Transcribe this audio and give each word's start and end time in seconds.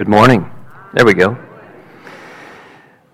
Good 0.00 0.08
morning. 0.08 0.50
There 0.94 1.04
we 1.04 1.12
go. 1.12 1.36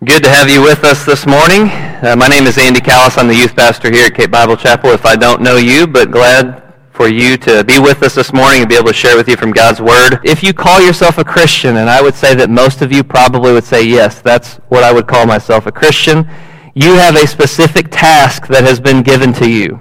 Good 0.05 0.23
to 0.23 0.31
have 0.31 0.49
you 0.49 0.63
with 0.63 0.85
us 0.85 1.05
this 1.05 1.27
morning. 1.27 1.63
Uh, 1.63 2.15
my 2.17 2.29
name 2.29 2.45
is 2.45 2.59
Andy 2.59 2.81
Callis. 2.81 3.19
I'm 3.19 3.27
the 3.27 3.35
youth 3.35 3.57
pastor 3.57 3.91
here 3.91 4.07
at 4.07 4.15
Cape 4.15 4.31
Bible 4.31 4.57
Chapel. 4.57 4.91
If 4.91 5.05
I 5.05 5.17
don't 5.17 5.43
know 5.43 5.57
you, 5.57 5.89
but 5.89 6.13
glad 6.13 6.63
for 6.93 7.09
you 7.09 7.37
to 7.39 7.65
be 7.65 7.81
with 7.81 8.05
us 8.05 8.15
this 8.15 8.33
morning 8.33 8.61
and 8.61 8.69
be 8.69 8.77
able 8.77 8.87
to 8.87 8.95
share 8.95 9.17
with 9.17 9.29
you 9.29 9.37
from 9.37 9.51
God's 9.51 9.81
Word. 9.81 10.21
If 10.23 10.45
you 10.45 10.55
call 10.55 10.81
yourself 10.81 11.19
a 11.19 11.25
Christian, 11.25 11.79
and 11.79 11.91
I 11.91 12.01
would 12.01 12.15
say 12.15 12.37
that 12.37 12.51
most 12.51 12.83
of 12.83 12.93
you 12.93 13.03
probably 13.03 13.53
would 13.53 13.65
say, 13.65 13.85
yes, 13.85 14.23
that's 14.23 14.59
what 14.69 14.85
I 14.85 14.93
would 14.93 15.09
call 15.09 15.27
myself 15.27 15.67
a 15.67 15.73
Christian, 15.73 16.19
you 16.77 16.95
have 16.95 17.17
a 17.17 17.27
specific 17.27 17.89
task 17.91 18.47
that 18.47 18.63
has 18.63 18.79
been 18.79 19.03
given 19.03 19.33
to 19.33 19.51
you. 19.51 19.81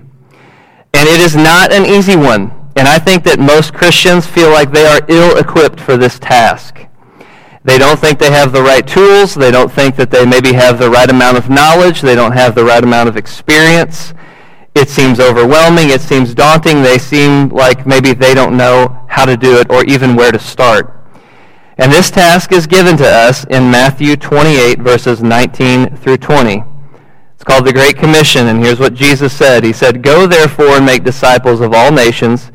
And 0.95 1.07
it 1.07 1.19
is 1.21 1.35
not 1.35 1.71
an 1.71 1.85
easy 1.85 2.15
one. 2.15 2.51
And 2.75 2.87
I 2.87 2.97
think 2.97 3.23
that 3.25 3.37
most 3.37 3.75
Christians 3.75 4.25
feel 4.25 4.49
like 4.49 4.71
they 4.71 4.87
are 4.87 5.01
ill 5.07 5.37
equipped 5.37 5.79
for 5.79 5.97
this 5.97 6.17
task. 6.17 6.79
They 7.65 7.79
don't 7.79 7.99
think 7.99 8.19
they 8.19 8.29
have 8.29 8.51
the 8.51 8.61
right 8.61 8.85
tools. 8.85 9.33
They 9.33 9.49
don't 9.49 9.71
think 9.71 9.95
that 9.95 10.11
they 10.11 10.23
maybe 10.23 10.53
have 10.53 10.77
the 10.77 10.89
right 10.89 11.09
amount 11.09 11.37
of 11.37 11.49
knowledge. 11.49 12.01
They 12.01 12.13
don't 12.13 12.33
have 12.33 12.53
the 12.53 12.63
right 12.63 12.83
amount 12.83 13.09
of 13.09 13.17
experience. 13.17 14.13
It 14.75 14.87
seems 14.87 15.19
overwhelming. 15.19 15.89
It 15.89 16.01
seems 16.01 16.35
daunting. 16.35 16.83
They 16.83 16.99
seem 16.99 17.49
like 17.49 17.87
maybe 17.87 18.13
they 18.13 18.35
don't 18.35 18.55
know 18.55 19.03
how 19.09 19.25
to 19.25 19.35
do 19.35 19.57
it 19.57 19.71
or 19.71 19.83
even 19.85 20.15
where 20.15 20.31
to 20.31 20.37
start. 20.37 20.95
And 21.79 21.91
this 21.91 22.11
task 22.11 22.51
is 22.51 22.67
given 22.67 22.97
to 22.97 23.07
us 23.07 23.45
in 23.45 23.71
Matthew 23.71 24.15
28, 24.15 24.79
verses 24.79 25.23
19 25.23 25.97
through 25.97 26.17
20. 26.17 26.63
It's 27.33 27.43
called 27.43 27.65
the 27.65 27.73
Great 27.73 27.97
Commission, 27.97 28.47
and 28.47 28.63
here's 28.63 28.79
what 28.79 28.93
Jesus 28.93 29.33
said. 29.33 29.63
He 29.63 29.73
said, 29.73 30.03
Go 30.03 30.27
therefore 30.27 30.77
and 30.77 30.85
make 30.85 31.03
disciples 31.03 31.61
of 31.61 31.73
all 31.73 31.91
nations, 31.91 32.51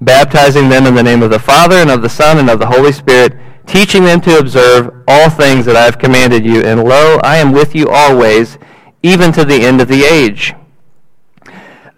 baptizing 0.00 0.68
them 0.68 0.84
in 0.86 0.94
the 0.94 1.02
name 1.02 1.22
of 1.22 1.30
the 1.30 1.38
Father 1.38 1.76
and 1.76 1.90
of 1.90 2.02
the 2.02 2.08
Son 2.08 2.38
and 2.38 2.50
of 2.50 2.58
the 2.58 2.66
Holy 2.66 2.92
Spirit, 2.92 3.34
teaching 3.68 4.02
them 4.02 4.20
to 4.22 4.38
observe 4.38 5.04
all 5.06 5.30
things 5.30 5.66
that 5.66 5.76
I 5.76 5.84
have 5.84 5.98
commanded 5.98 6.44
you. 6.44 6.62
And 6.62 6.82
lo, 6.82 7.20
I 7.22 7.36
am 7.36 7.52
with 7.52 7.74
you 7.74 7.88
always, 7.88 8.58
even 9.02 9.30
to 9.32 9.44
the 9.44 9.62
end 9.62 9.80
of 9.80 9.88
the 9.88 10.02
age. 10.04 10.54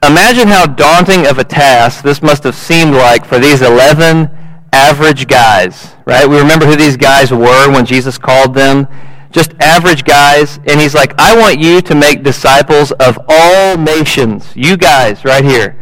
Imagine 0.03 0.49
how 0.49 0.67
daunting 0.67 1.27
of 1.27 1.39
a 1.39 1.45
task 1.45 2.03
this 2.03 2.23
must 2.23 2.43
have 2.43 2.55
seemed 2.55 2.93
like 2.93 3.25
for 3.25 3.39
these 3.39 3.63
11 3.63 4.31
average 4.73 5.29
guys, 5.29 5.95
right? 6.07 6.29
We 6.29 6.39
remember 6.39 6.67
who 6.67 6.77
these 6.77 6.97
guys 6.97 7.31
were 7.31 7.71
when 7.71 7.87
Jesus 7.87 8.19
called 8.19 8.55
them. 8.55 8.87
Just 9.31 9.53
average 9.61 10.05
guys. 10.05 10.59
And 10.67 10.81
he's 10.81 10.95
like, 10.95 11.15
I 11.19 11.39
want 11.39 11.61
you 11.61 11.81
to 11.83 11.95
make 11.95 12.25
disciples 12.25 12.93
of 12.93 13.19
all 13.29 13.77
nations. 13.77 14.51
You 14.57 14.77
guys 14.77 15.25
right 15.25 15.45
here. 15.45 15.79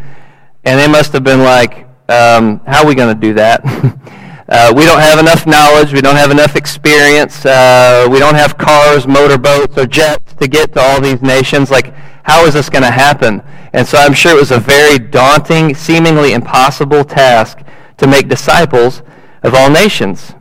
And 0.65 0.79
they 0.79 0.89
must 0.89 1.13
have 1.13 1.25
been 1.25 1.41
like, 1.41 1.87
um, 2.11 2.61
how 2.67 2.83
are 2.83 2.87
we 2.87 2.95
going 2.95 3.15
to 3.15 3.21
do 3.21 3.35
that? 3.35 3.63
Uh, 4.49 4.73
we 4.75 4.85
don't 4.85 5.01
have 5.01 5.19
enough 5.19 5.47
knowledge. 5.47 5.93
We 5.93 6.01
don't 6.01 6.17
have 6.17 6.31
enough 6.31 6.57
experience. 6.57 7.45
Uh, 7.45 8.09
we 8.11 8.19
don't 8.19 8.35
have 8.35 8.57
cars, 8.57 9.07
motorboats, 9.07 9.77
or 9.77 9.87
jets 9.87 10.33
to 10.35 10.49
get 10.49 10.73
to 10.73 10.81
all 10.81 11.01
these 11.03 11.21
nations. 11.21 11.71
Like, 11.71 11.93
how 12.23 12.47
is 12.47 12.55
this 12.55 12.71
going 12.71 12.83
to 12.83 12.91
happen? 12.91 13.43
And 13.75 13.87
so 13.87 13.99
I'm 13.99 14.15
sure 14.15 14.33
it 14.33 14.41
was 14.41 14.51
a 14.51 14.59
very 14.59 14.99
daunting, 14.99 15.75
seemingly 15.75 16.33
impossible 16.33 17.05
task 17.05 17.59
to 17.99 18.07
make 18.07 18.29
disciples 18.29 19.03
of 19.43 19.55
all 19.55 19.69
nations. 19.69 20.33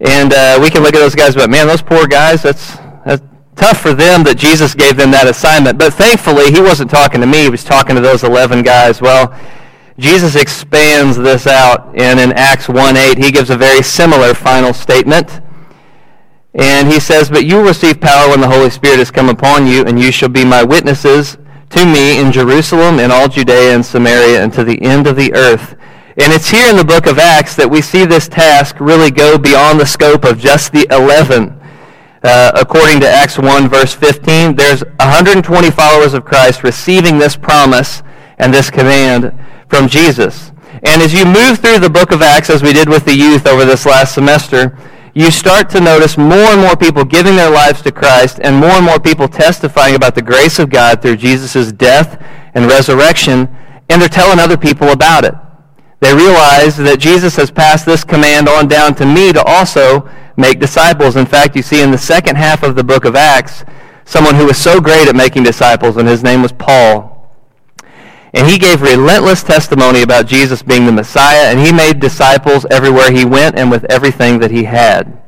And 0.00 0.32
uh, 0.32 0.58
we 0.60 0.68
can 0.68 0.82
look 0.82 0.94
at 0.94 0.98
those 0.98 1.14
guys, 1.14 1.34
but 1.34 1.48
man, 1.48 1.66
those 1.66 1.82
poor 1.82 2.06
guys, 2.06 2.42
that's, 2.42 2.76
that's 3.06 3.22
tough 3.56 3.80
for 3.80 3.94
them 3.94 4.22
that 4.24 4.36
Jesus 4.36 4.74
gave 4.74 4.96
them 4.96 5.10
that 5.12 5.26
assignment. 5.26 5.78
But 5.78 5.94
thankfully, 5.94 6.52
he 6.52 6.60
wasn't 6.60 6.90
talking 6.90 7.22
to 7.22 7.26
me. 7.26 7.44
He 7.44 7.48
was 7.48 7.64
talking 7.64 7.96
to 7.96 8.02
those 8.02 8.22
11 8.22 8.62
guys. 8.62 9.00
Well, 9.00 9.34
Jesus 9.98 10.36
expands 10.36 11.16
this 11.16 11.48
out, 11.48 11.92
and 11.98 12.20
in 12.20 12.32
Acts 12.32 12.66
1.8, 12.66 13.22
he 13.22 13.32
gives 13.32 13.50
a 13.50 13.56
very 13.56 13.82
similar 13.82 14.32
final 14.32 14.72
statement. 14.72 15.40
And 16.54 16.86
he 16.86 17.00
says, 17.00 17.28
But 17.28 17.46
you 17.46 17.56
will 17.56 17.64
receive 17.64 18.00
power 18.00 18.28
when 18.28 18.40
the 18.40 18.48
Holy 18.48 18.70
Spirit 18.70 18.98
has 18.98 19.10
come 19.10 19.28
upon 19.28 19.66
you, 19.66 19.84
and 19.84 19.98
you 19.98 20.12
shall 20.12 20.28
be 20.28 20.44
my 20.44 20.62
witnesses 20.62 21.36
to 21.70 21.84
me 21.84 22.20
in 22.20 22.30
Jerusalem, 22.30 23.00
and 23.00 23.10
all 23.10 23.28
Judea 23.28 23.74
and 23.74 23.84
Samaria, 23.84 24.42
and 24.42 24.52
to 24.52 24.62
the 24.62 24.80
end 24.82 25.08
of 25.08 25.16
the 25.16 25.34
earth. 25.34 25.74
And 26.16 26.32
it's 26.32 26.48
here 26.48 26.70
in 26.70 26.76
the 26.76 26.84
book 26.84 27.06
of 27.06 27.18
Acts 27.18 27.56
that 27.56 27.68
we 27.68 27.82
see 27.82 28.04
this 28.04 28.28
task 28.28 28.78
really 28.78 29.10
go 29.10 29.36
beyond 29.36 29.80
the 29.80 29.86
scope 29.86 30.24
of 30.24 30.38
just 30.38 30.72
the 30.72 30.86
11. 30.90 31.60
Uh, 32.22 32.52
according 32.54 33.00
to 33.00 33.08
Acts 33.08 33.36
1, 33.36 33.68
verse 33.68 33.94
15, 33.94 34.54
there's 34.54 34.82
120 35.00 35.70
followers 35.70 36.14
of 36.14 36.24
Christ 36.24 36.62
receiving 36.62 37.18
this 37.18 37.36
promise 37.36 38.02
and 38.38 38.52
this 38.52 38.70
command 38.70 39.32
from 39.68 39.88
Jesus. 39.88 40.52
And 40.84 41.02
as 41.02 41.12
you 41.12 41.24
move 41.24 41.58
through 41.58 41.80
the 41.80 41.90
book 41.90 42.12
of 42.12 42.22
Acts, 42.22 42.50
as 42.50 42.62
we 42.62 42.72
did 42.72 42.88
with 42.88 43.04
the 43.04 43.14
youth 43.14 43.46
over 43.46 43.64
this 43.64 43.84
last 43.84 44.14
semester, 44.14 44.78
you 45.14 45.30
start 45.30 45.68
to 45.70 45.80
notice 45.80 46.16
more 46.16 46.52
and 46.52 46.60
more 46.60 46.76
people 46.76 47.04
giving 47.04 47.34
their 47.34 47.50
lives 47.50 47.82
to 47.82 47.90
Christ 47.90 48.38
and 48.42 48.54
more 48.54 48.70
and 48.70 48.84
more 48.84 49.00
people 49.00 49.26
testifying 49.26 49.96
about 49.96 50.14
the 50.14 50.22
grace 50.22 50.58
of 50.60 50.70
God 50.70 51.02
through 51.02 51.16
Jesus' 51.16 51.72
death 51.72 52.22
and 52.54 52.66
resurrection, 52.66 53.48
and 53.88 54.00
they're 54.00 54.08
telling 54.08 54.38
other 54.38 54.56
people 54.56 54.90
about 54.90 55.24
it. 55.24 55.34
They 56.00 56.14
realize 56.14 56.76
that 56.76 57.00
Jesus 57.00 57.34
has 57.36 57.50
passed 57.50 57.84
this 57.84 58.04
command 58.04 58.48
on 58.48 58.68
down 58.68 58.94
to 58.96 59.06
me 59.06 59.32
to 59.32 59.42
also 59.42 60.08
make 60.36 60.60
disciples. 60.60 61.16
In 61.16 61.26
fact, 61.26 61.56
you 61.56 61.62
see 61.62 61.82
in 61.82 61.90
the 61.90 61.98
second 61.98 62.36
half 62.36 62.62
of 62.62 62.76
the 62.76 62.84
book 62.84 63.04
of 63.04 63.16
Acts, 63.16 63.64
someone 64.04 64.36
who 64.36 64.46
was 64.46 64.56
so 64.56 64.80
great 64.80 65.08
at 65.08 65.16
making 65.16 65.42
disciples, 65.42 65.96
and 65.96 66.06
his 66.06 66.22
name 66.22 66.42
was 66.42 66.52
Paul. 66.52 67.17
And 68.34 68.46
he 68.46 68.58
gave 68.58 68.82
relentless 68.82 69.42
testimony 69.42 70.02
about 70.02 70.26
Jesus 70.26 70.62
being 70.62 70.86
the 70.86 70.92
Messiah, 70.92 71.50
and 71.50 71.58
he 71.58 71.72
made 71.72 72.00
disciples 72.00 72.66
everywhere 72.70 73.10
he 73.10 73.24
went 73.24 73.58
and 73.58 73.70
with 73.70 73.84
everything 73.84 74.38
that 74.40 74.50
he 74.50 74.64
had. 74.64 75.18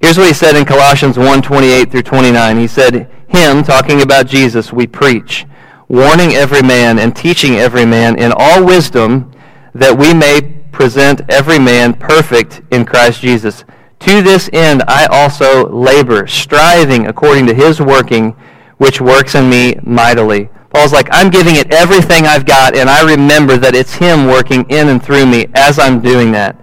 Here's 0.00 0.18
what 0.18 0.28
he 0.28 0.34
said 0.34 0.56
in 0.56 0.64
Colossians 0.64 1.18
1, 1.18 1.42
28 1.42 1.90
through 1.90 2.02
29. 2.02 2.58
He 2.58 2.66
said, 2.66 3.10
Him, 3.28 3.62
talking 3.62 4.02
about 4.02 4.26
Jesus, 4.26 4.72
we 4.72 4.86
preach, 4.86 5.46
warning 5.88 6.32
every 6.32 6.62
man 6.62 6.98
and 6.98 7.14
teaching 7.14 7.56
every 7.56 7.86
man 7.86 8.18
in 8.18 8.32
all 8.34 8.64
wisdom 8.64 9.32
that 9.74 9.96
we 9.96 10.14
may 10.14 10.40
present 10.72 11.22
every 11.28 11.58
man 11.58 11.94
perfect 11.94 12.62
in 12.70 12.84
Christ 12.84 13.20
Jesus. 13.20 13.64
To 14.00 14.22
this 14.22 14.50
end 14.52 14.82
I 14.86 15.06
also 15.06 15.68
labor, 15.68 16.26
striving 16.26 17.06
according 17.06 17.46
to 17.46 17.54
his 17.54 17.80
working, 17.80 18.36
which 18.78 19.00
works 19.00 19.34
in 19.34 19.48
me 19.48 19.74
mightily. 19.82 20.48
Paul's 20.70 20.92
like, 20.92 21.08
I'm 21.10 21.30
giving 21.30 21.56
it 21.56 21.72
everything 21.72 22.26
I've 22.26 22.44
got, 22.44 22.76
and 22.76 22.90
I 22.90 23.02
remember 23.02 23.56
that 23.56 23.74
it's 23.74 23.94
him 23.94 24.26
working 24.26 24.68
in 24.68 24.88
and 24.88 25.02
through 25.02 25.26
me 25.26 25.46
as 25.54 25.78
I'm 25.78 26.00
doing 26.00 26.32
that. 26.32 26.60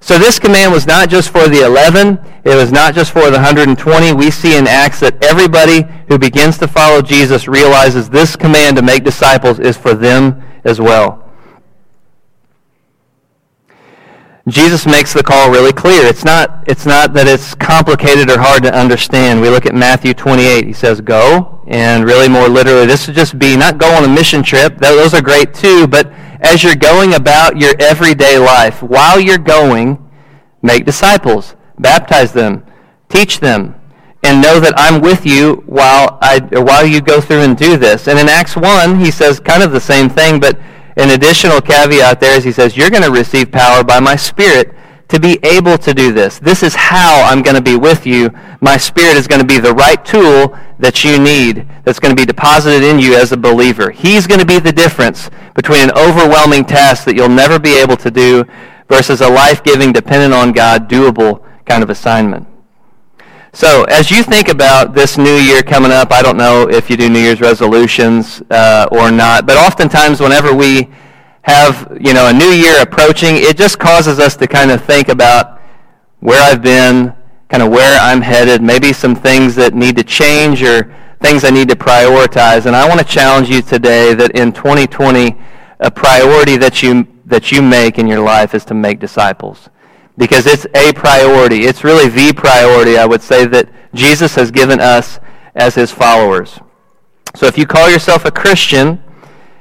So 0.00 0.16
this 0.16 0.38
command 0.38 0.72
was 0.72 0.86
not 0.86 1.08
just 1.08 1.30
for 1.30 1.48
the 1.48 1.64
11. 1.64 2.18
It 2.44 2.54
was 2.54 2.70
not 2.70 2.94
just 2.94 3.12
for 3.12 3.30
the 3.30 3.32
120. 3.32 4.12
We 4.12 4.30
see 4.30 4.56
in 4.56 4.66
Acts 4.66 5.00
that 5.00 5.22
everybody 5.24 5.82
who 6.08 6.18
begins 6.18 6.56
to 6.58 6.68
follow 6.68 7.02
Jesus 7.02 7.48
realizes 7.48 8.08
this 8.08 8.36
command 8.36 8.76
to 8.76 8.82
make 8.82 9.02
disciples 9.02 9.58
is 9.58 9.76
for 9.76 9.94
them 9.94 10.42
as 10.64 10.80
well. 10.80 11.27
Jesus 14.48 14.86
makes 14.86 15.12
the 15.12 15.22
call 15.22 15.50
really 15.50 15.72
clear. 15.72 16.06
It's 16.06 16.24
not, 16.24 16.64
it's 16.66 16.86
not 16.86 17.12
that 17.14 17.26
it's 17.26 17.54
complicated 17.54 18.30
or 18.30 18.38
hard 18.38 18.62
to 18.62 18.74
understand. 18.74 19.40
We 19.40 19.48
look 19.48 19.66
at 19.66 19.74
Matthew 19.74 20.14
28. 20.14 20.66
He 20.66 20.72
says, 20.72 21.00
go. 21.00 21.62
And 21.66 22.04
really 22.04 22.28
more 22.28 22.48
literally, 22.48 22.86
this 22.86 23.06
would 23.06 23.16
just 23.16 23.38
be 23.38 23.56
not 23.56 23.78
go 23.78 23.90
on 23.94 24.04
a 24.04 24.08
mission 24.08 24.42
trip. 24.42 24.78
Those 24.78 25.12
are 25.12 25.20
great 25.20 25.54
too. 25.54 25.86
But 25.86 26.10
as 26.40 26.62
you're 26.62 26.76
going 26.76 27.14
about 27.14 27.58
your 27.58 27.74
everyday 27.80 28.38
life, 28.38 28.82
while 28.82 29.18
you're 29.18 29.38
going, 29.38 30.08
make 30.62 30.84
disciples. 30.84 31.56
Baptize 31.78 32.32
them. 32.32 32.64
Teach 33.08 33.40
them. 33.40 33.74
And 34.22 34.42
know 34.42 34.60
that 34.60 34.74
I'm 34.76 35.00
with 35.00 35.26
you 35.26 35.62
while, 35.66 36.18
I, 36.20 36.40
while 36.52 36.86
you 36.86 37.00
go 37.00 37.20
through 37.20 37.42
and 37.42 37.56
do 37.56 37.76
this. 37.76 38.08
And 38.08 38.18
in 38.18 38.28
Acts 38.28 38.56
1, 38.56 38.98
he 38.98 39.10
says 39.10 39.40
kind 39.40 39.62
of 39.62 39.72
the 39.72 39.80
same 39.80 40.08
thing, 40.08 40.40
but 40.40 40.58
an 40.98 41.10
additional 41.10 41.60
caveat 41.60 42.20
there 42.20 42.36
is 42.36 42.44
he 42.44 42.52
says, 42.52 42.76
You're 42.76 42.90
going 42.90 43.04
to 43.04 43.10
receive 43.10 43.52
power 43.52 43.84
by 43.84 44.00
my 44.00 44.16
Spirit 44.16 44.74
to 45.08 45.18
be 45.18 45.38
able 45.42 45.78
to 45.78 45.94
do 45.94 46.12
this. 46.12 46.38
This 46.38 46.62
is 46.62 46.74
how 46.74 47.22
I'm 47.24 47.40
going 47.40 47.54
to 47.56 47.62
be 47.62 47.76
with 47.76 48.04
you. 48.04 48.30
My 48.60 48.76
Spirit 48.76 49.16
is 49.16 49.26
going 49.26 49.40
to 49.40 49.46
be 49.46 49.58
the 49.58 49.72
right 49.72 50.04
tool 50.04 50.58
that 50.80 51.04
you 51.04 51.18
need 51.18 51.66
that's 51.84 51.98
going 51.98 52.14
to 52.14 52.20
be 52.20 52.26
deposited 52.26 52.82
in 52.82 52.98
you 52.98 53.14
as 53.14 53.32
a 53.32 53.36
believer. 53.36 53.90
He's 53.90 54.26
going 54.26 54.40
to 54.40 54.46
be 54.46 54.58
the 54.58 54.72
difference 54.72 55.30
between 55.54 55.80
an 55.80 55.92
overwhelming 55.92 56.64
task 56.64 57.04
that 57.04 57.14
you'll 57.14 57.28
never 57.28 57.58
be 57.58 57.80
able 57.80 57.96
to 57.96 58.10
do 58.10 58.44
versus 58.88 59.20
a 59.20 59.28
life-giving, 59.28 59.92
dependent 59.92 60.34
on 60.34 60.52
God, 60.52 60.90
doable 60.90 61.44
kind 61.64 61.82
of 61.82 61.90
assignment. 61.90 62.46
So 63.58 63.82
as 63.86 64.08
you 64.08 64.22
think 64.22 64.46
about 64.46 64.94
this 64.94 65.18
new 65.18 65.34
year 65.34 65.64
coming 65.64 65.90
up, 65.90 66.12
I 66.12 66.22
don't 66.22 66.36
know 66.36 66.68
if 66.68 66.88
you 66.88 66.96
do 66.96 67.10
New 67.10 67.18
Year's 67.18 67.40
resolutions 67.40 68.40
uh, 68.52 68.86
or 68.92 69.10
not, 69.10 69.46
but 69.46 69.56
oftentimes 69.56 70.20
whenever 70.20 70.54
we 70.54 70.88
have 71.42 71.98
you 72.00 72.14
know 72.14 72.28
a 72.28 72.32
new 72.32 72.52
year 72.52 72.80
approaching, 72.80 73.34
it 73.34 73.56
just 73.56 73.80
causes 73.80 74.20
us 74.20 74.36
to 74.36 74.46
kind 74.46 74.70
of 74.70 74.84
think 74.84 75.08
about 75.08 75.60
where 76.20 76.40
I've 76.40 76.62
been, 76.62 77.12
kind 77.48 77.64
of 77.64 77.70
where 77.70 77.98
I'm 78.00 78.20
headed, 78.20 78.62
maybe 78.62 78.92
some 78.92 79.16
things 79.16 79.56
that 79.56 79.74
need 79.74 79.96
to 79.96 80.04
change 80.04 80.62
or 80.62 80.94
things 81.20 81.42
I 81.42 81.50
need 81.50 81.68
to 81.70 81.74
prioritize. 81.74 82.66
And 82.66 82.76
I 82.76 82.86
want 82.86 83.00
to 83.00 83.04
challenge 83.04 83.50
you 83.50 83.60
today 83.60 84.14
that 84.14 84.38
in 84.38 84.52
2020, 84.52 85.36
a 85.80 85.90
priority 85.90 86.58
that 86.58 86.80
you 86.80 87.08
that 87.26 87.50
you 87.50 87.60
make 87.62 87.98
in 87.98 88.06
your 88.06 88.20
life 88.20 88.54
is 88.54 88.64
to 88.66 88.74
make 88.74 89.00
disciples 89.00 89.68
because 90.18 90.46
it's 90.46 90.66
a 90.74 90.92
priority. 90.92 91.64
It's 91.64 91.84
really 91.84 92.08
the 92.08 92.34
priority, 92.34 92.98
I 92.98 93.06
would 93.06 93.22
say, 93.22 93.46
that 93.46 93.70
Jesus 93.94 94.34
has 94.34 94.50
given 94.50 94.80
us 94.80 95.18
as 95.54 95.74
his 95.74 95.90
followers. 95.90 96.58
So 97.34 97.46
if 97.46 97.56
you 97.56 97.66
call 97.66 97.88
yourself 97.88 98.24
a 98.24 98.30
Christian, 98.30 99.02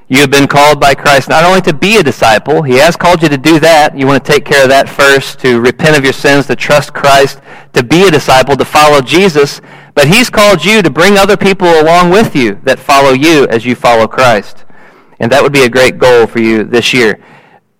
you 0.09 0.19
have 0.19 0.31
been 0.31 0.47
called 0.47 0.79
by 0.79 0.95
Christ 0.95 1.29
not 1.29 1.43
only 1.43 1.61
to 1.61 1.73
be 1.73 1.97
a 1.97 2.03
disciple, 2.03 2.63
he 2.63 2.75
has 2.77 2.95
called 2.95 3.21
you 3.21 3.29
to 3.29 3.37
do 3.37 3.59
that. 3.59 3.97
You 3.97 4.07
want 4.07 4.23
to 4.23 4.31
take 4.31 4.45
care 4.45 4.63
of 4.63 4.69
that 4.69 4.89
first, 4.89 5.39
to 5.39 5.59
repent 5.59 5.97
of 5.97 6.03
your 6.03 6.13
sins, 6.13 6.47
to 6.47 6.55
trust 6.55 6.93
Christ, 6.93 7.39
to 7.73 7.83
be 7.83 8.07
a 8.07 8.11
disciple, 8.11 8.55
to 8.55 8.65
follow 8.65 9.01
Jesus. 9.01 9.61
But 9.93 10.07
he's 10.07 10.29
called 10.29 10.63
you 10.63 10.81
to 10.81 10.89
bring 10.89 11.17
other 11.17 11.37
people 11.37 11.67
along 11.67 12.09
with 12.11 12.35
you 12.35 12.59
that 12.63 12.79
follow 12.79 13.11
you 13.11 13.47
as 13.49 13.65
you 13.65 13.75
follow 13.75 14.07
Christ. 14.07 14.65
And 15.19 15.31
that 15.31 15.43
would 15.43 15.53
be 15.53 15.63
a 15.63 15.69
great 15.69 15.97
goal 15.97 16.25
for 16.25 16.39
you 16.39 16.63
this 16.63 16.93
year. 16.93 17.21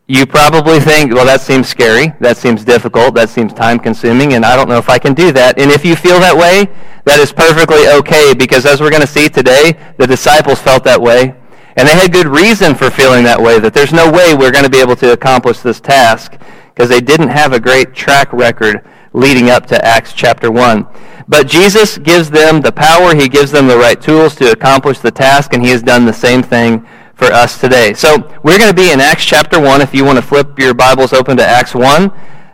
You 0.09 0.25
probably 0.25 0.80
think, 0.80 1.13
well, 1.13 1.25
that 1.25 1.42
seems 1.42 1.68
scary. 1.68 2.13
That 2.21 2.38
seems 2.38 2.63
difficult. 2.63 3.13
That 3.15 3.30
seems 3.30 3.51
time 3.51 3.77
consuming. 3.77 4.33
And 4.33 4.45
I 4.45 4.56
don't 4.56 4.69
know 4.69 4.77
if 4.77 4.89
I 4.89 4.98
can 4.98 5.13
do 5.13 5.33
that. 5.33 5.59
And 5.59 5.69
if 5.69 5.83
you 5.83 5.98
feel 5.98 6.18
that 6.21 6.36
way, 6.36 6.71
that 7.04 7.19
is 7.19 7.33
perfectly 7.33 7.89
okay 8.00 8.33
because 8.33 8.65
as 8.65 8.80
we're 8.80 8.89
going 8.89 9.01
to 9.01 9.07
see 9.07 9.27
today, 9.27 9.77
the 9.98 10.07
disciples 10.07 10.62
felt 10.62 10.86
that 10.86 11.01
way. 11.01 11.36
And 11.75 11.86
they 11.86 11.94
had 11.94 12.13
good 12.13 12.27
reason 12.27 12.74
for 12.74 12.89
feeling 12.89 13.25
that 13.25 13.39
way, 13.39 13.59
that 13.59 13.74
there's 13.74 13.92
no 13.92 14.09
way 14.09 14.33
we're 14.33 14.51
going 14.51 14.63
to 14.63 14.69
be 14.69 14.80
able 14.80 14.95
to 14.95 15.12
accomplish 15.12 15.59
this 15.59 15.81
task 15.81 16.38
because 16.74 16.89
they 16.89 17.01
didn't 17.01 17.27
have 17.27 17.51
a 17.51 17.59
great 17.59 17.94
track 17.94 18.31
record 18.31 18.88
leading 19.12 19.50
up 19.50 19.65
to 19.68 19.86
Acts 19.86 20.13
chapter 20.13 20.50
1. 20.50 20.88
But 21.27 21.48
Jesus 21.48 21.98
gives 21.98 22.30
them 22.30 22.62
the 22.62 22.71
power, 22.71 23.13
he 23.13 23.27
gives 23.27 23.51
them 23.51 23.68
the 23.68 23.77
right 23.77 24.01
tools 24.01 24.36
to 24.36 24.51
accomplish 24.51 25.00
the 25.00 25.12
task, 25.12 25.54
and 25.54 25.62
he 25.62 25.71
has 25.71 25.83
done 25.83 26.06
the 26.06 26.13
same 26.13 26.42
thing 26.42 26.88
for 27.18 27.25
us 27.25 27.60
today. 27.60 27.94
So 27.94 28.16
we're 28.44 28.58
going 28.58 28.69
to 28.69 28.75
be 28.75 28.92
in 28.92 29.00
Acts 29.00 29.25
chapter 29.25 29.60
1. 29.60 29.81
If 29.81 29.94
you 29.94 30.06
want 30.06 30.18
to 30.18 30.22
flip 30.22 30.58
your 30.58 30.74
Bibles 30.74 31.14
open 31.14 31.36
to 31.38 31.46
Acts 31.46 31.75
1, 31.75 32.12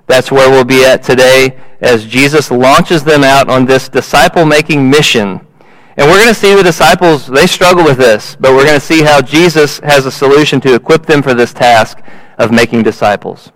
that's 0.08 0.32
where 0.32 0.50
we'll 0.50 0.66
be 0.66 0.84
at 0.86 1.04
today 1.04 1.60
as 1.82 2.06
Jesus 2.06 2.50
launches 2.50 3.04
them 3.04 3.24
out 3.24 3.50
on 3.50 3.66
this 3.66 3.90
disciple 3.90 4.46
making 4.46 4.90
mission 4.90 5.46
and 5.96 6.10
we're 6.10 6.18
going 6.18 6.34
to 6.34 6.40
see 6.40 6.56
the 6.56 6.64
disciples, 6.64 7.28
they 7.28 7.46
struggle 7.46 7.84
with 7.84 7.98
this, 7.98 8.36
but 8.40 8.54
we're 8.54 8.66
going 8.66 8.80
to 8.80 8.86
see 8.86 9.04
how 9.04 9.22
Jesus 9.22 9.80
has 9.82 10.08
a 10.08 10.12
solution 10.12 10.60
to 10.62 10.74
equip 10.74 11.06
them 11.06 11.22
for 11.22 11.36
this 11.36 11.54
task 11.54 12.02
of 12.40 12.52
making 12.52 12.82
disciples. 12.82 13.52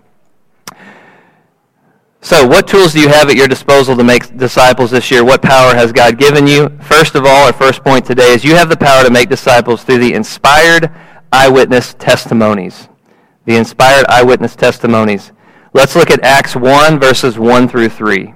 So, 2.20 2.46
what 2.46 2.66
tools 2.66 2.92
do 2.92 3.00
you 3.00 3.08
have 3.08 3.30
at 3.30 3.36
your 3.36 3.46
disposal 3.46 3.96
to 3.96 4.02
make 4.02 4.36
disciples 4.36 4.90
this 4.90 5.10
year? 5.10 5.24
What 5.24 5.40
power 5.40 5.74
has 5.74 5.92
God 5.92 6.18
given 6.18 6.46
you? 6.46 6.68
First 6.80 7.14
of 7.14 7.24
all, 7.24 7.46
our 7.46 7.52
first 7.52 7.84
point 7.84 8.04
today 8.04 8.32
is 8.32 8.44
you 8.44 8.56
have 8.56 8.68
the 8.68 8.76
power 8.76 9.04
to 9.04 9.10
make 9.10 9.28
disciples 9.28 9.84
through 9.84 9.98
the 9.98 10.14
inspired 10.14 10.90
eyewitness 11.32 11.94
testimonies. 11.94 12.88
The 13.44 13.56
inspired 13.56 14.04
eyewitness 14.08 14.56
testimonies. 14.56 15.30
Let's 15.72 15.94
look 15.94 16.10
at 16.10 16.22
Acts 16.24 16.56
1, 16.56 16.98
verses 16.98 17.38
1 17.38 17.68
through 17.68 17.90
3. 17.90 18.34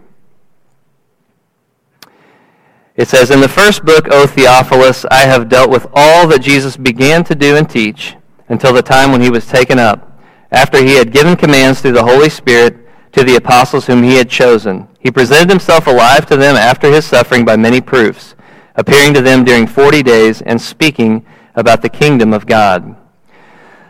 It 2.95 3.09
says, 3.09 3.31
In 3.31 3.41
the 3.41 3.49
first 3.49 3.85
book, 3.85 4.07
O 4.11 4.27
Theophilus, 4.27 5.05
I 5.11 5.23
have 5.23 5.49
dealt 5.49 5.71
with 5.71 5.87
all 5.93 6.29
that 6.29 6.43
Jesus 6.43 6.77
began 6.77 7.25
to 7.25 7.35
do 7.35 7.57
and 7.57 7.69
teach 7.69 8.15
until 8.49 8.73
the 8.73 8.83
time 8.83 9.11
when 9.11 9.23
he 9.23 9.31
was 9.31 9.47
taken 9.47 9.79
up, 9.79 10.21
after 10.53 10.79
he 10.79 10.95
had 10.95 11.13
given 11.13 11.37
commands 11.37 11.81
through 11.81 11.93
the 11.93 12.05
Holy 12.05 12.29
Spirit 12.29 12.82
to 13.13 13.25
the 13.25 13.37
apostles 13.37 13.87
whom 13.87 14.03
he 14.03 14.17
had 14.17 14.29
chosen. 14.29 14.89
He 14.99 15.11
presented 15.11 15.51
himself 15.51 15.87
alive 15.87 16.27
to 16.27 16.37
them 16.37 16.57
after 16.57 16.91
his 16.91 17.05
suffering 17.05 17.45
by 17.45 17.57
many 17.57 17.81
proofs, 17.81 18.35
appearing 18.75 19.15
to 19.15 19.21
them 19.21 19.45
during 19.45 19.67
forty 19.67 20.03
days 20.03 20.43
and 20.43 20.61
speaking 20.61 21.25
about 21.55 21.83
the 21.83 21.89
kingdom 21.89 22.33
of 22.33 22.47
God. 22.47 22.97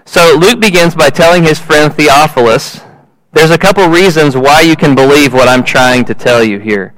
So 0.05 0.37
Luke 0.39 0.61
begins 0.61 0.95
by 0.95 1.11
telling 1.11 1.45
his 1.45 1.59
friend 1.59 1.95
Theophilus, 1.95 2.81
there's 3.33 3.51
a 3.51 3.59
couple 3.59 3.87
reasons 3.89 4.37
why 4.37 4.61
you 4.61 4.77
can 4.77 4.95
believe 4.95 5.33
what 5.33 5.49
I'm 5.49 5.65
trying 5.65 6.05
to 6.07 6.15
tell 6.15 6.43
you 6.43 6.59
here. 6.59 6.95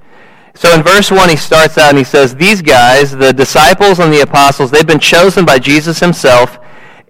So 0.54 0.72
in 0.74 0.82
verse 0.82 1.10
1, 1.10 1.28
he 1.28 1.36
starts 1.36 1.78
out 1.78 1.90
and 1.90 1.98
he 1.98 2.04
says, 2.04 2.34
These 2.34 2.62
guys, 2.62 3.10
the 3.10 3.32
disciples 3.32 3.98
and 3.98 4.12
the 4.12 4.22
apostles, 4.22 4.70
they've 4.70 4.86
been 4.86 5.00
chosen 5.00 5.44
by 5.44 5.58
Jesus 5.58 6.00
himself, 6.00 6.58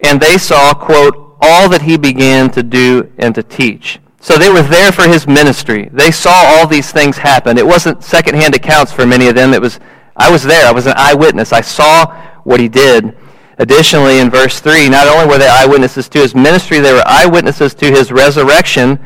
and 0.03 0.19
they 0.19 0.37
saw, 0.37 0.73
quote, 0.73 1.37
all 1.41 1.69
that 1.69 1.83
he 1.83 1.97
began 1.97 2.49
to 2.51 2.63
do 2.63 3.11
and 3.17 3.35
to 3.35 3.43
teach. 3.43 3.99
So 4.25 4.39
they 4.39 4.49
were 4.49 4.63
there 4.63 4.91
for 4.91 5.07
his 5.07 5.27
ministry. 5.27 5.87
They 5.93 6.09
saw 6.09 6.33
all 6.33 6.65
these 6.65 6.91
things 6.91 7.15
happen. 7.15 7.59
It 7.59 7.67
wasn't 7.67 8.03
secondhand 8.03 8.55
accounts 8.55 8.91
for 8.91 9.05
many 9.05 9.27
of 9.27 9.35
them. 9.35 9.53
It 9.53 9.61
was, 9.61 9.79
I 10.15 10.31
was 10.31 10.41
there. 10.41 10.65
I 10.65 10.71
was 10.71 10.87
an 10.87 10.95
eyewitness. 10.97 11.53
I 11.53 11.61
saw 11.61 12.07
what 12.43 12.59
he 12.59 12.67
did. 12.67 13.15
Additionally, 13.59 14.17
in 14.17 14.31
verse 14.31 14.59
3, 14.59 14.89
not 14.89 15.07
only 15.07 15.27
were 15.27 15.37
they 15.37 15.47
eyewitnesses 15.47 16.09
to 16.09 16.17
his 16.17 16.33
ministry, 16.33 16.79
they 16.79 16.91
were 16.91 17.03
eyewitnesses 17.05 17.75
to 17.75 17.91
his 17.91 18.11
resurrection 18.11 18.97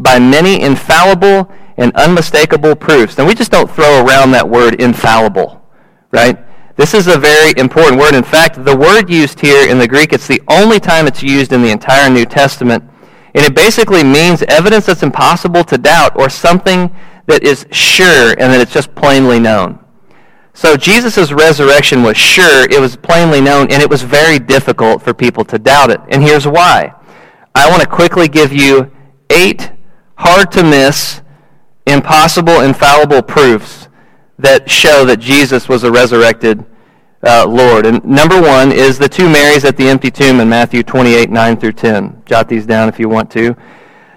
by 0.00 0.18
many 0.18 0.60
infallible 0.60 1.48
and 1.76 1.94
unmistakable 1.94 2.74
proofs. 2.74 3.16
And 3.20 3.28
we 3.28 3.34
just 3.36 3.52
don't 3.52 3.70
throw 3.70 4.04
around 4.04 4.32
that 4.32 4.48
word 4.48 4.82
infallible, 4.82 5.64
right? 6.10 6.36
This 6.74 6.94
is 6.94 7.06
a 7.06 7.16
very 7.16 7.54
important 7.58 8.00
word. 8.00 8.16
In 8.16 8.24
fact, 8.24 8.64
the 8.64 8.76
word 8.76 9.08
used 9.08 9.38
here 9.38 9.70
in 9.70 9.78
the 9.78 9.86
Greek, 9.86 10.12
it's 10.12 10.26
the 10.26 10.42
only 10.48 10.80
time 10.80 11.06
it's 11.06 11.22
used 11.22 11.52
in 11.52 11.62
the 11.62 11.70
entire 11.70 12.10
New 12.10 12.26
Testament. 12.26 12.82
And 13.34 13.44
it 13.44 13.54
basically 13.54 14.04
means 14.04 14.42
evidence 14.42 14.86
that's 14.86 15.02
impossible 15.02 15.64
to 15.64 15.78
doubt 15.78 16.16
or 16.16 16.30
something 16.30 16.94
that 17.26 17.42
is 17.42 17.66
sure 17.72 18.30
and 18.30 18.52
that 18.52 18.60
it's 18.60 18.72
just 18.72 18.94
plainly 18.94 19.40
known. 19.40 19.80
So 20.52 20.76
Jesus' 20.76 21.32
resurrection 21.32 22.04
was 22.04 22.16
sure, 22.16 22.64
it 22.70 22.80
was 22.80 22.94
plainly 22.94 23.40
known, 23.40 23.72
and 23.72 23.82
it 23.82 23.90
was 23.90 24.02
very 24.02 24.38
difficult 24.38 25.02
for 25.02 25.12
people 25.12 25.44
to 25.46 25.58
doubt 25.58 25.90
it. 25.90 26.00
And 26.08 26.22
here's 26.22 26.46
why. 26.46 26.94
I 27.56 27.68
want 27.68 27.82
to 27.82 27.88
quickly 27.88 28.28
give 28.28 28.52
you 28.52 28.92
eight 29.30 29.72
hard 30.16 30.52
to 30.52 30.62
miss 30.62 31.22
impossible, 31.86 32.60
infallible 32.60 33.22
proofs 33.22 33.88
that 34.38 34.70
show 34.70 35.04
that 35.06 35.18
Jesus 35.18 35.68
was 35.68 35.82
a 35.82 35.90
resurrected 35.90 36.64
uh, 37.26 37.46
Lord. 37.46 37.86
And 37.86 38.04
number 38.04 38.40
one 38.40 38.72
is 38.72 38.98
the 38.98 39.08
two 39.08 39.28
Marys 39.28 39.64
at 39.64 39.76
the 39.76 39.88
empty 39.88 40.10
tomb 40.10 40.40
in 40.40 40.48
Matthew 40.48 40.82
28, 40.82 41.30
9 41.30 41.56
through 41.56 41.72
10. 41.72 42.22
Jot 42.26 42.48
these 42.48 42.66
down 42.66 42.88
if 42.88 42.98
you 42.98 43.08
want 43.08 43.30
to. 43.32 43.56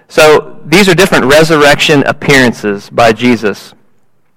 So 0.08 0.60
these 0.64 0.88
are 0.88 0.94
different 0.94 1.26
resurrection 1.26 2.02
appearances 2.04 2.88
by 2.90 3.12
Jesus. 3.12 3.74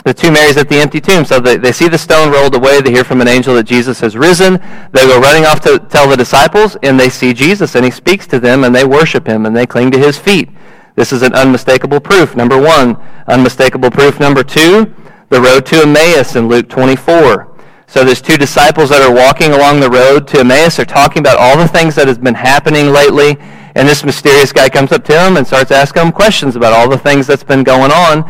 The 0.04 0.14
two 0.14 0.32
Marys 0.32 0.58
at 0.58 0.68
the 0.68 0.78
empty 0.78 1.00
tomb. 1.00 1.26
So 1.26 1.40
they, 1.40 1.58
they 1.58 1.72
see 1.72 1.88
the 1.88 1.98
stone 1.98 2.32
rolled 2.32 2.56
away. 2.56 2.82
They 2.82 2.92
hear 2.92 3.04
from 3.04 3.22
an 3.22 3.28
angel 3.28 3.54
that 3.56 3.64
Jesus 3.64 4.00
has 4.00 4.18
risen. 4.18 4.54
They 4.92 5.06
go 5.06 5.20
running 5.20 5.46
off 5.46 5.62
to 5.62 5.78
tell 5.78 6.10
the 6.10 6.18
disciples, 6.18 6.76
and 6.82 7.00
they 7.00 7.10
see 7.10 7.34
Jesus, 7.34 7.76
and 7.76 7.86
he 7.86 7.92
speaks 7.92 8.26
to 8.28 8.40
them, 8.40 8.64
and 8.64 8.74
they 8.74 8.84
worship 8.84 9.28
him, 9.28 9.46
and 9.46 9.56
they 9.56 9.68
cling 9.68 9.92
to 9.92 10.00
his 10.00 10.18
feet. 10.18 10.50
This 10.96 11.14
is 11.14 11.22
an 11.22 11.34
unmistakable 11.34 12.00
proof. 12.00 12.36
Number 12.36 12.60
one, 12.60 12.98
unmistakable 13.28 13.92
proof. 13.92 14.20
Number 14.20 14.44
two, 14.44 14.94
the 15.30 15.40
road 15.40 15.66
to 15.68 15.84
Emmaus 15.84 16.36
in 16.36 16.48
Luke 16.48 16.68
24. 16.68 17.51
So 17.92 18.06
there's 18.06 18.22
two 18.22 18.38
disciples 18.38 18.90
that 18.92 19.02
are 19.02 19.14
walking 19.14 19.52
along 19.52 19.82
the 19.82 19.90
road 19.90 20.26
to 20.30 20.40
Emmaus. 20.40 20.78
They're 20.78 20.86
talking 20.86 21.20
about 21.20 21.38
all 21.38 21.58
the 21.58 21.68
things 21.68 21.94
that 21.96 22.08
has 22.08 22.18
been 22.18 22.34
happening 22.34 22.94
lately. 22.94 23.36
And 23.76 23.86
this 23.86 24.06
mysterious 24.06 24.54
guy 24.54 24.70
comes 24.70 24.94
up 24.94 25.04
to 25.04 25.12
them 25.12 25.36
and 25.36 25.46
starts 25.46 25.72
asking 25.72 26.04
them 26.04 26.14
questions 26.14 26.56
about 26.56 26.72
all 26.72 26.88
the 26.88 26.98
things 26.98 27.28
that's 27.28 27.44
been 27.44 27.66
going 27.66 27.92
on. 27.92 28.24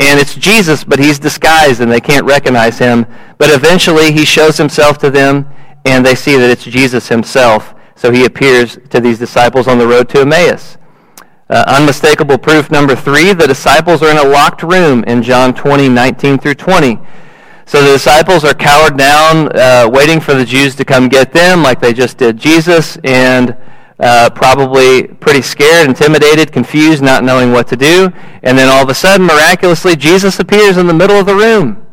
And 0.00 0.20
it's 0.20 0.34
Jesus, 0.34 0.84
but 0.84 0.98
he's 0.98 1.18
disguised 1.18 1.80
and 1.80 1.90
they 1.90 1.98
can't 1.98 2.26
recognize 2.26 2.78
him. 2.78 3.06
But 3.38 3.48
eventually 3.48 4.12
he 4.12 4.26
shows 4.26 4.58
himself 4.58 4.98
to 4.98 5.08
them 5.08 5.48
and 5.86 6.04
they 6.04 6.14
see 6.14 6.36
that 6.36 6.50
it's 6.50 6.64
Jesus 6.64 7.08
himself. 7.08 7.74
So 7.94 8.12
he 8.12 8.26
appears 8.26 8.78
to 8.90 9.00
these 9.00 9.18
disciples 9.18 9.66
on 9.66 9.78
the 9.78 9.86
road 9.86 10.10
to 10.10 10.20
Emmaus. 10.20 10.76
Uh, 11.48 11.64
unmistakable 11.68 12.36
proof 12.36 12.70
number 12.70 12.94
three, 12.94 13.32
the 13.32 13.46
disciples 13.46 14.02
are 14.02 14.10
in 14.10 14.18
a 14.18 14.28
locked 14.28 14.62
room 14.62 15.04
in 15.04 15.22
John 15.22 15.54
20, 15.54 15.88
19 15.88 16.36
through 16.36 16.56
20. 16.56 16.98
So 17.68 17.82
the 17.82 17.94
disciples 17.94 18.44
are 18.44 18.54
cowered 18.54 18.96
down, 18.96 19.48
uh, 19.56 19.88
waiting 19.90 20.20
for 20.20 20.34
the 20.34 20.44
Jews 20.44 20.76
to 20.76 20.84
come 20.84 21.08
get 21.08 21.32
them 21.32 21.64
like 21.64 21.80
they 21.80 21.92
just 21.92 22.16
did 22.16 22.36
Jesus, 22.36 22.96
and 23.02 23.56
uh, 23.98 24.30
probably 24.30 25.08
pretty 25.08 25.42
scared, 25.42 25.88
intimidated, 25.88 26.52
confused, 26.52 27.02
not 27.02 27.24
knowing 27.24 27.50
what 27.50 27.66
to 27.66 27.76
do. 27.76 28.12
And 28.44 28.56
then 28.56 28.68
all 28.68 28.84
of 28.84 28.88
a 28.88 28.94
sudden, 28.94 29.26
miraculously, 29.26 29.96
Jesus 29.96 30.38
appears 30.38 30.76
in 30.76 30.86
the 30.86 30.94
middle 30.94 31.16
of 31.16 31.26
the 31.26 31.34
room. 31.34 31.84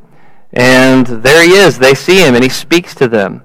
And 0.52 1.08
there 1.08 1.44
he 1.44 1.54
is. 1.54 1.80
They 1.80 1.96
see 1.96 2.20
him, 2.24 2.36
and 2.36 2.44
he 2.44 2.52
speaks 2.52 2.94
to 2.96 3.08
them. 3.08 3.42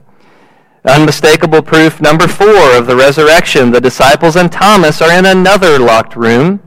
Unmistakable 0.85 1.63
proof 1.63 1.99
number 1.99 2.29
four 2.29 2.77
of 2.77 2.87
the 2.87 2.97
resurrection. 2.97 3.71
The 3.71 3.81
disciples 3.81 4.37
and 4.37 4.53
Thomas 4.53 5.01
are 5.01 5.19
in 5.19 5.25
another 5.25 5.79
locked 5.79 6.15
room. 6.15 6.61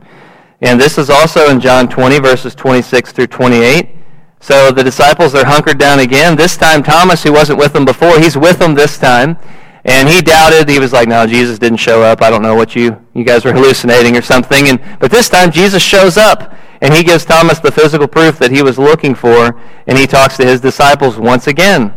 And 0.61 0.81
this 0.81 0.97
is 0.97 1.11
also 1.11 1.51
in 1.51 1.59
John 1.59 1.87
20, 1.87 2.17
verses 2.17 2.55
26 2.55 3.11
through 3.11 3.27
28. 3.27 4.00
So 4.41 4.71
the 4.71 4.83
disciples 4.83 5.35
are 5.35 5.45
hunkered 5.45 5.77
down 5.77 5.99
again. 5.99 6.35
This 6.35 6.57
time, 6.57 6.81
Thomas, 6.81 7.21
who 7.21 7.31
wasn't 7.31 7.59
with 7.59 7.73
them 7.73 7.85
before, 7.85 8.19
he's 8.19 8.35
with 8.35 8.57
them 8.57 8.73
this 8.73 8.97
time. 8.97 9.37
And 9.85 10.09
he 10.09 10.21
doubted. 10.21 10.67
He 10.67 10.79
was 10.79 10.91
like, 10.91 11.07
no, 11.07 11.25
Jesus 11.25 11.59
didn't 11.59 11.77
show 11.77 12.01
up. 12.01 12.21
I 12.21 12.29
don't 12.29 12.41
know 12.41 12.55
what 12.55 12.75
you, 12.75 12.99
you 13.13 13.23
guys 13.23 13.45
were 13.45 13.53
hallucinating 13.53 14.17
or 14.17 14.21
something. 14.21 14.67
And, 14.67 14.81
but 14.99 15.11
this 15.11 15.29
time, 15.29 15.51
Jesus 15.51 15.81
shows 15.81 16.17
up. 16.17 16.55
And 16.81 16.93
he 16.93 17.03
gives 17.03 17.23
Thomas 17.23 17.59
the 17.59 17.71
physical 17.71 18.07
proof 18.07 18.39
that 18.39 18.51
he 18.51 18.63
was 18.63 18.79
looking 18.79 19.13
for. 19.13 19.59
And 19.85 19.97
he 19.97 20.07
talks 20.07 20.37
to 20.37 20.45
his 20.45 20.59
disciples 20.59 21.17
once 21.17 21.45
again. 21.45 21.93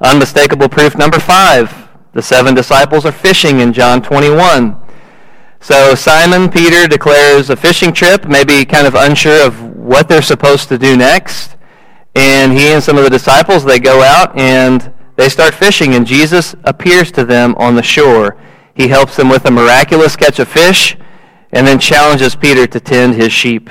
Unmistakable 0.00 0.68
proof 0.68 0.96
number 0.96 1.20
five. 1.20 1.88
The 2.12 2.22
seven 2.22 2.54
disciples 2.54 3.06
are 3.06 3.12
fishing 3.12 3.60
in 3.60 3.72
John 3.72 4.02
21. 4.02 4.76
So 5.60 5.94
Simon 5.94 6.50
Peter 6.50 6.88
declares 6.88 7.50
a 7.50 7.56
fishing 7.56 7.92
trip, 7.92 8.24
maybe 8.26 8.64
kind 8.64 8.86
of 8.86 8.94
unsure 8.94 9.46
of 9.46 9.69
what 9.90 10.08
they're 10.08 10.22
supposed 10.22 10.68
to 10.68 10.78
do 10.78 10.96
next. 10.96 11.56
And 12.14 12.52
he 12.52 12.68
and 12.68 12.82
some 12.82 12.96
of 12.96 13.02
the 13.02 13.10
disciples, 13.10 13.64
they 13.64 13.80
go 13.80 14.04
out 14.04 14.38
and 14.38 14.92
they 15.16 15.28
start 15.28 15.52
fishing, 15.52 15.96
and 15.96 16.06
Jesus 16.06 16.54
appears 16.62 17.10
to 17.12 17.24
them 17.24 17.56
on 17.56 17.74
the 17.74 17.82
shore. 17.82 18.36
He 18.72 18.86
helps 18.86 19.16
them 19.16 19.28
with 19.28 19.44
a 19.46 19.50
miraculous 19.50 20.14
catch 20.14 20.38
of 20.38 20.46
fish 20.46 20.96
and 21.50 21.66
then 21.66 21.80
challenges 21.80 22.36
Peter 22.36 22.68
to 22.68 22.78
tend 22.78 23.14
his 23.14 23.32
sheep. 23.32 23.68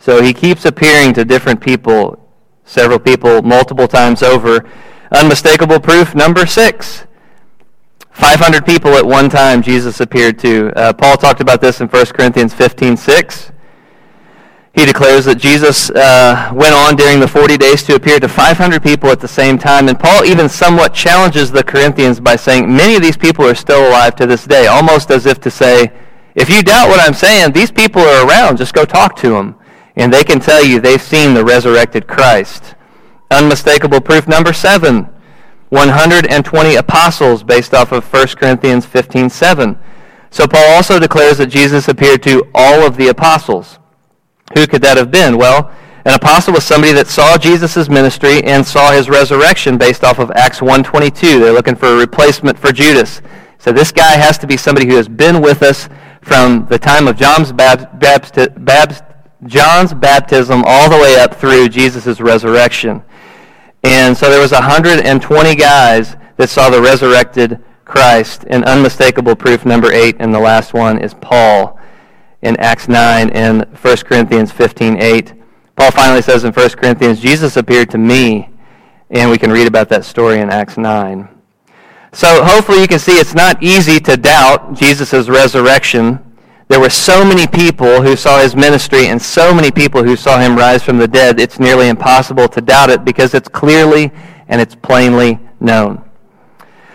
So 0.00 0.20
he 0.20 0.34
keeps 0.34 0.64
appearing 0.64 1.14
to 1.14 1.24
different 1.24 1.60
people, 1.60 2.18
several 2.64 2.98
people, 2.98 3.42
multiple 3.42 3.86
times 3.86 4.24
over. 4.24 4.68
Unmistakable 5.12 5.78
proof 5.78 6.16
number 6.16 6.46
six. 6.46 7.06
500 8.10 8.66
people 8.66 8.96
at 8.96 9.06
one 9.06 9.30
time 9.30 9.62
Jesus 9.62 10.00
appeared 10.00 10.40
to. 10.40 10.72
Uh, 10.76 10.92
Paul 10.92 11.16
talked 11.16 11.40
about 11.40 11.60
this 11.60 11.80
in 11.80 11.86
1 11.86 12.06
Corinthians 12.06 12.52
15 12.52 12.96
6 12.96 13.51
he 14.74 14.86
declares 14.86 15.26
that 15.26 15.36
Jesus 15.36 15.90
uh, 15.90 16.50
went 16.54 16.74
on 16.74 16.96
during 16.96 17.20
the 17.20 17.28
40 17.28 17.58
days 17.58 17.82
to 17.82 17.94
appear 17.94 18.18
to 18.18 18.28
500 18.28 18.82
people 18.82 19.10
at 19.10 19.20
the 19.20 19.28
same 19.28 19.58
time. 19.58 19.88
And 19.88 20.00
Paul 20.00 20.24
even 20.24 20.48
somewhat 20.48 20.94
challenges 20.94 21.52
the 21.52 21.62
Corinthians 21.62 22.20
by 22.20 22.36
saying 22.36 22.74
many 22.74 22.96
of 22.96 23.02
these 23.02 23.16
people 23.16 23.44
are 23.44 23.54
still 23.54 23.86
alive 23.86 24.16
to 24.16 24.26
this 24.26 24.46
day, 24.46 24.68
almost 24.68 25.10
as 25.10 25.26
if 25.26 25.40
to 25.40 25.50
say, 25.50 25.92
if 26.34 26.48
you 26.48 26.62
doubt 26.62 26.88
what 26.88 27.00
I'm 27.00 27.12
saying, 27.12 27.52
these 27.52 27.70
people 27.70 28.00
are 28.00 28.26
around. 28.26 28.56
Just 28.56 28.72
go 28.72 28.86
talk 28.86 29.14
to 29.16 29.30
them. 29.30 29.56
And 29.96 30.10
they 30.10 30.24
can 30.24 30.40
tell 30.40 30.64
you 30.64 30.80
they've 30.80 31.02
seen 31.02 31.34
the 31.34 31.44
resurrected 31.44 32.08
Christ. 32.08 32.74
Unmistakable 33.30 34.00
proof 34.00 34.26
number 34.26 34.54
seven 34.54 35.08
120 35.68 36.74
apostles 36.76 37.42
based 37.42 37.72
off 37.72 37.92
of 37.92 38.10
1 38.12 38.28
Corinthians 38.36 38.86
15 38.86 39.28
7. 39.28 39.78
So 40.30 40.46
Paul 40.46 40.64
also 40.72 40.98
declares 40.98 41.38
that 41.38 41.46
Jesus 41.46 41.88
appeared 41.88 42.22
to 42.22 42.46
all 42.54 42.86
of 42.86 42.96
the 42.96 43.08
apostles. 43.08 43.78
Who 44.54 44.66
could 44.66 44.82
that 44.82 44.96
have 44.96 45.10
been? 45.10 45.38
Well, 45.38 45.72
an 46.04 46.14
apostle 46.14 46.54
was 46.54 46.64
somebody 46.64 46.92
that 46.94 47.06
saw 47.06 47.38
Jesus' 47.38 47.88
ministry 47.88 48.42
and 48.42 48.66
saw 48.66 48.90
his 48.90 49.08
resurrection 49.08 49.78
based 49.78 50.02
off 50.02 50.18
of 50.18 50.32
Acts 50.32 50.58
1.22. 50.58 51.40
They're 51.40 51.52
looking 51.52 51.76
for 51.76 51.86
a 51.86 51.96
replacement 51.96 52.58
for 52.58 52.72
Judas. 52.72 53.22
So 53.58 53.70
this 53.70 53.92
guy 53.92 54.16
has 54.16 54.36
to 54.38 54.46
be 54.48 54.56
somebody 54.56 54.88
who 54.88 54.96
has 54.96 55.06
been 55.06 55.40
with 55.40 55.62
us 55.62 55.88
from 56.20 56.66
the 56.68 56.78
time 56.78 57.06
of 57.06 57.16
John's, 57.16 57.52
bab- 57.52 58.00
John's 59.44 59.94
baptism 59.94 60.64
all 60.66 60.90
the 60.90 60.98
way 60.98 61.20
up 61.20 61.34
through 61.34 61.68
Jesus' 61.68 62.20
resurrection. 62.20 63.02
And 63.84 64.16
so 64.16 64.28
there 64.28 64.40
was 64.40 64.52
120 64.52 65.54
guys 65.54 66.16
that 66.36 66.50
saw 66.50 66.68
the 66.68 66.82
resurrected 66.82 67.62
Christ. 67.84 68.44
And 68.48 68.64
unmistakable 68.64 69.36
proof 69.36 69.64
number 69.64 69.92
eight, 69.92 70.16
and 70.18 70.34
the 70.34 70.40
last 70.40 70.74
one 70.74 70.98
is 70.98 71.14
Paul 71.14 71.78
in 72.42 72.56
Acts 72.58 72.88
9 72.88 73.30
and 73.30 73.64
1 73.64 73.96
Corinthians 73.98 74.52
15 74.52 75.00
8. 75.00 75.34
Paul 75.76 75.90
finally 75.90 76.22
says 76.22 76.44
in 76.44 76.52
1 76.52 76.68
Corinthians, 76.70 77.20
Jesus 77.20 77.56
appeared 77.56 77.90
to 77.90 77.98
me, 77.98 78.50
and 79.10 79.30
we 79.30 79.38
can 79.38 79.50
read 79.50 79.66
about 79.66 79.88
that 79.88 80.04
story 80.04 80.40
in 80.40 80.50
Acts 80.50 80.76
9. 80.76 81.28
So 82.12 82.44
hopefully 82.44 82.82
you 82.82 82.88
can 82.88 82.98
see 82.98 83.12
it's 83.12 83.34
not 83.34 83.62
easy 83.62 83.98
to 84.00 84.16
doubt 84.16 84.74
Jesus' 84.74 85.28
resurrection. 85.28 86.18
There 86.68 86.78
were 86.78 86.90
so 86.90 87.24
many 87.24 87.46
people 87.46 88.02
who 88.02 88.16
saw 88.16 88.38
his 88.38 88.54
ministry 88.54 89.06
and 89.06 89.20
so 89.20 89.54
many 89.54 89.70
people 89.70 90.02
who 90.02 90.16
saw 90.16 90.38
him 90.38 90.56
rise 90.56 90.82
from 90.82 90.98
the 90.98 91.08
dead, 91.08 91.40
it's 91.40 91.58
nearly 91.58 91.88
impossible 91.88 92.48
to 92.48 92.60
doubt 92.60 92.90
it 92.90 93.04
because 93.04 93.34
it's 93.34 93.48
clearly 93.48 94.10
and 94.48 94.60
it's 94.60 94.74
plainly 94.74 95.38
known. 95.60 96.04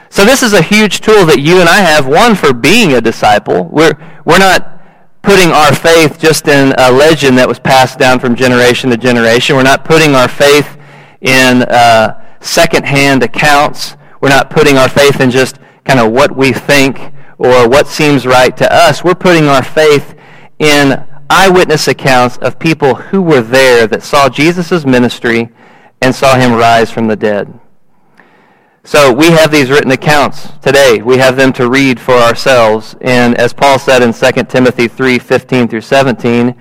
So 0.09 0.23
this 0.23 0.43
is 0.43 0.53
a 0.53 0.61
huge 0.61 1.01
tool 1.01 1.25
that 1.25 1.41
you 1.41 1.59
and 1.59 1.67
I 1.67 1.77
have, 1.77 2.07
one, 2.07 2.35
for 2.35 2.53
being 2.53 2.93
a 2.93 3.01
disciple. 3.01 3.65
We're, 3.65 3.93
we're 4.23 4.39
not 4.39 4.76
putting 5.21 5.51
our 5.51 5.73
faith 5.73 6.19
just 6.19 6.47
in 6.47 6.73
a 6.77 6.91
legend 6.91 7.37
that 7.37 7.47
was 7.47 7.59
passed 7.59 7.99
down 7.99 8.19
from 8.19 8.35
generation 8.35 8.89
to 8.89 8.97
generation. 8.97 9.55
We're 9.55 9.63
not 9.63 9.83
putting 9.83 10.15
our 10.15 10.27
faith 10.27 10.77
in 11.21 11.63
uh, 11.63 12.23
second-hand 12.39 13.23
accounts. 13.23 13.95
We're 14.21 14.29
not 14.29 14.49
putting 14.49 14.77
our 14.77 14.89
faith 14.89 15.19
in 15.19 15.31
just 15.31 15.59
kind 15.83 15.99
of 15.99 16.11
what 16.11 16.35
we 16.35 16.53
think 16.53 16.99
or 17.37 17.67
what 17.67 17.87
seems 17.87 18.25
right 18.25 18.55
to 18.57 18.73
us. 18.73 19.03
We're 19.03 19.15
putting 19.15 19.45
our 19.45 19.63
faith 19.63 20.15
in 20.59 21.05
eyewitness 21.29 21.87
accounts 21.87 22.37
of 22.37 22.57
people 22.57 22.95
who 22.95 23.21
were 23.21 23.41
there 23.41 23.85
that 23.87 24.03
saw 24.03 24.29
Jesus' 24.29 24.85
ministry 24.85 25.49
and 26.01 26.15
saw 26.15 26.35
him 26.35 26.53
rise 26.53 26.89
from 26.91 27.07
the 27.07 27.15
dead. 27.15 27.59
So 28.87 29.11
we 29.11 29.31
have 29.31 29.51
these 29.51 29.69
written 29.69 29.91
accounts 29.91 30.47
today. 30.61 31.01
We 31.01 31.17
have 31.17 31.35
them 31.35 31.51
to 31.53 31.69
read 31.69 31.99
for 31.99 32.13
ourselves. 32.13 32.95
And 33.01 33.35
as 33.35 33.51
Paul 33.51 33.77
said 33.77 34.01
in 34.01 34.13
2 34.13 34.45
Timothy 34.45 34.87
3 34.87 35.19
15 35.19 35.67
through 35.67 35.81
17, 35.81 36.55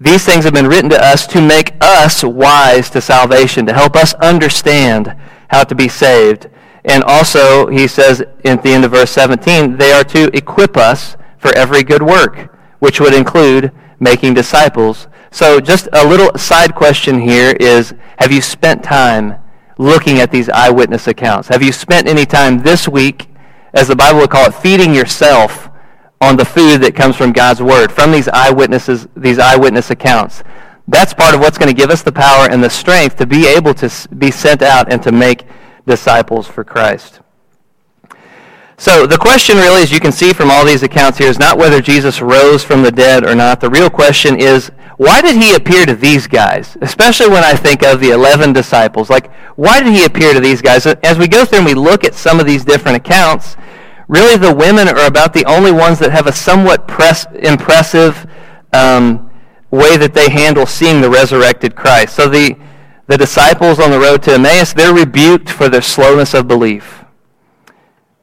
these 0.00 0.24
things 0.24 0.44
have 0.44 0.54
been 0.54 0.66
written 0.66 0.88
to 0.88 0.98
us 0.98 1.26
to 1.26 1.46
make 1.46 1.74
us 1.82 2.24
wise 2.24 2.88
to 2.88 3.02
salvation, 3.02 3.66
to 3.66 3.74
help 3.74 3.96
us 3.96 4.14
understand 4.14 5.14
how 5.50 5.62
to 5.64 5.74
be 5.74 5.88
saved. 5.88 6.48
And 6.86 7.04
also, 7.04 7.66
he 7.66 7.86
says 7.86 8.22
at 8.46 8.62
the 8.62 8.70
end 8.70 8.86
of 8.86 8.92
verse 8.92 9.10
17, 9.10 9.76
they 9.76 9.92
are 9.92 10.04
to 10.04 10.34
equip 10.34 10.78
us 10.78 11.18
for 11.36 11.54
every 11.54 11.82
good 11.82 12.02
work, 12.02 12.56
which 12.78 12.98
would 12.98 13.12
include 13.12 13.72
making 14.00 14.32
disciples. 14.32 15.06
So 15.30 15.60
just 15.60 15.90
a 15.92 16.08
little 16.08 16.34
side 16.38 16.74
question 16.74 17.20
here 17.20 17.54
is, 17.60 17.92
have 18.16 18.32
you 18.32 18.40
spent 18.40 18.82
time 18.82 19.41
looking 19.82 20.20
at 20.20 20.30
these 20.30 20.48
eyewitness 20.48 21.06
accounts? 21.08 21.48
Have 21.48 21.62
you 21.62 21.72
spent 21.72 22.06
any 22.06 22.24
time 22.24 22.58
this 22.58 22.88
week, 22.88 23.28
as 23.74 23.88
the 23.88 23.96
Bible 23.96 24.20
would 24.20 24.30
call 24.30 24.46
it, 24.46 24.54
feeding 24.54 24.94
yourself 24.94 25.68
on 26.20 26.36
the 26.36 26.44
food 26.44 26.78
that 26.78 26.94
comes 26.94 27.16
from 27.16 27.32
God's 27.32 27.60
Word, 27.60 27.90
from 27.90 28.12
these 28.12 28.28
eyewitnesses, 28.28 29.08
these 29.16 29.38
eyewitness 29.38 29.90
accounts? 29.90 30.42
That's 30.88 31.12
part 31.12 31.34
of 31.34 31.40
what's 31.40 31.58
going 31.58 31.74
to 31.74 31.80
give 31.80 31.90
us 31.90 32.02
the 32.02 32.12
power 32.12 32.48
and 32.50 32.62
the 32.62 32.70
strength 32.70 33.16
to 33.16 33.26
be 33.26 33.46
able 33.46 33.74
to 33.74 34.08
be 34.16 34.30
sent 34.30 34.62
out 34.62 34.92
and 34.92 35.02
to 35.02 35.12
make 35.12 35.44
disciples 35.86 36.46
for 36.46 36.64
Christ. 36.64 37.20
So 38.82 39.06
the 39.06 39.16
question 39.16 39.58
really, 39.58 39.80
as 39.80 39.92
you 39.92 40.00
can 40.00 40.10
see 40.10 40.32
from 40.32 40.50
all 40.50 40.64
these 40.64 40.82
accounts 40.82 41.16
here, 41.16 41.28
is 41.28 41.38
not 41.38 41.56
whether 41.56 41.80
Jesus 41.80 42.20
rose 42.20 42.64
from 42.64 42.82
the 42.82 42.90
dead 42.90 43.24
or 43.24 43.32
not. 43.32 43.60
The 43.60 43.70
real 43.70 43.88
question 43.88 44.36
is, 44.36 44.72
why 44.96 45.20
did 45.20 45.40
he 45.40 45.54
appear 45.54 45.86
to 45.86 45.94
these 45.94 46.26
guys? 46.26 46.76
Especially 46.82 47.28
when 47.28 47.44
I 47.44 47.54
think 47.54 47.84
of 47.84 48.00
the 48.00 48.10
11 48.10 48.52
disciples. 48.52 49.08
Like, 49.08 49.32
why 49.54 49.84
did 49.84 49.92
he 49.92 50.04
appear 50.04 50.34
to 50.34 50.40
these 50.40 50.60
guys? 50.60 50.84
As 50.84 51.16
we 51.16 51.28
go 51.28 51.44
through 51.44 51.58
and 51.58 51.66
we 51.66 51.74
look 51.74 52.02
at 52.02 52.12
some 52.12 52.40
of 52.40 52.46
these 52.46 52.64
different 52.64 52.96
accounts, 52.96 53.56
really 54.08 54.36
the 54.36 54.52
women 54.52 54.88
are 54.88 55.06
about 55.06 55.32
the 55.32 55.44
only 55.44 55.70
ones 55.70 56.00
that 56.00 56.10
have 56.10 56.26
a 56.26 56.32
somewhat 56.32 56.88
press, 56.88 57.24
impressive 57.34 58.26
um, 58.72 59.30
way 59.70 59.96
that 59.96 60.12
they 60.12 60.28
handle 60.28 60.66
seeing 60.66 61.00
the 61.00 61.08
resurrected 61.08 61.76
Christ. 61.76 62.16
So 62.16 62.28
the, 62.28 62.56
the 63.06 63.16
disciples 63.16 63.78
on 63.78 63.92
the 63.92 64.00
road 64.00 64.24
to 64.24 64.32
Emmaus, 64.32 64.72
they're 64.72 64.92
rebuked 64.92 65.50
for 65.50 65.68
their 65.68 65.82
slowness 65.82 66.34
of 66.34 66.48
belief 66.48 67.01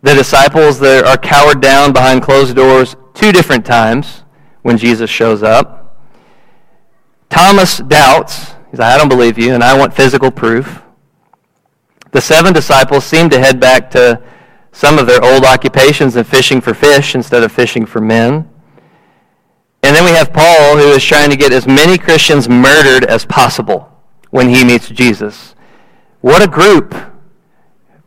the 0.01 0.13
disciples 0.13 0.79
that 0.79 1.05
are 1.05 1.17
cowered 1.17 1.61
down 1.61 1.91
behind 1.93 2.21
closed 2.21 2.55
doors 2.55 2.95
two 3.13 3.31
different 3.31 3.65
times 3.65 4.23
when 4.61 4.77
Jesus 4.77 5.09
shows 5.09 5.43
up. 5.43 5.97
Thomas 7.29 7.77
doubts. 7.79 8.53
He's 8.71 8.79
like, 8.79 8.93
I 8.93 8.97
don't 8.97 9.09
believe 9.09 9.37
you, 9.37 9.53
and 9.53 9.63
I 9.63 9.77
want 9.77 9.93
physical 9.93 10.31
proof. 10.31 10.81
The 12.11 12.21
seven 12.21 12.53
disciples 12.53 13.03
seem 13.03 13.29
to 13.29 13.39
head 13.39 13.59
back 13.59 13.91
to 13.91 14.21
some 14.71 14.97
of 14.97 15.07
their 15.07 15.23
old 15.23 15.43
occupations 15.43 16.15
of 16.15 16.27
fishing 16.27 16.61
for 16.61 16.73
fish 16.73 17.15
instead 17.15 17.43
of 17.43 17.51
fishing 17.51 17.85
for 17.85 17.99
men. 17.99 18.49
And 19.83 19.95
then 19.95 20.03
we 20.03 20.11
have 20.11 20.33
Paul, 20.33 20.77
who 20.77 20.89
is 20.91 21.03
trying 21.03 21.29
to 21.29 21.35
get 21.35 21.51
as 21.51 21.67
many 21.67 21.97
Christians 21.97 22.47
murdered 22.49 23.05
as 23.05 23.25
possible 23.25 23.91
when 24.29 24.49
he 24.49 24.63
meets 24.63 24.89
Jesus. 24.89 25.55
What 26.21 26.43
a 26.43 26.47
group. 26.47 26.95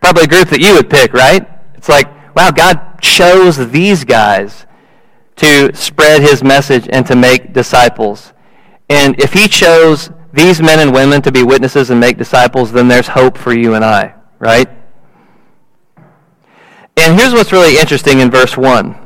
Probably 0.01 0.25
a 0.25 0.29
group 0.29 0.49
that 0.49 0.61
you 0.61 0.75
would 0.75 0.91
pick, 0.91 1.13
right? 1.13 1.49
It's 1.83 1.89
like, 1.89 2.37
wow, 2.37 2.53
God 2.53 3.01
chose 3.01 3.57
these 3.73 4.05
guys 4.05 4.67
to 5.35 5.75
spread 5.75 6.23
his 6.23 6.45
message 6.45 6.89
and 6.93 7.05
to 7.09 7.17
make 7.17 7.53
disciples. 7.53 8.33
And 8.89 9.21
if 9.21 9.33
he 9.33 9.49
chose 9.49 10.09
these 10.33 10.63
men 10.63 10.79
and 10.79 10.95
women 10.95 11.23
to 11.23 11.33
be 11.33 11.43
witnesses 11.43 11.91
and 11.91 11.99
make 11.99 12.19
disciples, 12.19 12.71
then 12.71 12.87
there's 12.87 13.09
hope 13.09 13.37
for 13.37 13.53
you 13.53 13.75
and 13.75 13.85
I, 13.85 14.15
right? 14.39 14.69
And 16.97 17.19
here's 17.19 17.33
what's 17.33 17.51
really 17.51 17.77
interesting 17.77 18.21
in 18.21 18.31
verse 18.31 18.57
1. 18.57 18.97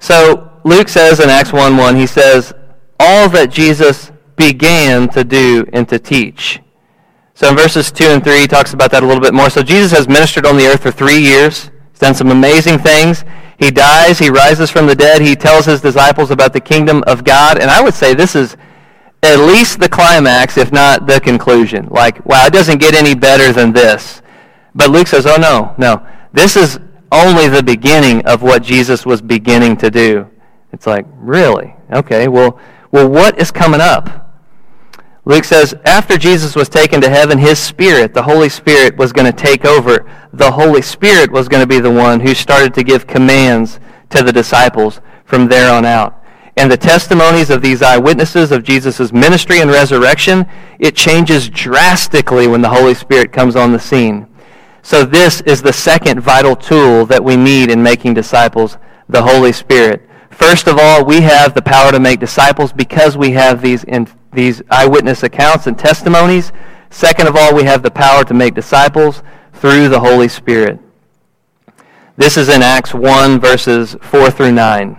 So 0.00 0.50
Luke 0.64 0.88
says 0.88 1.20
in 1.20 1.30
Acts 1.30 1.52
1 1.52 1.76
1, 1.76 1.94
he 1.94 2.08
says, 2.08 2.52
all 2.98 3.28
that 3.28 3.52
Jesus 3.52 4.10
began 4.34 5.08
to 5.10 5.22
do 5.22 5.64
and 5.72 5.88
to 5.90 6.00
teach. 6.00 6.58
So 7.38 7.48
in 7.48 7.56
verses 7.56 7.92
2 7.92 8.04
and 8.06 8.24
3, 8.24 8.40
he 8.40 8.46
talks 8.48 8.72
about 8.74 8.90
that 8.90 9.04
a 9.04 9.06
little 9.06 9.22
bit 9.22 9.32
more. 9.32 9.48
So 9.48 9.62
Jesus 9.62 9.92
has 9.92 10.08
ministered 10.08 10.44
on 10.44 10.56
the 10.56 10.66
earth 10.66 10.82
for 10.82 10.90
three 10.90 11.20
years. 11.20 11.70
He's 11.92 12.00
done 12.00 12.12
some 12.12 12.32
amazing 12.32 12.80
things. 12.80 13.24
He 13.60 13.70
dies. 13.70 14.18
He 14.18 14.28
rises 14.28 14.72
from 14.72 14.88
the 14.88 14.94
dead. 14.96 15.22
He 15.22 15.36
tells 15.36 15.64
his 15.64 15.80
disciples 15.80 16.32
about 16.32 16.52
the 16.52 16.58
kingdom 16.58 17.04
of 17.06 17.22
God. 17.22 17.60
And 17.60 17.70
I 17.70 17.80
would 17.80 17.94
say 17.94 18.12
this 18.12 18.34
is 18.34 18.56
at 19.22 19.36
least 19.36 19.78
the 19.78 19.88
climax, 19.88 20.58
if 20.58 20.72
not 20.72 21.06
the 21.06 21.20
conclusion. 21.20 21.86
Like, 21.92 22.26
wow, 22.26 22.44
it 22.44 22.52
doesn't 22.52 22.78
get 22.78 22.96
any 22.96 23.14
better 23.14 23.52
than 23.52 23.72
this. 23.72 24.20
But 24.74 24.90
Luke 24.90 25.06
says, 25.06 25.24
oh, 25.24 25.36
no, 25.36 25.76
no. 25.78 26.04
This 26.32 26.56
is 26.56 26.80
only 27.12 27.46
the 27.46 27.62
beginning 27.62 28.26
of 28.26 28.42
what 28.42 28.64
Jesus 28.64 29.06
was 29.06 29.22
beginning 29.22 29.76
to 29.76 29.92
do. 29.92 30.28
It's 30.72 30.88
like, 30.88 31.06
really? 31.14 31.76
Okay, 31.92 32.26
well, 32.26 32.58
well 32.90 33.08
what 33.08 33.38
is 33.38 33.52
coming 33.52 33.80
up? 33.80 34.27
Luke 35.28 35.44
says, 35.44 35.74
after 35.84 36.16
Jesus 36.16 36.56
was 36.56 36.70
taken 36.70 37.02
to 37.02 37.10
heaven, 37.10 37.36
his 37.36 37.58
Spirit, 37.58 38.14
the 38.14 38.22
Holy 38.22 38.48
Spirit, 38.48 38.96
was 38.96 39.12
going 39.12 39.30
to 39.30 39.38
take 39.38 39.66
over. 39.66 40.10
The 40.32 40.50
Holy 40.50 40.80
Spirit 40.80 41.30
was 41.30 41.48
going 41.48 41.62
to 41.62 41.66
be 41.66 41.80
the 41.80 41.90
one 41.90 42.20
who 42.20 42.34
started 42.34 42.72
to 42.72 42.82
give 42.82 43.06
commands 43.06 43.78
to 44.08 44.22
the 44.22 44.32
disciples 44.32 45.02
from 45.26 45.46
there 45.46 45.70
on 45.70 45.84
out. 45.84 46.24
And 46.56 46.72
the 46.72 46.78
testimonies 46.78 47.50
of 47.50 47.60
these 47.60 47.82
eyewitnesses 47.82 48.52
of 48.52 48.64
Jesus' 48.64 49.12
ministry 49.12 49.60
and 49.60 49.70
resurrection, 49.70 50.46
it 50.78 50.96
changes 50.96 51.50
drastically 51.50 52.48
when 52.48 52.62
the 52.62 52.70
Holy 52.70 52.94
Spirit 52.94 53.30
comes 53.30 53.54
on 53.54 53.70
the 53.70 53.78
scene. 53.78 54.26
So 54.80 55.04
this 55.04 55.42
is 55.42 55.60
the 55.60 55.74
second 55.74 56.20
vital 56.20 56.56
tool 56.56 57.04
that 57.04 57.22
we 57.22 57.36
need 57.36 57.70
in 57.70 57.82
making 57.82 58.14
disciples, 58.14 58.78
the 59.10 59.22
Holy 59.22 59.52
Spirit. 59.52 60.08
First 60.30 60.68
of 60.68 60.78
all, 60.78 61.04
we 61.04 61.20
have 61.20 61.52
the 61.52 61.60
power 61.60 61.92
to 61.92 62.00
make 62.00 62.18
disciples 62.18 62.72
because 62.72 63.18
we 63.18 63.32
have 63.32 63.60
these, 63.60 63.84
in, 63.84 64.08
these 64.38 64.62
eyewitness 64.70 65.24
accounts 65.24 65.66
and 65.66 65.76
testimonies. 65.76 66.52
Second 66.90 67.26
of 67.26 67.34
all, 67.34 67.52
we 67.52 67.64
have 67.64 67.82
the 67.82 67.90
power 67.90 68.22
to 68.22 68.32
make 68.32 68.54
disciples 68.54 69.24
through 69.54 69.88
the 69.88 69.98
Holy 69.98 70.28
Spirit. 70.28 70.78
This 72.16 72.36
is 72.36 72.48
in 72.48 72.62
Acts 72.62 72.94
1, 72.94 73.40
verses 73.40 73.96
4 74.00 74.30
through 74.30 74.52
9. 74.52 74.96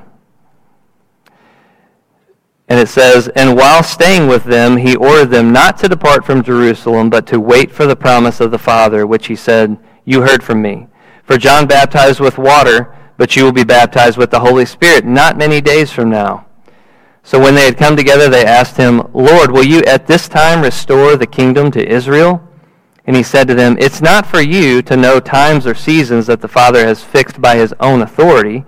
And 2.67 2.79
it 2.79 2.89
says, 2.89 3.29
And 3.29 3.55
while 3.55 3.81
staying 3.81 4.27
with 4.27 4.43
them, 4.43 4.75
he 4.75 4.97
ordered 4.97 5.27
them 5.27 5.53
not 5.53 5.77
to 5.77 5.87
depart 5.87 6.25
from 6.25 6.43
Jerusalem, 6.43 7.09
but 7.09 7.25
to 7.27 7.39
wait 7.39 7.71
for 7.71 7.85
the 7.85 7.95
promise 7.95 8.41
of 8.41 8.51
the 8.51 8.59
Father, 8.59 9.07
which 9.07 9.27
he 9.27 9.37
said, 9.37 9.77
You 10.03 10.21
heard 10.21 10.43
from 10.43 10.61
me. 10.61 10.87
For 11.23 11.37
John 11.37 11.65
baptized 11.65 12.19
with 12.19 12.37
water, 12.37 12.93
but 13.15 13.37
you 13.37 13.45
will 13.45 13.53
be 13.53 13.63
baptized 13.63 14.17
with 14.17 14.31
the 14.31 14.41
Holy 14.41 14.65
Spirit 14.65 15.05
not 15.05 15.37
many 15.37 15.61
days 15.61 15.91
from 15.91 16.09
now. 16.09 16.48
So 17.29 17.39
when 17.39 17.53
they 17.53 17.65
had 17.65 17.77
come 17.77 17.95
together, 17.95 18.27
they 18.27 18.43
asked 18.43 18.75
him, 18.75 19.07
Lord, 19.13 19.51
will 19.51 19.63
you 19.63 19.83
at 19.83 20.07
this 20.07 20.27
time 20.27 20.63
restore 20.63 21.15
the 21.15 21.27
kingdom 21.27 21.69
to 21.69 21.87
Israel? 21.87 22.41
And 23.05 23.15
he 23.15 23.21
said 23.21 23.47
to 23.49 23.53
them, 23.53 23.77
It's 23.79 24.01
not 24.01 24.25
for 24.25 24.41
you 24.41 24.81
to 24.81 24.97
know 24.97 25.19
times 25.19 25.67
or 25.67 25.75
seasons 25.75 26.25
that 26.25 26.41
the 26.41 26.47
Father 26.47 26.87
has 26.87 27.03
fixed 27.03 27.39
by 27.39 27.57
his 27.57 27.71
own 27.79 28.01
authority 28.01 28.65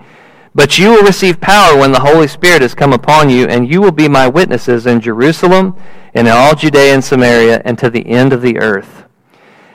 but 0.53 0.77
you 0.77 0.89
will 0.89 1.03
receive 1.03 1.39
power 1.39 1.77
when 1.77 1.91
the 1.91 2.01
Holy 2.01 2.27
Spirit 2.27 2.61
has 2.61 2.75
come 2.75 2.91
upon 2.91 3.29
you, 3.29 3.47
and 3.47 3.69
you 3.69 3.81
will 3.81 3.91
be 3.91 4.09
my 4.09 4.27
witnesses 4.27 4.85
in 4.85 4.99
Jerusalem, 4.99 5.77
and 6.13 6.27
in 6.27 6.33
all 6.33 6.55
Judea 6.55 6.93
and 6.93 7.03
Samaria, 7.03 7.61
and 7.63 7.77
to 7.79 7.89
the 7.89 8.05
end 8.05 8.33
of 8.33 8.41
the 8.41 8.57
earth. 8.59 9.05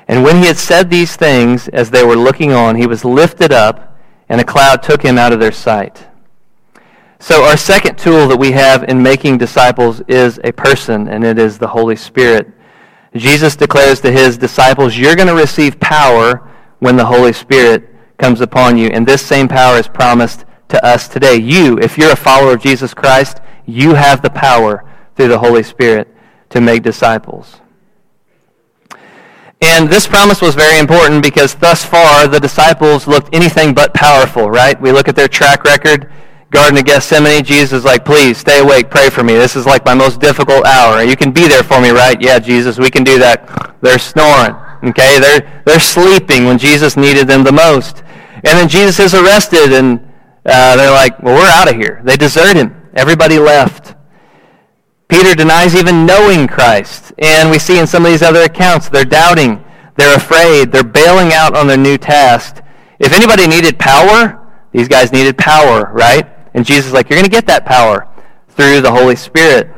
And 0.07 0.23
when 0.23 0.37
he 0.37 0.47
had 0.47 0.59
said 0.59 0.91
these 0.91 1.17
things, 1.17 1.69
as 1.69 1.91
they 1.91 2.05
were 2.05 2.17
looking 2.17 2.53
on, 2.53 2.77
he 2.77 2.87
was 2.87 3.05
lifted 3.05 3.53
up, 3.53 3.99
and 4.29 4.41
a 4.41 4.45
cloud 4.45 4.83
took 4.83 5.03
him 5.03 5.17
out 5.17 5.33
of 5.33 5.41
their 5.41 5.53
sight. 5.53 6.07
So, 7.19 7.45
our 7.45 7.57
second 7.57 7.97
tool 7.97 8.29
that 8.29 8.37
we 8.37 8.53
have 8.53 8.85
in 8.85 9.03
making 9.03 9.39
disciples 9.39 10.03
is 10.07 10.39
a 10.45 10.53
person, 10.53 11.09
and 11.09 11.25
it 11.25 11.39
is 11.39 11.59
the 11.59 11.69
Holy 11.69 11.97
Spirit. 11.97 12.53
Jesus 13.15 13.57
declares 13.57 14.01
to 14.03 14.13
his 14.13 14.37
disciples, 14.37 14.97
You're 14.97 15.17
going 15.17 15.29
to 15.29 15.35
receive 15.35 15.81
power 15.81 16.49
when 16.81 16.97
the 16.97 17.07
Holy 17.07 17.33
Spirit 17.33 17.89
comes 18.19 18.41
upon 18.41 18.77
you. 18.77 18.89
And 18.89 19.07
this 19.07 19.25
same 19.25 19.49
power 19.49 19.79
is 19.79 19.89
promised 19.89 20.45
to 20.69 20.85
us 20.85 21.09
today. 21.09 21.37
You, 21.37 21.79
if 21.79 21.97
you're 21.97 22.13
a 22.13 22.17
follower 22.17 22.55
of 22.55 22.63
Jesus 22.63 22.93
Christ, 22.93 23.41
you 23.65 23.95
have 23.95 24.23
the 24.23 24.31
power 24.31 24.85
through 25.15 25.29
the 25.29 25.39
Holy 25.39 25.63
Spirit 25.63 26.15
to 26.51 26.61
make 26.61 26.83
disciples. 26.83 27.61
And 29.63 29.89
this 29.89 30.07
promise 30.07 30.43
was 30.43 30.55
very 30.55 30.79
important 30.79 31.23
because 31.23 31.55
thus 31.55 31.85
far 31.85 32.29
the 32.29 32.39
disciples 32.39 33.07
looked 33.07 33.35
anything 33.35 33.73
but 33.73 33.95
powerful, 33.95 34.51
right? 34.51 34.79
We 34.81 34.93
look 34.93 35.09
at 35.09 35.17
their 35.17 35.29
track 35.29 35.65
record. 35.65 36.13
Garden 36.57 36.79
of 36.79 36.87
Gethsemane, 36.87 37.45
Jesus 37.45 37.81
is 37.81 37.85
like, 37.85 38.03
please 38.07 38.39
stay 38.39 38.61
awake, 38.61 38.89
pray 38.89 39.11
for 39.11 39.23
me. 39.23 39.35
This 39.35 39.57
is 39.57 39.67
like 39.67 39.85
my 39.85 39.93
most 39.93 40.21
difficult 40.21 40.65
hour. 40.65 41.03
You 41.03 41.15
can 41.15 41.31
be 41.31 41.47
there 41.47 41.63
for 41.63 41.83
me, 41.83 41.91
right? 41.91 42.19
Yeah, 42.19 42.39
Jesus, 42.39 42.79
we 42.79 42.89
can 42.89 43.05
do 43.05 43.19
that. 43.19 43.77
They're 43.83 43.99
snoring, 43.99 44.57
okay? 44.89 45.21
They're, 45.21 45.63
they're 45.67 45.79
sleeping 45.79 46.47
when 46.47 46.57
Jesus 46.57 46.97
needed 46.97 47.29
them 47.29 47.45
the 47.45 47.53
most. 47.53 48.03
And 48.37 48.57
then 48.57 48.71
Jesus 48.71 48.99
is 48.99 49.13
arrested 49.13 49.75
and 49.75 50.01
uh, 50.47 50.77
they're 50.77 50.93
like, 50.93 51.23
well, 51.23 51.35
we're 51.35 51.47
out 51.47 51.69
of 51.69 51.77
here. 51.77 52.01
They 52.05 52.17
desert 52.17 52.57
him. 52.57 52.75
Everybody 52.95 53.39
left. 53.39 53.95
Peter 55.09 55.35
denies 55.35 55.75
even 55.75 56.07
knowing 56.07 56.49
Christ. 56.49 57.13
And 57.19 57.51
we 57.51 57.59
see 57.59 57.79
in 57.79 57.87
some 57.87 58.07
of 58.07 58.11
these 58.11 58.23
other 58.23 58.45
accounts, 58.45 58.89
they're 58.89 59.05
doubting. 59.05 59.63
They're 59.97 60.17
afraid. 60.17 60.73
They're 60.73 60.85
bailing 60.85 61.35
out 61.35 61.55
on 61.55 61.67
their 61.67 61.77
new 61.77 61.99
task. 61.99 62.63
If 62.99 63.13
anybody 63.13 63.47
needed 63.47 63.79
power, 63.79 64.43
these 64.73 64.89
guys 64.89 65.13
needed 65.13 65.37
power, 65.37 65.91
right? 65.93 66.33
And 66.57 66.65
Jesus 66.65 66.87
is 66.87 66.93
like, 66.95 67.11
you're 67.11 67.19
going 67.19 67.31
to 67.31 67.31
get 67.31 67.47
that 67.47 67.67
power 67.67 68.09
through 68.49 68.81
the 68.81 68.91
Holy 68.91 69.15
Spirit. 69.15 69.69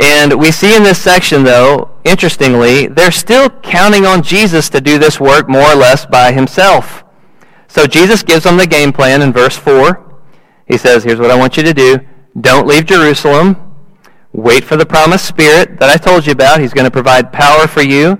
And 0.00 0.40
we 0.40 0.50
see 0.50 0.74
in 0.74 0.82
this 0.82 0.98
section, 0.98 1.44
though, 1.44 1.90
interestingly, 2.04 2.86
they're 2.86 3.12
still 3.12 3.50
counting 3.50 4.06
on 4.06 4.22
Jesus 4.22 4.70
to 4.70 4.80
do 4.80 4.98
this 4.98 5.20
work 5.20 5.46
more 5.46 5.70
or 5.70 5.74
less 5.74 6.06
by 6.06 6.32
himself. 6.32 7.04
So 7.68 7.86
Jesus 7.86 8.22
gives 8.22 8.44
them 8.44 8.56
the 8.56 8.66
game 8.66 8.92
plan 8.92 9.20
in 9.20 9.30
verse 9.30 9.58
4. 9.58 10.04
He 10.66 10.78
says, 10.78 11.04
Here's 11.04 11.20
what 11.20 11.30
I 11.30 11.36
want 11.36 11.58
you 11.58 11.62
to 11.64 11.74
do. 11.74 11.98
Don't 12.40 12.66
leave 12.66 12.86
Jerusalem. 12.86 13.56
Wait 14.32 14.64
for 14.64 14.76
the 14.76 14.86
promised 14.86 15.26
Spirit 15.26 15.78
that 15.80 15.90
I 15.90 15.96
told 15.96 16.26
you 16.26 16.32
about. 16.32 16.60
He's 16.60 16.72
going 16.72 16.86
to 16.86 16.90
provide 16.90 17.30
power 17.30 17.66
for 17.66 17.82
you. 17.82 18.18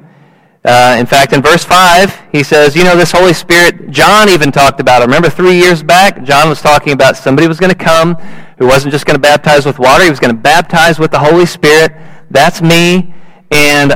Uh, 0.68 0.96
in 0.98 1.06
fact, 1.06 1.32
in 1.32 1.40
verse 1.40 1.64
5, 1.64 2.24
he 2.30 2.42
says, 2.42 2.76
You 2.76 2.84
know, 2.84 2.94
this 2.94 3.10
Holy 3.10 3.32
Spirit, 3.32 3.90
John 3.90 4.28
even 4.28 4.52
talked 4.52 4.80
about 4.80 5.00
it. 5.00 5.06
Remember 5.06 5.30
three 5.30 5.56
years 5.56 5.82
back? 5.82 6.22
John 6.24 6.46
was 6.46 6.60
talking 6.60 6.92
about 6.92 7.16
somebody 7.16 7.48
was 7.48 7.58
going 7.58 7.72
to 7.72 7.84
come 7.84 8.16
who 8.58 8.66
wasn't 8.66 8.92
just 8.92 9.06
going 9.06 9.14
to 9.14 9.20
baptize 9.20 9.64
with 9.64 9.78
water, 9.78 10.04
he 10.04 10.10
was 10.10 10.20
going 10.20 10.34
to 10.34 10.38
baptize 10.38 10.98
with 10.98 11.10
the 11.10 11.18
Holy 11.18 11.46
Spirit. 11.46 11.92
That's 12.30 12.60
me. 12.60 13.14
And 13.50 13.92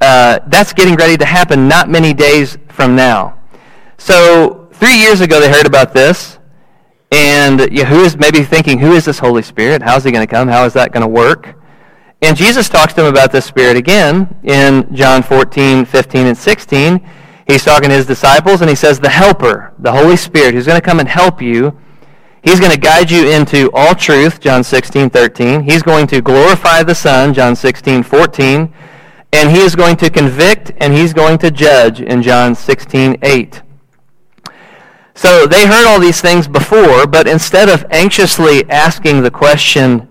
uh, 0.00 0.40
that's 0.48 0.72
getting 0.72 0.96
ready 0.96 1.16
to 1.18 1.24
happen 1.24 1.68
not 1.68 1.88
many 1.88 2.12
days 2.12 2.58
from 2.68 2.96
now. 2.96 3.38
So 3.96 4.68
three 4.72 4.98
years 4.98 5.20
ago, 5.20 5.38
they 5.38 5.48
heard 5.48 5.66
about 5.66 5.94
this. 5.94 6.38
And 7.12 7.60
who 7.60 8.02
is 8.02 8.16
maybe 8.16 8.42
thinking, 8.42 8.80
who 8.80 8.90
is 8.92 9.04
this 9.04 9.20
Holy 9.20 9.42
Spirit? 9.42 9.82
How's 9.82 10.02
he 10.02 10.10
going 10.10 10.26
to 10.26 10.30
come? 10.34 10.48
How 10.48 10.64
is 10.64 10.72
that 10.72 10.90
going 10.90 11.02
to 11.02 11.08
work? 11.08 11.54
And 12.22 12.36
Jesus 12.36 12.68
talks 12.68 12.94
to 12.94 13.02
them 13.02 13.12
about 13.12 13.30
this 13.30 13.44
Spirit 13.44 13.76
again 13.76 14.34
in 14.42 14.88
John 14.94 15.22
14, 15.22 15.84
15, 15.84 16.26
and 16.26 16.36
16. 16.36 17.10
He's 17.46 17.64
talking 17.64 17.90
to 17.90 17.94
his 17.94 18.06
disciples, 18.06 18.60
and 18.62 18.70
he 18.70 18.76
says, 18.76 18.98
The 18.98 19.10
Helper, 19.10 19.74
the 19.78 19.92
Holy 19.92 20.16
Spirit, 20.16 20.54
who's 20.54 20.66
going 20.66 20.80
to 20.80 20.84
come 20.84 20.98
and 20.98 21.08
help 21.08 21.42
you. 21.42 21.78
He's 22.42 22.60
going 22.60 22.72
to 22.72 22.78
guide 22.78 23.10
you 23.10 23.28
into 23.28 23.70
all 23.74 23.94
truth, 23.94 24.40
John 24.40 24.62
16, 24.62 25.10
13. 25.10 25.62
He's 25.62 25.82
going 25.82 26.06
to 26.06 26.22
glorify 26.22 26.82
the 26.82 26.94
Son, 26.94 27.34
John 27.34 27.56
16, 27.56 28.02
14. 28.02 28.72
And 29.32 29.50
he 29.50 29.58
is 29.58 29.74
going 29.74 29.96
to 29.96 30.08
convict 30.08 30.72
and 30.78 30.94
he's 30.94 31.12
going 31.12 31.38
to 31.38 31.50
judge 31.50 32.00
in 32.00 32.22
John 32.22 32.54
16, 32.54 33.16
8. 33.20 33.62
So 35.14 35.46
they 35.46 35.66
heard 35.66 35.86
all 35.86 35.98
these 35.98 36.20
things 36.20 36.46
before, 36.46 37.06
but 37.06 37.26
instead 37.26 37.68
of 37.68 37.84
anxiously 37.90 38.68
asking 38.70 39.22
the 39.22 39.30
question, 39.30 40.08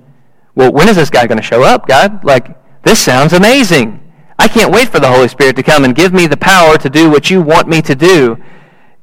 well, 0.56 0.72
when 0.72 0.88
is 0.88 0.96
this 0.96 1.10
guy 1.10 1.28
going 1.28 1.38
to 1.38 1.44
show 1.44 1.63
up, 1.63 1.88
God? 1.88 2.24
Like, 2.24 2.58
this 2.84 3.00
sounds 3.00 3.34
amazing. 3.34 4.02
I 4.39 4.48
can't 4.48 4.72
wait 4.72 4.89
for 4.89 5.00
the 5.00 5.08
Holy 5.08 5.28
Spirit 5.28 5.56
to 5.58 5.63
come 5.63 5.84
and 5.84 5.96
give 5.96 6.13
me 6.13 6.28
the 6.28 6.38
power 6.38 6.78
to 6.78 6.89
do 6.89 7.10
what 7.10 7.30
you 7.30 7.41
want 7.41 7.68
me 7.68 7.82
to 7.82 7.96
do. 7.96 8.38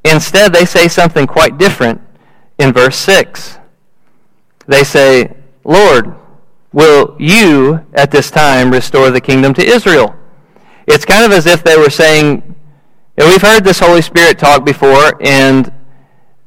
Instead, 0.04 0.52
they 0.52 0.64
say 0.64 0.88
something 0.88 1.26
quite 1.26 1.58
different 1.58 2.00
in 2.58 2.72
verse 2.72 2.96
6. 2.96 3.58
They 4.66 4.84
say, 4.84 5.36
Lord, 5.64 6.14
will 6.72 7.16
you 7.18 7.84
at 7.92 8.10
this 8.10 8.30
time 8.30 8.70
restore 8.70 9.10
the 9.10 9.20
kingdom 9.20 9.54
to 9.54 9.64
Israel? 9.64 10.14
It's 10.86 11.04
kind 11.04 11.24
of 11.24 11.32
as 11.32 11.46
if 11.46 11.62
they 11.62 11.76
were 11.76 11.90
saying, 11.90 12.54
we've 13.16 13.42
heard 13.42 13.64
this 13.64 13.78
Holy 13.78 14.02
Spirit 14.02 14.38
talk 14.38 14.64
before, 14.64 15.20
and 15.22 15.72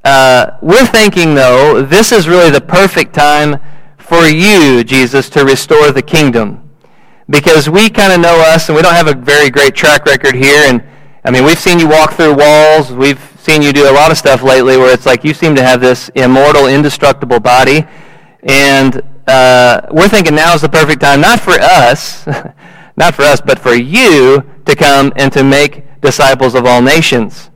uh, 0.04 0.58
we're 0.62 0.86
thinking, 0.86 1.36
though, 1.36 1.82
this 1.82 2.12
is 2.12 2.28
really 2.28 2.50
the 2.50 2.62
perfect 2.62 3.14
time 3.14 3.60
for 4.06 4.28
you, 4.28 4.84
Jesus, 4.84 5.30
to 5.32 5.44
restore 5.44 5.92
the 5.92 6.02
kingdom. 6.02 6.70
Because 7.28 7.70
we 7.70 7.90
kind 7.90 8.14
of 8.14 8.20
know 8.20 8.40
us, 8.54 8.70
and 8.70 8.76
we 8.76 8.82
don't 8.82 8.94
have 8.94 9.08
a 9.08 9.16
very 9.16 9.50
great 9.50 9.74
track 9.74 10.06
record 10.06 10.36
here. 10.36 10.64
And, 10.68 10.84
I 11.24 11.32
mean, 11.32 11.44
we've 11.44 11.60
seen 11.60 11.80
you 11.80 11.88
walk 11.88 12.14
through 12.14 12.36
walls. 12.36 12.92
We've 12.92 13.20
seen 13.40 13.62
you 13.62 13.74
do 13.74 13.90
a 13.90 13.94
lot 13.94 14.12
of 14.12 14.18
stuff 14.18 14.44
lately 14.44 14.78
where 14.78 14.94
it's 14.94 15.06
like 15.06 15.24
you 15.24 15.34
seem 15.34 15.56
to 15.56 15.64
have 15.64 15.82
this 15.82 16.10
immortal, 16.16 16.68
indestructible 16.68 17.40
body. 17.40 17.86
And 18.44 19.02
uh, 19.28 19.82
we're 19.92 20.08
thinking 20.08 20.36
now 20.36 20.54
is 20.54 20.62
the 20.62 20.70
perfect 20.70 21.02
time, 21.02 21.20
not 21.20 21.40
for 21.40 21.54
us, 21.54 22.28
not 22.98 23.16
for 23.16 23.24
us, 23.24 23.42
but 23.42 23.58
for 23.58 23.74
you 23.74 24.44
to 24.66 24.76
come 24.76 25.12
and 25.16 25.34
to 25.34 25.44
make 25.44 25.84
disciples 26.02 26.54
of 26.54 26.66
all 26.66 26.82
nations. 26.82 27.50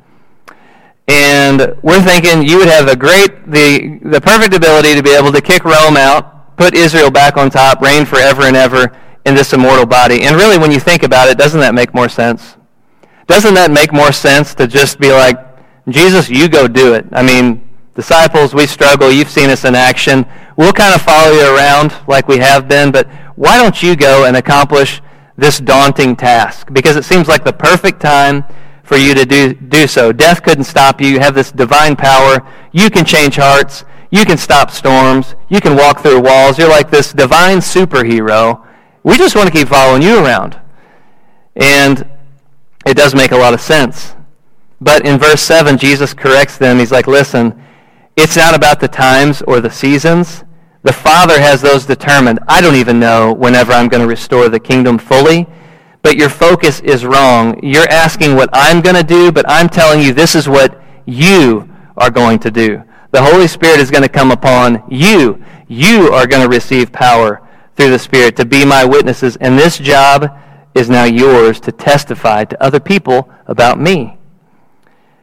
And 1.07 1.75
we're 1.81 2.01
thinking 2.01 2.47
you 2.47 2.57
would 2.57 2.67
have 2.67 2.87
a 2.87 2.95
great, 2.95 3.49
the, 3.49 3.99
the 4.03 4.21
perfect 4.21 4.53
ability 4.53 4.93
to 4.95 5.01
be 5.01 5.11
able 5.11 5.31
to 5.31 5.41
kick 5.41 5.63
Rome 5.63 5.97
out, 5.97 6.38
put 6.59 6.73
Israel 6.75 7.09
back 7.09 7.37
on 7.37 7.49
top, 7.49 7.79
reign 7.79 8.05
forever 8.05 8.43
and 8.43 8.57
ever 8.57 8.93
in 9.25 9.33
this 9.33 9.53
immortal 9.53 9.85
body. 9.85 10.23
And 10.23 10.35
really, 10.35 10.57
when 10.57 10.71
you 10.71 10.79
think 10.79 11.03
about 11.03 11.29
it, 11.29 11.37
doesn't 11.37 11.61
that 11.61 11.73
make 11.73 11.93
more 11.93 12.09
sense? 12.09 12.57
Doesn't 13.27 13.53
that 13.53 13.71
make 13.71 13.93
more 13.93 14.11
sense 14.11 14.53
to 14.55 14.67
just 14.67 14.99
be 14.99 15.09
like, 15.13 15.37
Jesus, 15.87 16.29
you 16.29 16.49
go 16.49 16.67
do 16.67 16.93
it. 16.93 17.05
I 17.13 17.23
mean, 17.23 17.65
disciples, 17.95 18.53
we 18.53 18.67
struggle. 18.67 19.09
You've 19.09 19.29
seen 19.29 19.49
us 19.49 19.63
in 19.63 19.73
action. 19.73 20.25
We'll 20.57 20.73
kind 20.73 20.93
of 20.93 21.01
follow 21.01 21.31
you 21.31 21.55
around 21.55 21.93
like 22.09 22.27
we 22.27 22.37
have 22.39 22.67
been, 22.67 22.91
but 22.91 23.07
why 23.37 23.55
don't 23.55 23.81
you 23.81 23.95
go 23.95 24.25
and 24.25 24.35
accomplish 24.35 25.01
this 25.37 25.59
daunting 25.59 26.17
task? 26.17 26.73
Because 26.73 26.97
it 26.97 27.05
seems 27.05 27.29
like 27.29 27.45
the 27.45 27.53
perfect 27.53 28.01
time 28.01 28.43
for 28.83 28.97
you 28.97 29.13
to 29.13 29.23
do, 29.23 29.53
do 29.53 29.87
so. 29.87 30.11
Death 30.11 30.43
couldn't 30.43 30.65
stop 30.65 30.99
you. 30.99 31.07
You 31.07 31.19
have 31.19 31.35
this 31.35 31.53
divine 31.53 31.95
power. 31.95 32.45
You 32.73 32.89
can 32.89 33.05
change 33.05 33.37
hearts. 33.37 33.85
You 34.11 34.25
can 34.25 34.37
stop 34.37 34.71
storms. 34.71 35.35
You 35.49 35.61
can 35.61 35.75
walk 35.75 36.01
through 36.01 36.21
walls. 36.21 36.57
You're 36.57 36.69
like 36.69 36.89
this 36.89 37.13
divine 37.13 37.57
superhero. 37.57 38.65
We 39.03 39.17
just 39.17 39.35
want 39.35 39.47
to 39.47 39.53
keep 39.53 39.67
following 39.67 40.01
you 40.01 40.23
around. 40.23 40.59
And 41.55 42.09
it 42.85 42.95
does 42.95 43.13
make 43.13 43.31
a 43.31 43.37
lot 43.37 43.53
of 43.53 43.61
sense. 43.61 44.15
But 44.81 45.05
in 45.05 45.19
verse 45.19 45.41
7, 45.41 45.77
Jesus 45.77 46.13
corrects 46.13 46.57
them. 46.57 46.79
He's 46.79 46.91
like, 46.91 47.07
listen, 47.07 47.61
it's 48.15 48.35
not 48.35 48.55
about 48.55 48.79
the 48.79 48.87
times 48.87 49.41
or 49.43 49.59
the 49.59 49.69
seasons. 49.69 50.43
The 50.83 50.93
Father 50.93 51.39
has 51.39 51.61
those 51.61 51.85
determined. 51.85 52.39
I 52.47 52.61
don't 52.61 52.75
even 52.75 52.99
know 52.99 53.33
whenever 53.33 53.73
I'm 53.73 53.89
going 53.89 54.01
to 54.01 54.07
restore 54.07 54.47
the 54.49 54.59
kingdom 54.59 54.97
fully. 54.97 55.45
But 56.01 56.15
your 56.15 56.29
focus 56.29 56.79
is 56.79 57.05
wrong. 57.05 57.59
You're 57.61 57.89
asking 57.89 58.35
what 58.35 58.49
I'm 58.53 58.81
going 58.81 58.95
to 58.95 59.03
do, 59.03 59.31
but 59.31 59.45
I'm 59.49 59.67
telling 59.67 60.01
you 60.01 60.13
this 60.13 60.33
is 60.33 60.47
what 60.47 60.81
you 61.05 61.69
are 61.97 62.09
going 62.09 62.39
to 62.39 62.51
do. 62.51 62.81
The 63.11 63.23
Holy 63.23 63.47
Spirit 63.47 63.79
is 63.79 63.89
going 63.89 64.03
to 64.03 64.09
come 64.09 64.31
upon 64.31 64.83
you. 64.89 65.43
You 65.67 66.11
are 66.13 66.27
going 66.27 66.43
to 66.43 66.49
receive 66.49 66.91
power 66.91 67.47
through 67.75 67.89
the 67.89 67.99
Spirit 67.99 68.35
to 68.35 68.45
be 68.45 68.65
my 68.65 68.85
witnesses. 68.85 69.35
And 69.37 69.57
this 69.57 69.77
job 69.77 70.37
is 70.75 70.89
now 70.89 71.05
yours 71.05 71.59
to 71.61 71.71
testify 71.71 72.45
to 72.45 72.63
other 72.63 72.79
people 72.79 73.29
about 73.47 73.79
me. 73.79 74.17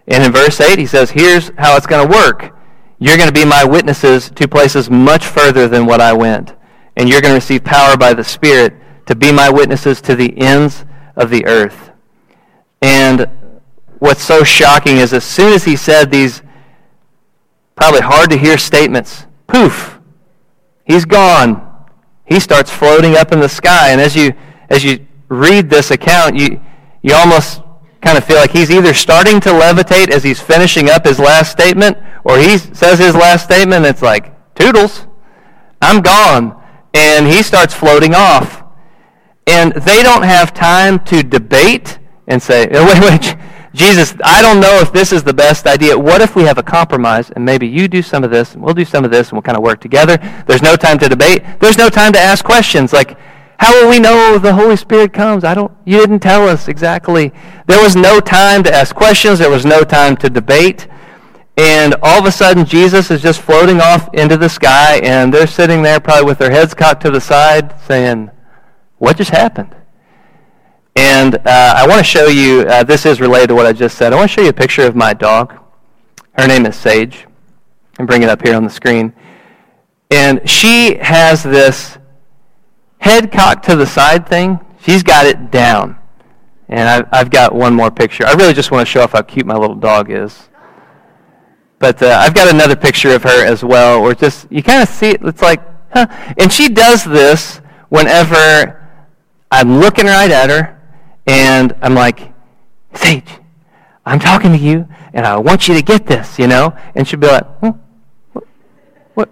And 0.08 0.24
in 0.24 0.32
verse 0.32 0.60
8, 0.60 0.78
he 0.78 0.86
says, 0.86 1.10
Here's 1.10 1.50
how 1.58 1.76
it's 1.76 1.86
going 1.86 2.08
to 2.08 2.16
work. 2.16 2.56
You're 2.98 3.16
going 3.16 3.28
to 3.28 3.34
be 3.34 3.44
my 3.44 3.64
witnesses 3.64 4.30
to 4.30 4.48
places 4.48 4.90
much 4.90 5.26
further 5.26 5.68
than 5.68 5.86
what 5.86 6.00
I 6.00 6.12
went. 6.12 6.54
And 6.96 7.08
you're 7.08 7.20
going 7.20 7.32
to 7.32 7.36
receive 7.40 7.62
power 7.62 7.96
by 7.96 8.14
the 8.14 8.24
Spirit 8.24 8.74
to 9.06 9.14
be 9.14 9.30
my 9.30 9.50
witnesses 9.50 10.00
to 10.02 10.16
the 10.16 10.36
ends 10.38 10.84
of 11.14 11.30
the 11.30 11.46
earth. 11.46 11.90
And 12.82 13.28
what's 13.98 14.22
so 14.22 14.44
shocking 14.44 14.96
is 14.96 15.12
as 15.12 15.24
soon 15.24 15.52
as 15.52 15.64
he 15.64 15.76
said 15.76 16.10
these 16.10 16.42
probably 17.76 18.00
hard 18.00 18.30
to 18.30 18.38
hear 18.38 18.58
statements. 18.58 19.26
Poof. 19.46 19.98
He's 20.84 21.04
gone. 21.04 21.62
He 22.24 22.40
starts 22.40 22.70
floating 22.70 23.14
up 23.16 23.32
in 23.32 23.40
the 23.40 23.48
sky. 23.48 23.90
And 23.90 24.00
as 24.00 24.16
you, 24.16 24.32
as 24.68 24.82
you 24.82 25.06
read 25.28 25.70
this 25.70 25.90
account, 25.90 26.36
you, 26.36 26.60
you 27.02 27.14
almost 27.14 27.62
kind 28.00 28.18
of 28.18 28.24
feel 28.24 28.36
like 28.36 28.50
he's 28.50 28.70
either 28.70 28.94
starting 28.94 29.40
to 29.40 29.50
levitate 29.50 30.10
as 30.10 30.24
he's 30.24 30.40
finishing 30.40 30.90
up 30.90 31.04
his 31.04 31.18
last 31.18 31.50
statement, 31.52 31.96
or 32.24 32.38
he 32.38 32.58
says 32.58 32.98
his 32.98 33.14
last 33.14 33.44
statement, 33.44 33.84
and 33.84 33.86
it's 33.86 34.02
like, 34.02 34.32
Toodles, 34.54 35.06
I'm 35.80 36.00
gone. 36.00 36.60
And 36.94 37.26
he 37.26 37.42
starts 37.42 37.74
floating 37.74 38.14
off. 38.14 38.62
And 39.46 39.72
they 39.72 40.02
don't 40.02 40.22
have 40.22 40.52
time 40.54 40.98
to 41.04 41.22
debate 41.22 41.98
and 42.26 42.42
say, 42.42 42.68
oh, 42.72 42.84
wait, 43.00 43.20
wait, 43.20 43.36
Jesus, 43.76 44.14
I 44.24 44.40
don't 44.40 44.58
know 44.58 44.78
if 44.80 44.90
this 44.90 45.12
is 45.12 45.22
the 45.22 45.34
best 45.34 45.66
idea. 45.66 45.98
What 45.98 46.22
if 46.22 46.34
we 46.34 46.44
have 46.44 46.56
a 46.56 46.62
compromise 46.62 47.30
and 47.30 47.44
maybe 47.44 47.68
you 47.68 47.88
do 47.88 48.00
some 48.00 48.24
of 48.24 48.30
this 48.30 48.54
and 48.54 48.62
we'll 48.62 48.72
do 48.72 48.86
some 48.86 49.04
of 49.04 49.10
this 49.10 49.28
and 49.28 49.32
we'll 49.36 49.42
kind 49.42 49.56
of 49.56 49.62
work 49.62 49.82
together? 49.82 50.16
There's 50.46 50.62
no 50.62 50.76
time 50.76 50.98
to 50.98 51.10
debate. 51.10 51.44
There's 51.60 51.76
no 51.76 51.90
time 51.90 52.14
to 52.14 52.18
ask 52.18 52.42
questions 52.42 52.94
like, 52.94 53.18
how 53.58 53.74
will 53.74 53.90
we 53.90 53.98
know 53.98 54.38
the 54.38 54.54
Holy 54.54 54.76
Spirit 54.76 55.12
comes? 55.12 55.44
I 55.44 55.52
don't, 55.52 55.70
you 55.84 55.98
didn't 55.98 56.20
tell 56.20 56.48
us 56.48 56.68
exactly. 56.68 57.32
There 57.66 57.82
was 57.82 57.94
no 57.94 58.18
time 58.18 58.62
to 58.62 58.74
ask 58.74 58.94
questions. 58.94 59.38
There 59.38 59.50
was 59.50 59.66
no 59.66 59.84
time 59.84 60.16
to 60.18 60.30
debate. 60.30 60.88
And 61.58 61.94
all 62.02 62.18
of 62.18 62.24
a 62.24 62.32
sudden, 62.32 62.64
Jesus 62.64 63.10
is 63.10 63.20
just 63.20 63.42
floating 63.42 63.82
off 63.82 64.08
into 64.14 64.38
the 64.38 64.48
sky, 64.48 65.00
and 65.02 65.32
they're 65.32 65.46
sitting 65.46 65.82
there 65.82 66.00
probably 66.00 66.24
with 66.24 66.38
their 66.38 66.50
heads 66.50 66.72
cocked 66.72 67.02
to 67.02 67.10
the 67.10 67.20
side 67.20 67.78
saying, 67.86 68.30
What 68.96 69.18
just 69.18 69.30
happened? 69.30 69.75
And 70.96 71.34
uh, 71.34 71.40
I 71.76 71.86
want 71.86 71.98
to 71.98 72.04
show 72.04 72.28
you, 72.28 72.62
uh, 72.62 72.82
this 72.82 73.04
is 73.04 73.20
related 73.20 73.48
to 73.48 73.54
what 73.54 73.66
I 73.66 73.72
just 73.74 73.98
said. 73.98 74.14
I 74.14 74.16
want 74.16 74.30
to 74.30 74.34
show 74.34 74.40
you 74.40 74.48
a 74.48 74.54
picture 74.54 74.86
of 74.86 74.96
my 74.96 75.12
dog. 75.12 75.54
Her 76.32 76.48
name 76.48 76.64
is 76.64 76.74
Sage. 76.74 77.26
And 77.98 78.08
bring 78.08 78.22
it 78.22 78.30
up 78.30 78.42
here 78.42 78.56
on 78.56 78.64
the 78.64 78.70
screen. 78.70 79.12
And 80.10 80.48
she 80.48 80.96
has 80.96 81.42
this 81.42 81.98
head 82.98 83.30
cocked 83.30 83.66
to 83.66 83.76
the 83.76 83.86
side 83.86 84.26
thing. 84.26 84.58
She's 84.80 85.02
got 85.02 85.26
it 85.26 85.50
down. 85.50 85.98
And 86.68 86.88
I've, 86.88 87.08
I've 87.12 87.30
got 87.30 87.54
one 87.54 87.74
more 87.74 87.90
picture. 87.90 88.26
I 88.26 88.32
really 88.32 88.54
just 88.54 88.70
want 88.70 88.86
to 88.86 88.90
show 88.90 89.02
off 89.02 89.12
how 89.12 89.22
cute 89.22 89.46
my 89.46 89.56
little 89.56 89.76
dog 89.76 90.10
is. 90.10 90.48
But 91.78 92.02
uh, 92.02 92.18
I've 92.20 92.34
got 92.34 92.52
another 92.52 92.74
picture 92.74 93.14
of 93.14 93.22
her 93.22 93.44
as 93.44 93.62
well, 93.62 94.02
where 94.02 94.14
just 94.14 94.50
you 94.50 94.62
kind 94.62 94.82
of 94.82 94.88
see 94.88 95.10
it. 95.10 95.20
It's 95.22 95.42
like, 95.42 95.60
huh. 95.92 96.06
And 96.38 96.50
she 96.50 96.70
does 96.70 97.04
this 97.04 97.60
whenever 97.90 98.88
I'm 99.50 99.78
looking 99.78 100.06
right 100.06 100.30
at 100.30 100.48
her 100.48 100.75
and 101.26 101.74
I'm 101.82 101.94
like, 101.94 102.32
Sage, 102.94 103.28
I'm 104.04 104.20
talking 104.20 104.52
to 104.52 104.58
you, 104.58 104.86
and 105.12 105.26
I 105.26 105.36
want 105.36 105.66
you 105.66 105.74
to 105.74 105.82
get 105.82 106.06
this, 106.06 106.38
you 106.38 106.46
know? 106.46 106.76
And 106.94 107.06
she'll 107.06 107.18
be 107.18 107.26
like, 107.26 107.46
hmm, 107.58 107.70
what, 108.32 108.44
what? 109.14 109.28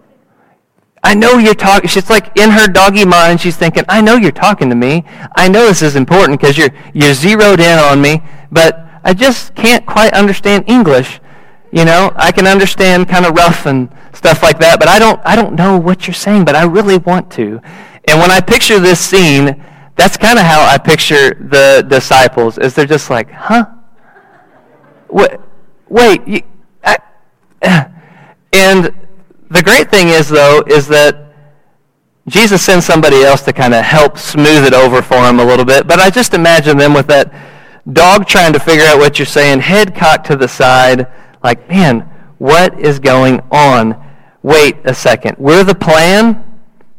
I 1.02 1.14
know 1.14 1.38
you're 1.38 1.54
talking. 1.54 1.88
She's 1.88 2.10
like 2.10 2.36
in 2.36 2.50
her 2.50 2.66
doggy 2.66 3.04
mind, 3.04 3.40
she's 3.40 3.56
thinking, 3.56 3.84
I 3.88 4.00
know 4.00 4.16
you're 4.16 4.32
talking 4.32 4.68
to 4.70 4.74
me. 4.74 5.04
I 5.36 5.48
know 5.48 5.66
this 5.66 5.82
is 5.82 5.94
important 5.94 6.40
because 6.40 6.58
you're, 6.58 6.70
you're 6.92 7.14
zeroed 7.14 7.60
in 7.60 7.78
on 7.78 8.00
me, 8.00 8.22
but 8.50 8.84
I 9.04 9.14
just 9.14 9.54
can't 9.54 9.86
quite 9.86 10.12
understand 10.12 10.64
English. 10.66 11.20
You 11.70 11.84
know, 11.84 12.12
I 12.16 12.32
can 12.32 12.46
understand 12.46 13.08
kind 13.08 13.26
of 13.26 13.34
rough 13.34 13.66
and 13.66 13.88
stuff 14.12 14.42
like 14.42 14.58
that, 14.58 14.78
but 14.78 14.88
I 14.88 14.98
don't, 14.98 15.20
I 15.24 15.36
don't 15.36 15.54
know 15.54 15.76
what 15.76 16.06
you're 16.06 16.14
saying, 16.14 16.44
but 16.44 16.54
I 16.54 16.64
really 16.64 16.98
want 16.98 17.30
to. 17.32 17.60
And 18.06 18.20
when 18.20 18.30
I 18.30 18.40
picture 18.40 18.78
this 18.78 19.00
scene, 19.00 19.62
that's 19.96 20.16
kind 20.16 20.38
of 20.38 20.44
how 20.44 20.64
I 20.64 20.78
picture 20.78 21.34
the 21.34 21.84
disciples, 21.88 22.58
is 22.58 22.74
they're 22.74 22.86
just 22.86 23.10
like, 23.10 23.30
huh? 23.30 23.66
Wait, 25.08 25.38
wait 25.88 26.26
you, 26.26 26.42
I, 26.82 26.98
and 28.52 28.92
the 29.50 29.62
great 29.62 29.90
thing 29.90 30.08
is, 30.08 30.28
though, 30.28 30.64
is 30.66 30.88
that 30.88 31.32
Jesus 32.26 32.62
sends 32.62 32.86
somebody 32.86 33.22
else 33.22 33.42
to 33.42 33.52
kind 33.52 33.74
of 33.74 33.84
help 33.84 34.18
smooth 34.18 34.64
it 34.64 34.72
over 34.72 35.02
for 35.02 35.18
him 35.28 35.38
a 35.38 35.44
little 35.44 35.64
bit. 35.64 35.86
But 35.86 36.00
I 36.00 36.10
just 36.10 36.34
imagine 36.34 36.78
them 36.78 36.94
with 36.94 37.06
that 37.08 37.32
dog 37.92 38.26
trying 38.26 38.52
to 38.54 38.58
figure 38.58 38.84
out 38.86 38.98
what 38.98 39.18
you're 39.18 39.26
saying, 39.26 39.60
head 39.60 39.94
cocked 39.94 40.26
to 40.26 40.36
the 40.36 40.48
side, 40.48 41.06
like, 41.42 41.68
man, 41.68 42.00
what 42.38 42.80
is 42.80 42.98
going 42.98 43.40
on? 43.50 44.02
Wait 44.42 44.76
a 44.84 44.94
second. 44.94 45.36
We're 45.38 45.64
the 45.64 45.74
plan? 45.74 46.42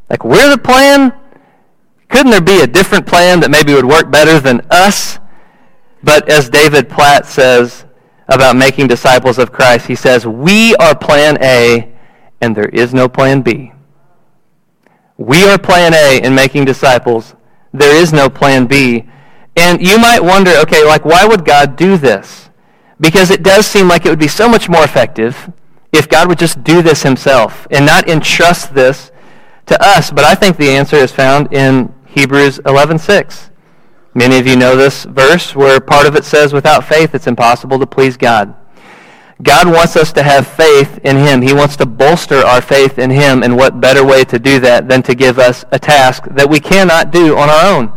Like, 0.09 0.23
we're 0.23 0.49
the 0.49 0.61
plan? 0.61 1.11
Couldn't 2.15 2.31
there 2.31 2.39
be 2.39 2.61
a 2.61 2.67
different 2.67 3.05
plan 3.05 3.41
that 3.41 3.51
maybe 3.51 3.73
would 3.73 3.83
work 3.83 4.09
better 4.09 4.39
than 4.39 4.61
us? 4.71 5.19
But 6.01 6.29
as 6.29 6.49
David 6.49 6.87
Platt 6.87 7.25
says 7.25 7.83
about 8.29 8.55
making 8.55 8.87
disciples 8.87 9.37
of 9.37 9.51
Christ, 9.51 9.87
he 9.87 9.95
says, 9.95 10.25
We 10.25 10.73
are 10.77 10.97
plan 10.97 11.37
A, 11.43 11.91
and 12.39 12.55
there 12.55 12.69
is 12.69 12.93
no 12.93 13.09
plan 13.09 13.41
B. 13.41 13.73
We 15.17 15.43
are 15.43 15.57
plan 15.57 15.93
A 15.93 16.21
in 16.23 16.33
making 16.33 16.63
disciples. 16.63 17.35
There 17.73 17.93
is 17.93 18.13
no 18.13 18.29
plan 18.29 18.65
B. 18.65 19.03
And 19.57 19.85
you 19.85 19.99
might 19.99 20.23
wonder, 20.23 20.51
okay, 20.59 20.85
like, 20.85 21.03
why 21.03 21.25
would 21.25 21.43
God 21.43 21.75
do 21.75 21.97
this? 21.97 22.49
Because 22.97 23.29
it 23.29 23.43
does 23.43 23.65
seem 23.65 23.89
like 23.89 24.05
it 24.05 24.09
would 24.09 24.19
be 24.19 24.29
so 24.29 24.47
much 24.47 24.69
more 24.69 24.85
effective 24.85 25.51
if 25.91 26.07
God 26.07 26.29
would 26.29 26.39
just 26.39 26.63
do 26.63 26.81
this 26.81 27.03
himself 27.03 27.67
and 27.71 27.85
not 27.85 28.07
entrust 28.07 28.73
this 28.73 29.11
to 29.65 29.77
us. 29.85 30.11
But 30.11 30.23
I 30.23 30.33
think 30.33 30.55
the 30.55 30.69
answer 30.69 30.95
is 30.95 31.11
found 31.11 31.51
in 31.51 31.93
Hebrews 32.15 32.59
11:6. 32.65 33.49
Many 34.13 34.39
of 34.39 34.47
you 34.47 34.55
know 34.55 34.77
this 34.77 35.03
verse 35.03 35.53
where 35.53 35.81
part 35.81 36.07
of 36.07 36.15
it 36.15 36.23
says 36.23 36.53
without 36.53 36.85
faith 36.85 37.13
it's 37.13 37.27
impossible 37.27 37.77
to 37.77 37.85
please 37.85 38.15
God. 38.15 38.55
God 39.43 39.67
wants 39.67 39.97
us 39.97 40.13
to 40.13 40.23
have 40.23 40.47
faith 40.47 40.97
in 41.03 41.17
him. 41.17 41.41
He 41.41 41.53
wants 41.53 41.75
to 41.75 41.85
bolster 41.85 42.37
our 42.37 42.61
faith 42.61 42.97
in 42.97 43.09
him 43.09 43.43
and 43.43 43.57
what 43.57 43.81
better 43.81 44.01
way 44.05 44.23
to 44.23 44.39
do 44.39 44.61
that 44.61 44.87
than 44.87 45.03
to 45.03 45.13
give 45.13 45.37
us 45.37 45.65
a 45.73 45.77
task 45.77 46.23
that 46.31 46.49
we 46.49 46.61
cannot 46.61 47.11
do 47.11 47.37
on 47.37 47.49
our 47.49 47.65
own. 47.65 47.91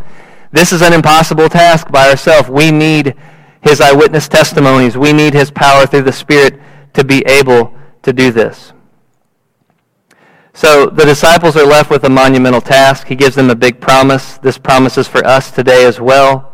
This 0.51 0.73
is 0.73 0.81
an 0.81 0.91
impossible 0.91 1.47
task 1.47 1.89
by 1.89 2.09
ourselves. 2.09 2.49
We 2.49 2.71
need 2.71 3.15
his 3.61 3.79
eyewitness 3.79 4.27
testimonies. 4.27 4.97
We 4.97 5.13
need 5.13 5.33
his 5.33 5.49
power 5.49 5.85
through 5.85 6.01
the 6.01 6.11
Spirit 6.11 6.59
to 6.93 7.05
be 7.05 7.23
able 7.25 7.73
to 8.01 8.11
do 8.11 8.33
this. 8.33 8.73
So 10.53 10.87
the 10.87 11.05
disciples 11.05 11.55
are 11.55 11.65
left 11.65 11.89
with 11.89 12.03
a 12.03 12.09
monumental 12.09 12.61
task. 12.61 13.07
He 13.07 13.15
gives 13.15 13.35
them 13.35 13.49
a 13.49 13.55
big 13.55 13.79
promise. 13.79 14.37
This 14.37 14.57
promise 14.57 14.97
is 14.97 15.07
for 15.07 15.25
us 15.25 15.51
today 15.51 15.85
as 15.85 16.01
well. 16.01 16.53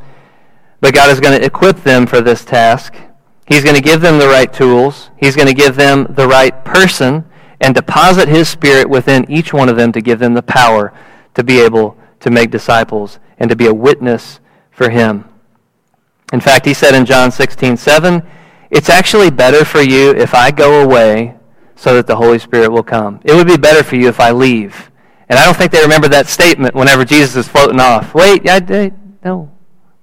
But 0.82 0.94
God 0.94 1.10
is 1.10 1.20
going 1.20 1.40
to 1.40 1.46
equip 1.46 1.78
them 1.84 2.06
for 2.06 2.22
this 2.22 2.46
task. 2.46 2.96
He's 3.48 3.64
going 3.64 3.76
to 3.76 3.82
give 3.82 4.02
them 4.02 4.18
the 4.18 4.28
right 4.28 4.52
tools. 4.52 5.10
He's 5.18 5.36
going 5.36 5.48
to 5.48 5.54
give 5.54 5.76
them 5.76 6.08
the 6.10 6.28
right 6.28 6.66
person 6.66 7.26
and 7.62 7.74
deposit 7.74 8.28
his 8.28 8.50
spirit 8.50 8.90
within 8.90 9.30
each 9.32 9.54
one 9.54 9.70
of 9.70 9.78
them 9.78 9.92
to 9.94 10.02
give 10.02 10.20
them 10.20 10.34
the 10.34 10.44
power 10.44 10.94
to 11.36 11.44
be 11.44 11.60
able 11.60 11.98
to 12.20 12.30
make 12.30 12.52
disciples 12.52 13.20
and 13.38 13.50
to 13.50 13.56
be 13.56 13.68
a 13.68 13.74
witness 13.74 14.40
for 14.72 14.90
him. 14.90 15.26
In 16.34 16.42
fact, 16.42 16.66
he 16.66 16.74
said 16.74 16.96
in 16.96 17.06
John 17.06 17.32
16, 17.32 17.78
7, 17.78 18.24
it's 18.72 18.90
actually 18.90 19.30
better 19.30 19.64
for 19.64 19.82
you 19.82 20.12
if 20.12 20.34
I 20.34 20.52
go 20.52 20.84
away 20.84 21.36
so 21.76 21.96
that 21.96 22.08
the 22.08 22.16
Holy 22.16 22.40
Spirit 22.40 22.72
will 22.72 22.84
come. 22.84 23.20
It 23.24 23.34
would 23.34 23.48
be 23.48 23.58
better 23.58 23.84
for 23.84 23.96
you 23.96 24.08
if 24.08 24.20
I 24.20 24.32
leave. 24.32 24.92
And 25.28 25.40
I 25.40 25.46
don't 25.46 25.56
think 25.56 25.72
they 25.72 25.82
remember 25.82 26.08
that 26.10 26.28
statement 26.28 26.76
whenever 26.76 27.04
Jesus 27.04 27.36
is 27.36 27.48
floating 27.48 27.80
off. 27.80 28.14
Wait, 28.14 28.48
I, 28.50 28.58
I, 28.70 28.92
no, 29.24 29.52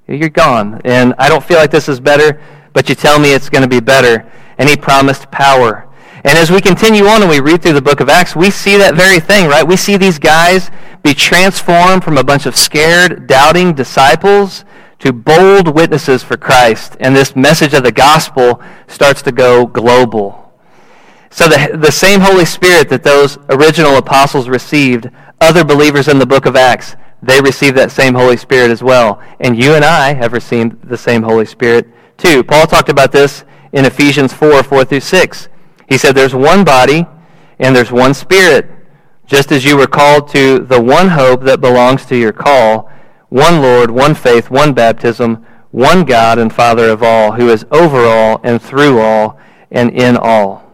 you're 0.09 0.29
gone. 0.29 0.81
And 0.85 1.15
I 1.19 1.29
don't 1.29 1.45
feel 1.45 1.59
like 1.59 1.71
this 1.71 1.89
is 1.89 2.01
better, 2.01 2.41
but 2.73 2.89
you 2.89 2.95
tell 2.95 3.19
me 3.19 3.33
it's 3.33 3.49
going 3.49 3.63
to 3.63 3.69
be 3.69 3.81
better. 3.81 4.31
And 4.59 4.69
he 4.69 4.77
promised 4.77 5.31
power. 5.31 5.89
And 6.25 6.39
as 6.39 6.51
we 6.51 6.61
continue 6.61 7.07
on 7.07 7.23
and 7.23 7.31
we 7.31 7.41
read 7.41 7.63
through 7.63 7.73
the 7.73 7.83
book 7.83 8.01
of 8.01 8.09
Acts, 8.09 8.37
we 8.37 8.51
see 8.51 8.77
that 8.77 8.95
very 8.95 9.19
thing, 9.19 9.49
right? 9.49 9.67
We 9.67 9.77
see 9.77 9.97
these 9.97 10.19
guys 10.19 10.71
be 11.03 11.15
transformed 11.15 12.05
from 12.05 12.17
a 12.17 12.25
bunch 12.25 12.47
of 12.47 12.57
scared, 12.57 13.27
doubting 13.27 13.75
disciples 13.75 14.65
to 15.01 15.13
bold 15.13 15.75
witnesses 15.75 16.23
for 16.23 16.37
Christ. 16.37 16.97
And 17.01 17.17
this 17.17 17.35
message 17.35 17.75
of 17.75 17.83
the 17.83 17.91
gospel 17.91 18.63
starts 18.87 19.21
to 19.23 19.33
go 19.33 19.67
global. 19.67 20.42
So 21.33 21.49
the, 21.49 21.79
the 21.79 21.91
same 21.91 22.21
Holy 22.21 22.45
Spirit 22.45 22.91
that 22.91 23.03
those 23.03 23.39
original 23.49 23.97
apostles 23.97 24.51
received, 24.51 25.11
other 25.41 25.65
believers 25.65 26.09
in 26.09 26.19
the 26.19 26.27
book 26.27 26.45
of 26.45 26.57
Acts, 26.57 26.95
they 27.23 27.41
received 27.41 27.77
that 27.79 27.91
same 27.91 28.13
Holy 28.13 28.37
Spirit 28.37 28.71
as 28.71 28.83
well. 28.83 29.21
And 29.41 29.57
you 29.57 29.75
and 29.75 29.85
I 29.85 30.13
have 30.13 30.35
received 30.35 30.87
the 30.87 30.97
same 30.99 31.23
Holy 31.23 31.47
Spirit 31.47 31.89
too. 32.19 32.45
Paul 32.45 32.67
talked 32.67 32.91
about 32.91 33.13
this 33.13 33.45
in 33.73 33.87
Ephesians 33.87 34.33
4, 34.35 34.63
4 34.63 34.85
through 34.85 35.01
6. 35.01 35.49
He 35.89 35.97
said, 35.97 36.15
There's 36.15 36.35
one 36.35 36.65
body 36.65 37.07
and 37.59 37.75
there's 37.75 37.91
one 37.91 38.13
Spirit, 38.13 38.71
just 39.25 39.53
as 39.53 39.65
you 39.65 39.79
were 39.79 39.87
called 39.87 40.29
to 40.29 40.59
the 40.59 40.81
one 40.81 41.09
hope 41.09 41.43
that 41.45 41.63
belongs 41.63 42.05
to 42.07 42.17
your 42.17 42.33
call 42.33 42.93
one 43.31 43.63
Lord, 43.63 43.91
one 43.91 44.15
faith, 44.15 44.51
one 44.51 44.75
baptism, 44.75 45.47
one 45.71 46.05
God 46.05 46.39
and 46.39 46.53
Father 46.53 46.91
of 46.91 47.03
all, 47.03 47.33
who 47.33 47.49
is 47.49 47.65
over 47.71 48.05
all 48.05 48.39
and 48.45 48.61
through 48.61 49.01
all 49.01 49.41
and 49.71 49.91
in 49.91 50.19
all. 50.19 50.72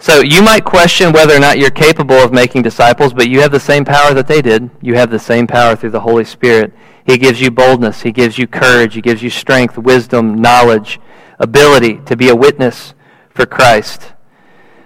So 0.00 0.22
you 0.22 0.42
might 0.42 0.64
question 0.64 1.12
whether 1.12 1.36
or 1.36 1.40
not 1.40 1.58
you're 1.58 1.70
capable 1.70 2.16
of 2.16 2.32
making 2.32 2.62
disciples, 2.62 3.12
but 3.12 3.28
you 3.28 3.40
have 3.42 3.52
the 3.52 3.60
same 3.60 3.84
power 3.84 4.14
that 4.14 4.26
they 4.26 4.42
did. 4.42 4.70
You 4.80 4.94
have 4.94 5.10
the 5.10 5.18
same 5.18 5.46
power 5.46 5.76
through 5.76 5.90
the 5.90 6.00
Holy 6.00 6.24
Spirit. 6.24 6.72
He 7.06 7.18
gives 7.18 7.40
you 7.40 7.50
boldness. 7.50 8.00
He 8.00 8.10
gives 8.10 8.38
you 8.38 8.46
courage. 8.46 8.94
He 8.94 9.02
gives 9.02 9.22
you 9.22 9.30
strength, 9.30 9.78
wisdom, 9.78 10.40
knowledge, 10.40 10.98
ability 11.38 12.00
to 12.06 12.16
be 12.16 12.30
a 12.30 12.34
witness 12.34 12.94
for 13.28 13.46
Christ. 13.46 14.14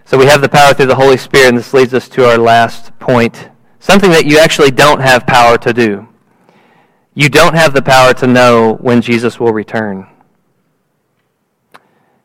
So 0.04 0.18
we 0.18 0.26
have 0.26 0.42
the 0.42 0.48
power 0.48 0.74
through 0.74 0.86
the 0.86 0.96
Holy 0.96 1.16
Spirit, 1.16 1.48
and 1.48 1.56
this 1.56 1.72
leads 1.72 1.94
us 1.94 2.08
to 2.10 2.28
our 2.28 2.36
last 2.36 2.98
point 2.98 3.48
Something 3.84 4.12
that 4.12 4.24
you 4.24 4.38
actually 4.38 4.70
don't 4.70 5.02
have 5.02 5.26
power 5.26 5.58
to 5.58 5.74
do. 5.74 6.08
You 7.12 7.28
don't 7.28 7.54
have 7.54 7.74
the 7.74 7.82
power 7.82 8.14
to 8.14 8.26
know 8.26 8.78
when 8.80 9.02
Jesus 9.02 9.38
will 9.38 9.52
return. 9.52 10.06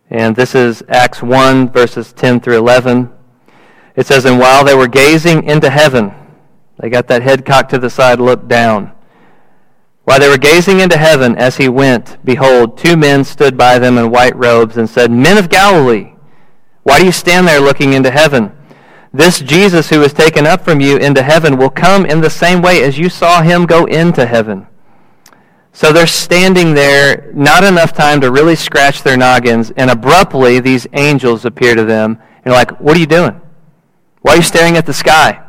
And 0.10 0.36
this 0.36 0.56
is 0.56 0.84
Acts 0.90 1.22
1, 1.22 1.70
verses 1.70 2.14
10 2.14 2.40
through 2.40 2.58
11. 2.58 3.12
It 3.96 4.08
says, 4.08 4.26
And 4.26 4.40
while 4.40 4.66
they 4.66 4.74
were 4.74 4.88
gazing 4.88 5.44
into 5.44 5.70
heaven, 5.70 6.12
they 6.80 6.90
got 6.90 7.08
that 7.08 7.22
head 7.22 7.46
cocked 7.46 7.70
to 7.72 7.78
the 7.78 7.92
side, 7.92 8.20
looked 8.20 8.48
down. 8.48 8.92
While 10.06 10.20
they 10.20 10.30
were 10.30 10.40
gazing 10.40 10.80
into 10.80 10.98
heaven 10.98 11.38
as 11.38 11.58
he 11.58 11.70
went, 11.70 12.18
behold, 12.26 12.76
two 12.76 12.98
men 12.98 13.24
stood 13.24 13.56
by 13.56 13.78
them 13.78 14.00
in 14.00 14.10
white 14.10 14.36
robes 14.36 14.78
and 14.78 14.90
said, 14.90 15.12
Men 15.12 15.38
of 15.38 15.50
Galilee, 15.50 16.14
why 16.82 16.98
do 16.98 17.06
you 17.06 17.12
stand 17.12 17.48
there 17.48 17.62
looking 17.62 17.94
into 17.94 18.10
heaven? 18.10 18.52
This 19.14 19.40
Jesus 19.40 19.90
who 19.90 20.00
was 20.00 20.14
taken 20.14 20.48
up 20.48 20.64
from 20.64 20.82
you 20.82 20.98
into 20.98 21.22
heaven 21.22 21.58
will 21.58 21.70
come 21.70 22.08
in 22.08 22.22
the 22.22 22.30
same 22.32 22.64
way 22.64 22.82
as 22.82 22.98
you 22.98 23.10
saw 23.10 23.44
him 23.44 23.68
go 23.68 23.86
into 23.86 24.26
heaven. 24.26 24.66
So 25.80 25.94
they're 25.94 26.08
standing 26.08 26.74
there, 26.74 27.32
not 27.34 27.64
enough 27.64 27.94
time 27.94 28.20
to 28.20 28.32
really 28.32 28.58
scratch 28.58 29.02
their 29.02 29.16
noggins, 29.16 29.72
and 29.78 29.90
abruptly 29.90 30.60
these 30.60 30.86
angels 30.92 31.46
appear 31.46 31.74
to 31.74 31.86
them. 31.86 32.20
And 32.20 32.48
you're 32.48 32.54
like, 32.54 32.82
what 32.82 32.98
are 32.98 33.00
you 33.00 33.06
doing? 33.06 33.40
Why 34.22 34.34
are 34.34 34.36
you 34.36 34.42
staring 34.42 34.76
at 34.76 34.86
the 34.86 34.94
sky? 34.94 35.42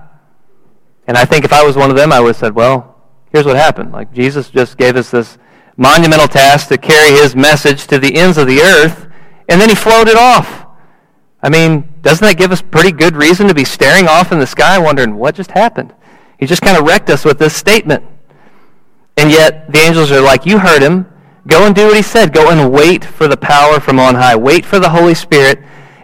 And 1.09 1.17
I 1.17 1.25
think 1.25 1.45
if 1.45 1.53
I 1.53 1.65
was 1.65 1.75
one 1.77 1.91
of 1.91 1.97
them, 1.97 2.13
I 2.13 2.21
would 2.21 2.29
have 2.29 2.37
said, 2.37 2.55
well, 2.55 2.97
here's 3.33 3.45
what 3.45 3.57
happened. 3.57 3.91
Like, 3.91 4.13
Jesus 4.13 4.51
just 4.51 4.79
gave 4.79 4.95
us 4.95 5.11
this 5.11 5.37
monumental 5.77 6.29
task 6.29 6.69
to 6.69 6.79
carry 6.79 7.11
his 7.21 7.35
message 7.35 7.89
to 7.89 7.99
the 7.99 8.15
ends 8.15 8.39
of 8.39 8.47
the 8.47 8.61
earth, 8.61 9.09
and 9.49 9.61
then 9.61 9.69
he 9.69 9.75
floated 9.75 10.15
off. 10.15 10.65
I 11.43 11.49
mean, 11.49 11.93
doesn't 12.03 12.25
that 12.25 12.39
give 12.39 12.53
us 12.53 12.63
pretty 12.63 12.93
good 12.93 13.17
reason 13.17 13.49
to 13.49 13.55
be 13.55 13.65
staring 13.65 14.07
off 14.07 14.31
in 14.31 14.39
the 14.39 14.47
sky 14.47 14.79
wondering 14.79 15.17
what 15.17 15.35
just 15.35 15.51
happened? 15.51 15.93
He 16.39 16.47
just 16.47 16.63
kind 16.63 16.79
of 16.79 16.85
wrecked 16.85 17.11
us 17.11 17.25
with 17.25 17.41
this 17.41 17.57
statement. 17.57 18.05
And 19.21 19.31
yet 19.31 19.71
the 19.71 19.79
angels 19.81 20.11
are 20.11 20.21
like, 20.23 20.47
you 20.47 20.59
heard 20.59 20.81
him. 20.81 21.07
Go 21.47 21.67
and 21.67 21.75
do 21.75 21.89
what 21.89 21.97
he 21.97 22.01
said. 22.01 22.33
Go 22.33 22.51
and 22.51 22.73
wait 22.73 23.05
for 23.05 23.29
the 23.29 23.37
power 23.37 23.79
from 23.79 23.99
on 23.99 24.15
high. 24.15 24.35
Wait 24.35 24.65
for 24.65 24.79
the 24.79 24.89
Holy 24.89 25.13
Spirit 25.13 25.59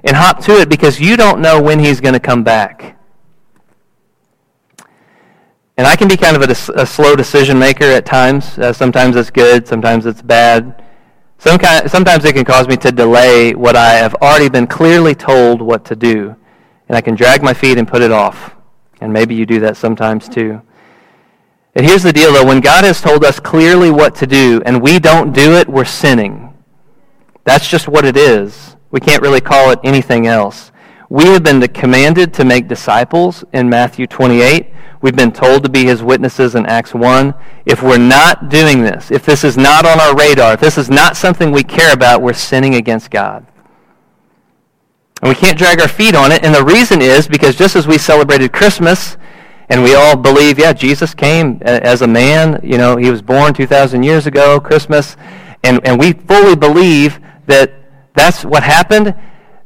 and 0.05 0.15
hop 0.15 0.45
to 0.45 0.61
it 0.61 0.69
because 0.69 1.01
you 1.01 1.17
don't 1.17 1.41
know 1.41 1.63
when 1.63 1.79
he's 1.79 1.99
going 1.99 2.13
to 2.13 2.21
come 2.21 2.45
back. 2.45 2.99
And 5.79 5.87
I 5.87 5.97
can 5.97 6.09
be 6.09 6.19
kind 6.19 6.37
of 6.37 6.43
a, 6.43 6.81
a 6.83 6.85
slow 6.85 7.17
decision 7.17 7.59
maker 7.59 7.85
at 7.85 8.05
times. 8.05 8.59
Uh, 8.59 8.75
sometimes 8.75 9.17
it's 9.17 9.31
good, 9.31 9.67
sometimes 9.67 10.05
it's 10.05 10.21
bad. 10.21 10.85
Some 11.39 11.57
kind, 11.59 11.91
sometimes 11.91 12.23
it 12.27 12.35
can 12.35 12.45
cause 12.45 12.69
me 12.69 12.77
to 12.77 12.93
delay 12.93 13.55
what 13.55 13.77
I 13.77 13.95
have 13.95 14.15
already 14.17 14.51
been 14.51 14.67
clearly 14.67 15.15
told 15.15 15.63
what 15.63 15.87
to 15.87 15.97
do, 15.97 16.37
and 16.89 16.97
I 16.97 17.01
can 17.01 17.15
drag 17.15 17.43
my 17.43 17.55
feet 17.55 17.79
and 17.79 17.89
put 17.89 18.03
it 18.03 18.13
off. 18.13 18.55
And 19.01 19.11
maybe 19.11 19.35
you 19.35 19.47
do 19.47 19.61
that 19.61 19.79
sometimes 19.79 20.29
too. 20.29 20.61
And 21.77 21.85
here's 21.85 22.03
the 22.03 22.13
deal, 22.13 22.33
though. 22.33 22.47
When 22.47 22.61
God 22.61 22.85
has 22.85 23.03
told 23.03 23.23
us 23.23 23.39
clearly 23.39 23.91
what 23.91 24.15
to 24.17 24.27
do 24.27 24.63
and 24.65 24.81
we 24.81 24.99
don't 24.99 25.33
do 25.33 25.53
it, 25.53 25.69
we're 25.69 25.85
sinning. 25.85 26.55
That's 27.45 27.69
just 27.69 27.87
what 27.87 28.07
it 28.07 28.17
is. 28.17 28.77
We 28.91 28.99
can't 28.99 29.21
really 29.21 29.43
call 29.43 29.71
it 29.71 29.79
anything 29.85 30.27
else. 30.27 30.73
We 31.11 31.27
have 31.27 31.43
been 31.45 31.61
commanded 31.69 32.33
to 32.35 32.47
make 32.47 32.67
disciples 32.67 33.45
in 33.53 33.69
Matthew 33.69 34.07
28. 34.07 34.73
We've 35.03 35.15
been 35.15 35.33
told 35.33 35.65
to 35.65 35.69
be 35.69 35.85
his 35.85 36.03
witnesses 36.03 36.55
in 36.55 36.65
Acts 36.65 36.95
1. 36.95 37.35
If 37.67 37.83
we're 37.83 37.99
not 37.99 38.49
doing 38.49 38.81
this, 38.81 39.11
if 39.11 39.27
this 39.27 39.45
is 39.45 39.59
not 39.59 39.85
on 39.85 40.01
our 40.01 40.17
radar, 40.17 40.55
if 40.55 40.61
this 40.61 40.79
is 40.79 40.89
not 40.89 41.15
something 41.15 41.53
we 41.53 41.63
care 41.63 41.93
about, 41.93 42.23
we're 42.23 42.33
sinning 42.33 42.77
against 42.77 43.11
God. 43.11 43.47
And 45.21 45.29
we 45.29 45.35
can't 45.35 45.59
drag 45.59 45.83
our 45.83 45.89
feet 45.89 46.15
on 46.15 46.33
it. 46.33 46.43
And 46.43 46.55
the 46.55 46.65
reason 46.65 47.03
is 47.03 47.29
because 47.29 47.55
just 47.55 47.77
as 47.77 47.87
we 47.87 47.99
celebrated 47.99 48.55
Christmas, 48.55 49.19
and 49.69 49.83
we 49.83 49.95
all 49.95 50.17
believe, 50.17 50.59
yeah, 50.59 50.73
Jesus 50.73 51.15
came 51.15 51.61
as 51.63 52.03
a 52.03 52.07
man. 52.07 52.61
You 52.63 52.79
know, 52.79 52.97
he 52.97 53.11
was 53.11 53.23
born 53.23 53.53
2,000 53.53 54.03
years 54.03 54.27
ago, 54.27 54.61
Christmas. 54.61 55.17
And, 55.65 55.85
and 55.87 55.99
we 55.99 56.13
fully 56.13 56.55
believe 56.55 57.19
that 57.47 57.73
that's 58.15 58.45
what 58.45 58.63
happened. 58.63 59.15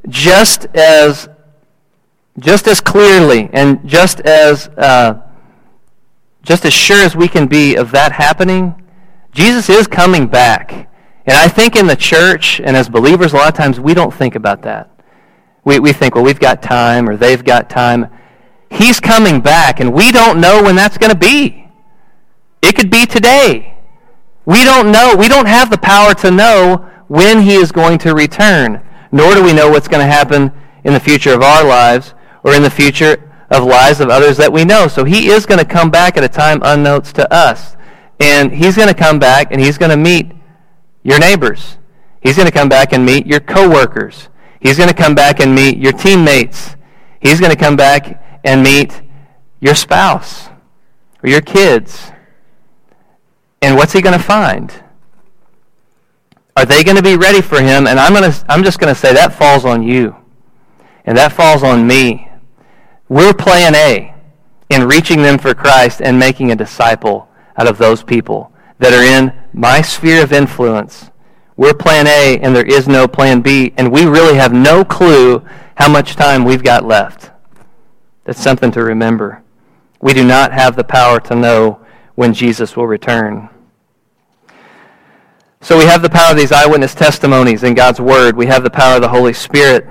Just 0.09 0.65
as, 0.73 1.29
just 2.39 2.67
as 2.67 2.81
clearly 2.81 3.49
and 3.53 3.87
just 3.87 4.21
as 4.21 4.69
uh, 4.77 5.21
just 6.43 6.65
as 6.65 6.73
sure 6.73 7.03
as 7.03 7.15
we 7.15 7.27
can 7.27 7.47
be 7.47 7.75
of 7.75 7.91
that 7.91 8.11
happening, 8.11 8.73
Jesus 9.31 9.69
is 9.69 9.87
coming 9.87 10.27
back. 10.27 10.89
And 11.25 11.37
I 11.37 11.47
think 11.47 11.75
in 11.75 11.85
the 11.85 11.95
church 11.95 12.59
and 12.59 12.75
as 12.75 12.89
believers, 12.89 13.33
a 13.33 13.35
lot 13.35 13.47
of 13.47 13.53
times 13.53 13.79
we 13.79 13.93
don't 13.93 14.13
think 14.13 14.35
about 14.35 14.63
that. 14.63 14.89
We, 15.63 15.79
we 15.79 15.93
think, 15.93 16.15
well, 16.15 16.23
we've 16.23 16.39
got 16.39 16.63
time 16.63 17.07
or 17.07 17.15
they've 17.15 17.43
got 17.43 17.69
time. 17.69 18.07
He's 18.71 18.99
coming 18.99 19.41
back, 19.41 19.79
and 19.79 19.93
we 19.93 20.11
don't 20.11 20.39
know 20.39 20.63
when 20.63 20.75
that's 20.75 20.97
going 20.97 21.11
to 21.11 21.17
be. 21.17 21.67
It 22.61 22.75
could 22.75 22.89
be 22.89 23.05
today. 23.05 23.77
We 24.45 24.63
don't 24.63 24.91
know. 24.91 25.15
We 25.15 25.27
don't 25.27 25.45
have 25.47 25.69
the 25.69 25.77
power 25.77 26.13
to 26.15 26.31
know 26.31 26.89
when 27.07 27.41
he 27.41 27.55
is 27.55 27.71
going 27.71 27.99
to 27.99 28.15
return, 28.15 28.81
nor 29.11 29.35
do 29.35 29.43
we 29.43 29.53
know 29.53 29.69
what's 29.69 29.87
going 29.87 30.05
to 30.05 30.11
happen 30.11 30.51
in 30.83 30.93
the 30.93 30.99
future 30.99 31.33
of 31.33 31.41
our 31.41 31.63
lives 31.63 32.13
or 32.43 32.53
in 32.53 32.63
the 32.63 32.69
future 32.69 33.29
of 33.49 33.65
lives 33.65 33.99
of 33.99 34.09
others 34.09 34.37
that 34.37 34.51
we 34.51 34.63
know. 34.63 34.87
So 34.87 35.03
he 35.03 35.27
is 35.27 35.45
going 35.45 35.59
to 35.59 35.65
come 35.65 35.91
back 35.91 36.15
at 36.15 36.23
a 36.23 36.29
time 36.29 36.61
unknown 36.63 37.01
to 37.01 37.31
us. 37.33 37.75
And 38.19 38.53
he's 38.53 38.77
going 38.77 38.87
to 38.87 38.93
come 38.93 39.19
back 39.19 39.51
and 39.51 39.59
he's 39.59 39.77
going 39.77 39.91
to 39.91 39.97
meet 39.97 40.31
your 41.03 41.19
neighbors. 41.19 41.77
He's 42.21 42.37
going 42.37 42.47
to 42.47 42.53
come 42.53 42.69
back 42.69 42.93
and 42.93 43.05
meet 43.05 43.27
your 43.27 43.41
coworkers. 43.41 44.29
He's 44.61 44.77
going 44.77 44.89
to 44.89 44.95
come 44.95 45.15
back 45.15 45.39
and 45.39 45.53
meet 45.53 45.77
your 45.77 45.91
teammates. 45.91 46.75
He's 47.19 47.39
going 47.39 47.51
to 47.51 47.57
come 47.57 47.75
back 47.75 48.30
and 48.43 48.63
meet 48.63 49.01
your 49.59 49.75
spouse 49.75 50.49
or 51.23 51.29
your 51.29 51.41
kids. 51.41 52.11
And 53.61 53.75
what's 53.75 53.93
he 53.93 54.01
going 54.01 54.17
to 54.17 54.23
find? 54.23 54.73
Are 56.57 56.65
they 56.65 56.83
going 56.83 56.97
to 56.97 57.03
be 57.03 57.15
ready 57.15 57.41
for 57.41 57.61
him? 57.61 57.87
And 57.87 57.99
I'm, 57.99 58.13
going 58.13 58.29
to, 58.31 58.45
I'm 58.49 58.63
just 58.63 58.79
going 58.79 58.93
to 58.93 58.99
say 58.99 59.13
that 59.13 59.33
falls 59.33 59.65
on 59.65 59.83
you. 59.83 60.15
And 61.05 61.17
that 61.17 61.31
falls 61.31 61.63
on 61.63 61.87
me. 61.87 62.29
We're 63.09 63.33
plan 63.33 63.75
A 63.75 64.13
in 64.69 64.87
reaching 64.87 65.21
them 65.21 65.37
for 65.37 65.53
Christ 65.53 66.01
and 66.01 66.17
making 66.17 66.51
a 66.51 66.55
disciple 66.55 67.29
out 67.57 67.67
of 67.67 67.77
those 67.77 68.03
people 68.03 68.51
that 68.79 68.93
are 68.93 69.03
in 69.03 69.33
my 69.53 69.81
sphere 69.81 70.23
of 70.23 70.31
influence. 70.31 71.09
We're 71.57 71.73
plan 71.73 72.07
A 72.07 72.39
and 72.39 72.55
there 72.55 72.65
is 72.65 72.87
no 72.87 73.07
plan 73.07 73.41
B, 73.41 73.73
and 73.77 73.91
we 73.91 74.05
really 74.05 74.35
have 74.35 74.53
no 74.53 74.83
clue 74.83 75.45
how 75.75 75.89
much 75.89 76.15
time 76.15 76.43
we've 76.43 76.63
got 76.63 76.85
left. 76.85 77.30
That's 78.23 78.41
something 78.41 78.71
to 78.71 78.83
remember. 78.83 79.43
We 80.01 80.13
do 80.13 80.23
not 80.23 80.51
have 80.51 80.75
the 80.75 80.83
power 80.83 81.19
to 81.21 81.35
know 81.35 81.85
when 82.15 82.33
Jesus 82.33 82.75
will 82.75 82.87
return. 82.87 83.49
So 85.61 85.77
we 85.77 85.85
have 85.85 86.01
the 86.01 86.09
power 86.09 86.31
of 86.31 86.37
these 86.37 86.51
eyewitness 86.51 86.95
testimonies 86.95 87.63
in 87.63 87.75
God's 87.75 88.01
Word. 88.01 88.35
We 88.35 88.47
have 88.47 88.63
the 88.63 88.69
power 88.69 88.95
of 88.95 89.01
the 89.01 89.09
Holy 89.09 89.33
Spirit. 89.33 89.87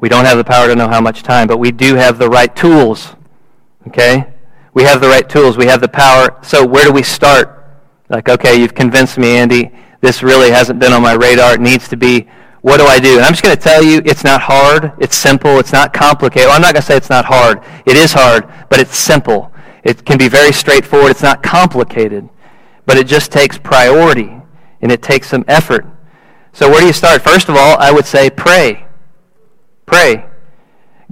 We 0.00 0.08
don't 0.08 0.24
have 0.24 0.38
the 0.38 0.44
power 0.44 0.66
to 0.66 0.74
know 0.74 0.88
how 0.88 1.00
much 1.00 1.22
time, 1.22 1.46
but 1.46 1.58
we 1.58 1.70
do 1.70 1.94
have 1.94 2.18
the 2.18 2.28
right 2.28 2.54
tools. 2.56 3.14
Okay? 3.86 4.32
We 4.72 4.82
have 4.84 5.00
the 5.00 5.08
right 5.08 5.28
tools. 5.28 5.58
We 5.58 5.66
have 5.66 5.80
the 5.82 5.88
power. 5.88 6.38
So 6.42 6.64
where 6.64 6.86
do 6.86 6.92
we 6.92 7.02
start? 7.02 7.56
Like, 8.08 8.28
okay, 8.28 8.58
you've 8.58 8.74
convinced 8.74 9.18
me, 9.18 9.36
Andy. 9.36 9.72
This 10.00 10.22
really 10.22 10.50
hasn't 10.50 10.78
been 10.78 10.92
on 10.92 11.02
my 11.02 11.12
radar. 11.12 11.54
It 11.54 11.60
needs 11.60 11.88
to 11.88 11.96
be. 11.96 12.28
What 12.62 12.76
do 12.76 12.84
I 12.84 12.98
do? 12.98 13.16
And 13.16 13.22
I'm 13.22 13.32
just 13.32 13.42
going 13.42 13.56
to 13.56 13.62
tell 13.62 13.82
you, 13.82 14.02
it's 14.04 14.22
not 14.22 14.42
hard. 14.42 14.92
It's 14.98 15.16
simple. 15.16 15.58
It's 15.58 15.72
not 15.72 15.92
complicated. 15.92 16.46
Well, 16.46 16.56
I'm 16.56 16.62
not 16.62 16.74
going 16.74 16.82
to 16.82 16.86
say 16.86 16.96
it's 16.96 17.10
not 17.10 17.24
hard. 17.24 17.62
It 17.86 17.96
is 17.96 18.12
hard, 18.12 18.48
but 18.68 18.80
it's 18.80 18.96
simple. 18.96 19.50
It 19.82 20.04
can 20.04 20.18
be 20.18 20.28
very 20.28 20.52
straightforward. 20.52 21.10
It's 21.10 21.22
not 21.22 21.42
complicated, 21.42 22.28
but 22.84 22.98
it 22.98 23.06
just 23.06 23.32
takes 23.32 23.56
priority 23.56 24.30
and 24.82 24.92
it 24.92 25.02
takes 25.02 25.28
some 25.28 25.44
effort. 25.48 25.86
So 26.52 26.68
where 26.68 26.80
do 26.80 26.86
you 26.86 26.92
start? 26.92 27.22
First 27.22 27.48
of 27.48 27.56
all, 27.56 27.78
I 27.78 27.90
would 27.90 28.04
say 28.06 28.28
pray. 28.28 28.86
Pray. 29.86 30.26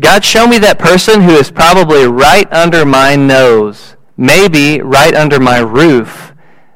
God, 0.01 0.25
show 0.25 0.47
me 0.47 0.59
that 0.59 0.79
person 0.79 1.23
who 1.23 1.33
is 1.33 1.51
probably 1.51 2.07
right 2.07 2.51
under 2.53 2.85
my 2.85 3.17
nose, 3.17 3.97
maybe 4.17 4.81
right 4.81 5.15
under 5.15 5.41
my 5.41 5.59
roof, 5.59 6.33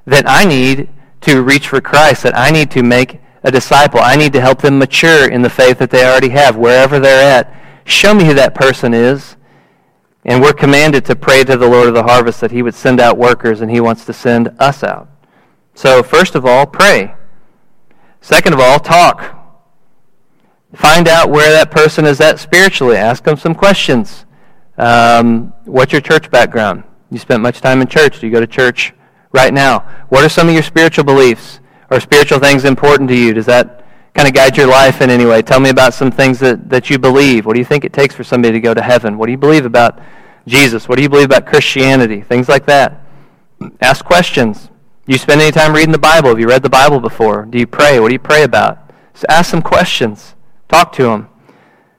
that 0.06 0.24
I 0.26 0.44
need 0.44 0.88
to 1.22 1.42
reach 1.42 1.68
for 1.68 1.80
Christ, 1.80 2.24
that 2.24 2.36
I 2.36 2.50
need 2.50 2.70
to 2.72 2.82
make 2.82 3.20
a 3.44 3.50
disciple. 3.50 4.00
I 4.00 4.16
need 4.16 4.32
to 4.34 4.40
help 4.40 4.62
them 4.62 4.78
mature 4.78 5.28
in 5.30 5.42
the 5.42 5.50
faith 5.50 5.78
that 5.78 5.90
they 5.90 6.04
already 6.04 6.30
have, 6.30 6.56
wherever 6.56 6.98
they're 7.00 7.38
at. 7.38 7.54
Show 7.84 8.14
me 8.14 8.24
who 8.24 8.34
that 8.34 8.54
person 8.54 8.94
is. 8.94 9.36
And 10.24 10.40
we're 10.40 10.52
commanded 10.52 11.04
to 11.06 11.16
pray 11.16 11.42
to 11.44 11.56
the 11.56 11.68
Lord 11.68 11.88
of 11.88 11.94
the 11.94 12.04
harvest 12.04 12.40
that 12.40 12.52
he 12.52 12.62
would 12.62 12.74
send 12.74 13.00
out 13.00 13.18
workers, 13.18 13.60
and 13.60 13.70
he 13.70 13.80
wants 13.80 14.04
to 14.04 14.12
send 14.12 14.54
us 14.60 14.84
out. 14.84 15.08
So, 15.74 16.02
first 16.02 16.34
of 16.36 16.46
all, 16.46 16.64
pray. 16.64 17.14
Second 18.20 18.52
of 18.52 18.60
all, 18.60 18.78
talk. 18.78 19.38
Find 20.74 21.08
out 21.08 21.28
where 21.28 21.50
that 21.50 21.70
person 21.70 22.04
is 22.06 22.20
at 22.20 22.38
spiritually. 22.38 22.96
Ask 22.96 23.24
them 23.24 23.36
some 23.36 23.54
questions. 23.54 24.24
Um, 24.78 25.52
what's 25.64 25.92
your 25.92 26.00
church 26.00 26.30
background? 26.30 26.84
You 27.10 27.18
spent 27.18 27.42
much 27.42 27.60
time 27.60 27.80
in 27.80 27.88
church. 27.88 28.20
Do 28.20 28.26
you 28.26 28.32
go 28.32 28.40
to 28.40 28.46
church 28.46 28.94
right 29.32 29.52
now? 29.52 29.80
What 30.08 30.24
are 30.24 30.28
some 30.28 30.48
of 30.48 30.54
your 30.54 30.62
spiritual 30.62 31.04
beliefs? 31.04 31.60
Are 31.92 32.00
spiritual 32.00 32.38
things 32.38 32.64
important 32.64 33.10
to 33.10 33.14
you? 33.14 33.34
Does 33.34 33.44
that 33.44 33.84
kind 34.14 34.26
of 34.26 34.32
guide 34.32 34.56
your 34.56 34.66
life 34.66 35.02
in 35.02 35.10
any 35.10 35.26
way? 35.26 35.42
Tell 35.42 35.60
me 35.60 35.68
about 35.68 35.92
some 35.92 36.10
things 36.10 36.38
that, 36.38 36.70
that 36.70 36.88
you 36.88 36.98
believe. 36.98 37.44
What 37.44 37.52
do 37.52 37.58
you 37.58 37.66
think 37.66 37.84
it 37.84 37.92
takes 37.92 38.14
for 38.14 38.24
somebody 38.24 38.52
to 38.52 38.60
go 38.60 38.72
to 38.72 38.80
heaven? 38.80 39.18
What 39.18 39.26
do 39.26 39.32
you 39.32 39.36
believe 39.36 39.66
about 39.66 40.00
Jesus? 40.46 40.88
What 40.88 40.96
do 40.96 41.02
you 41.02 41.10
believe 41.10 41.26
about 41.26 41.44
Christianity? 41.44 42.22
Things 42.22 42.48
like 42.48 42.64
that. 42.64 43.04
Ask 43.82 44.06
questions. 44.06 44.70
Do 45.04 45.12
you 45.12 45.18
spend 45.18 45.42
any 45.42 45.52
time 45.52 45.74
reading 45.74 45.92
the 45.92 45.98
Bible? 45.98 46.30
Have 46.30 46.40
you 46.40 46.48
read 46.48 46.62
the 46.62 46.70
Bible 46.70 46.98
before? 46.98 47.44
Do 47.44 47.58
you 47.58 47.66
pray? 47.66 48.00
What 48.00 48.08
do 48.08 48.14
you 48.14 48.18
pray 48.18 48.42
about? 48.42 48.90
So 49.12 49.26
ask 49.28 49.50
some 49.50 49.60
questions. 49.60 50.34
Talk 50.68 50.94
to 50.94 51.02
them. 51.02 51.28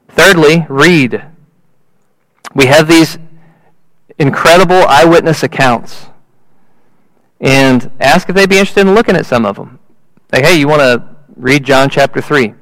Thirdly, 0.07 0.65
read. 0.69 1.23
We 2.55 2.65
have 2.65 2.87
these 2.87 3.19
incredible 4.17 4.87
eyewitness 4.87 5.43
accounts. 5.43 6.07
And 7.39 7.91
ask 7.99 8.27
if 8.27 8.35
they'd 8.35 8.49
be 8.49 8.57
interested 8.57 8.87
in 8.87 8.95
looking 8.95 9.15
at 9.15 9.27
some 9.27 9.45
of 9.45 9.55
them. 9.55 9.77
Like, 10.33 10.45
hey, 10.45 10.55
you 10.59 10.67
want 10.67 10.81
to 10.81 11.15
read 11.35 11.63
John 11.63 11.91
chapter 11.91 12.19
3? 12.19 12.55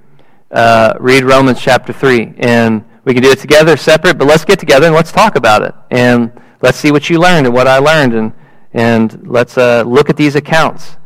Uh, 0.52 0.94
read 1.00 1.24
Romans 1.24 1.62
chapter 1.62 1.94
3. 1.94 2.34
And 2.40 2.84
we 3.06 3.14
can 3.14 3.24
do 3.24 3.32
it 3.32 3.40
together, 3.40 3.78
separate, 3.78 4.18
but 4.18 4.28
let's 4.28 4.44
get 4.44 4.60
together 4.60 4.88
and 4.88 4.94
let's 4.94 5.14
talk 5.14 5.38
about 5.38 5.62
it. 5.62 5.74
And 5.90 6.34
let's 6.62 6.78
see 6.78 6.92
what 6.92 7.10
you 7.10 7.18
learned 7.18 7.46
and 7.46 7.56
what 7.56 7.68
I 7.68 7.78
learned. 7.78 8.14
And, 8.14 8.34
and 8.74 9.26
let's 9.26 9.58
uh, 9.58 9.84
look 9.84 10.10
at 10.10 10.18
these 10.18 10.36
accounts. 10.36 10.98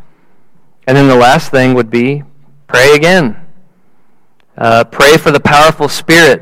And 0.88 0.98
then 0.98 1.08
the 1.08 1.16
last 1.16 1.52
thing 1.52 1.76
would 1.76 1.92
be 1.92 2.24
pray 2.66 2.96
again. 2.96 3.40
Uh, 4.58 4.86
pray 4.86 5.18
for 5.18 5.30
the 5.30 5.40
powerful 5.40 5.88
Spirit 5.88 6.42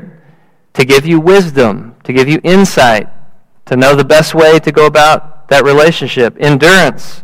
to 0.72 0.86
give 0.86 1.04
you 1.04 1.20
wisdom, 1.20 1.96
to 2.04 2.14
give 2.14 2.30
you 2.30 2.40
insight, 2.42 3.10
to 3.66 3.76
know 3.76 3.94
the 3.94 4.06
best 4.06 4.34
way 4.34 4.58
to 4.58 4.72
go 4.72 4.86
about 4.86 5.50
that 5.50 5.64
relationship. 5.64 6.34
Endurance. 6.40 7.23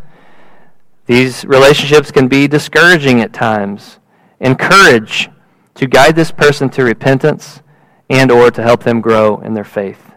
These 1.11 1.45
relationships 1.45 2.13
can 2.13 2.29
be 2.29 2.47
discouraging 2.47 3.21
at 3.21 3.33
times. 3.33 3.99
Encourage 4.39 5.29
to 5.75 5.89
guide 5.89 6.15
this 6.15 6.31
person 6.31 6.71
to 6.71 6.85
repentance 6.85 7.63
and 8.09 8.31
or 8.31 8.53
to 8.53 8.63
help 8.63 8.85
them 8.85 9.01
grow 9.01 9.41
in 9.41 9.53
their 9.53 9.65
faith. 9.65 10.13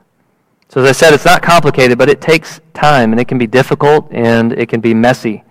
So 0.69 0.84
as 0.84 0.89
I 0.89 0.91
said, 0.91 1.15
it's 1.15 1.25
not 1.25 1.41
complicated, 1.41 1.97
but 1.97 2.10
it 2.10 2.21
takes 2.21 2.62
time 2.75 3.12
and 3.12 3.19
it 3.19 3.27
can 3.27 3.39
be 3.39 3.47
difficult 3.47 4.08
and 4.12 4.53
it 4.53 4.69
can 4.69 4.82
be 4.82 4.93
messy 4.93 5.43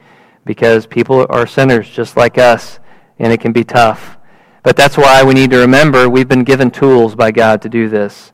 because 0.45 0.87
people 0.87 1.27
are 1.29 1.45
sinners 1.45 1.91
just 1.91 2.17
like 2.17 2.39
us 2.39 2.79
and 3.19 3.33
it 3.33 3.41
can 3.41 3.51
be 3.51 3.65
tough. 3.65 4.19
But 4.63 4.77
that's 4.77 4.97
why 4.97 5.25
we 5.25 5.35
need 5.35 5.51
to 5.51 5.59
remember 5.59 6.09
we've 6.09 6.29
been 6.29 6.45
given 6.45 6.71
tools 6.71 7.17
by 7.17 7.33
God 7.33 7.61
to 7.63 7.69
do 7.69 7.89
this. 7.89 8.31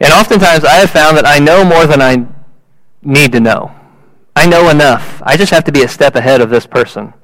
And 0.00 0.12
oftentimes 0.12 0.64
I 0.64 0.74
have 0.74 0.90
found 0.90 1.16
that 1.18 1.24
I 1.24 1.38
know 1.38 1.64
more 1.64 1.86
than 1.86 2.02
I 2.02 2.26
need 3.00 3.30
to 3.30 3.38
know. 3.38 3.72
I 4.36 4.46
know 4.46 4.68
enough. 4.68 5.22
I 5.24 5.36
just 5.36 5.50
have 5.50 5.64
to 5.64 5.72
be 5.72 5.82
a 5.82 5.88
step 5.88 6.14
ahead 6.14 6.42
of 6.42 6.50
this 6.50 6.66
person. 6.66 7.14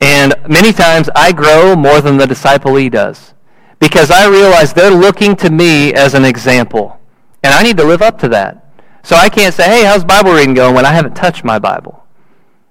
And 0.00 0.34
many 0.48 0.72
times 0.72 1.08
I 1.14 1.32
grow 1.32 1.76
more 1.76 2.00
than 2.00 2.16
the 2.16 2.26
disciplee 2.26 2.90
does 2.90 3.32
because 3.78 4.10
I 4.10 4.28
realize 4.28 4.72
they're 4.72 4.90
looking 4.90 5.36
to 5.36 5.50
me 5.50 5.94
as 5.94 6.14
an 6.14 6.24
example. 6.24 7.00
And 7.44 7.54
I 7.54 7.62
need 7.62 7.76
to 7.76 7.84
live 7.84 8.02
up 8.02 8.18
to 8.18 8.28
that. 8.30 8.60
So 9.04 9.14
I 9.14 9.28
can't 9.28 9.54
say, 9.54 9.64
hey, 9.64 9.84
how's 9.84 10.04
Bible 10.04 10.32
reading 10.32 10.54
going 10.54 10.74
when 10.74 10.84
I 10.84 10.92
haven't 10.92 11.14
touched 11.14 11.44
my 11.44 11.58
Bible? 11.58 12.04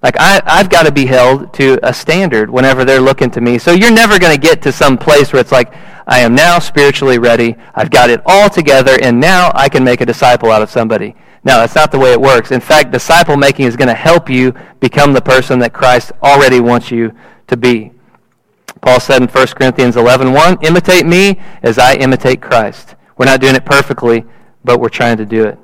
Like, 0.02 0.16
I, 0.20 0.42
I've 0.46 0.70
got 0.70 0.84
to 0.84 0.92
be 0.92 1.06
held 1.06 1.54
to 1.54 1.80
a 1.82 1.94
standard 1.94 2.50
whenever 2.50 2.84
they're 2.84 3.00
looking 3.00 3.32
to 3.32 3.42
me. 3.42 3.58
So 3.58 3.72
you're 3.72 3.92
never 3.92 4.20
going 4.20 4.36
to 4.36 4.42
get 4.42 4.62
to 4.64 4.72
some 4.74 4.98
place 4.98 5.32
where 5.32 5.40
it's 5.40 5.52
like, 5.52 5.74
I 6.06 6.20
am 6.20 6.36
now 6.36 6.60
spiritually 6.60 7.20
ready. 7.20 7.56
I've 7.74 7.90
got 7.90 8.10
it 8.10 8.22
all 8.26 8.50
together, 8.50 8.98
and 9.02 9.22
now 9.22 9.52
I 9.56 9.70
can 9.70 9.86
make 9.86 10.02
a 10.02 10.06
disciple 10.06 10.52
out 10.52 10.62
of 10.62 10.70
somebody. 10.70 11.16
No, 11.46 11.58
that's 11.58 11.76
not 11.76 11.92
the 11.92 12.00
way 12.00 12.14
it 12.14 12.22
works. 12.22 12.52
In 12.52 12.62
fact, 12.62 12.92
disciple 12.92 13.36
making 13.36 13.66
is 13.66 13.76
going 13.76 13.90
to 13.90 13.94
help 13.94 14.30
you 14.30 14.54
become 14.80 15.12
the 15.12 15.22
person 15.22 15.60
that 15.60 15.74
Christ 15.74 16.12
already 16.22 16.60
wants 16.60 16.90
you 16.90 17.14
to 17.48 17.58
be. 17.58 17.92
Paul 18.82 19.00
said 19.00 19.22
in 19.22 19.28
1 19.28 19.48
Corinthians 19.48 19.98
11, 19.98 20.32
1, 20.32 20.58
imitate 20.64 21.06
me 21.06 21.40
as 21.62 21.78
I 21.78 21.96
imitate 21.96 22.42
Christ. 22.42 22.96
We're 23.18 23.26
not 23.26 23.42
doing 23.42 23.56
it 23.56 23.66
perfectly, 23.66 24.26
but 24.64 24.80
we're 24.80 24.90
trying 24.90 25.18
to 25.18 25.26
do 25.26 25.46
it. 25.46 25.60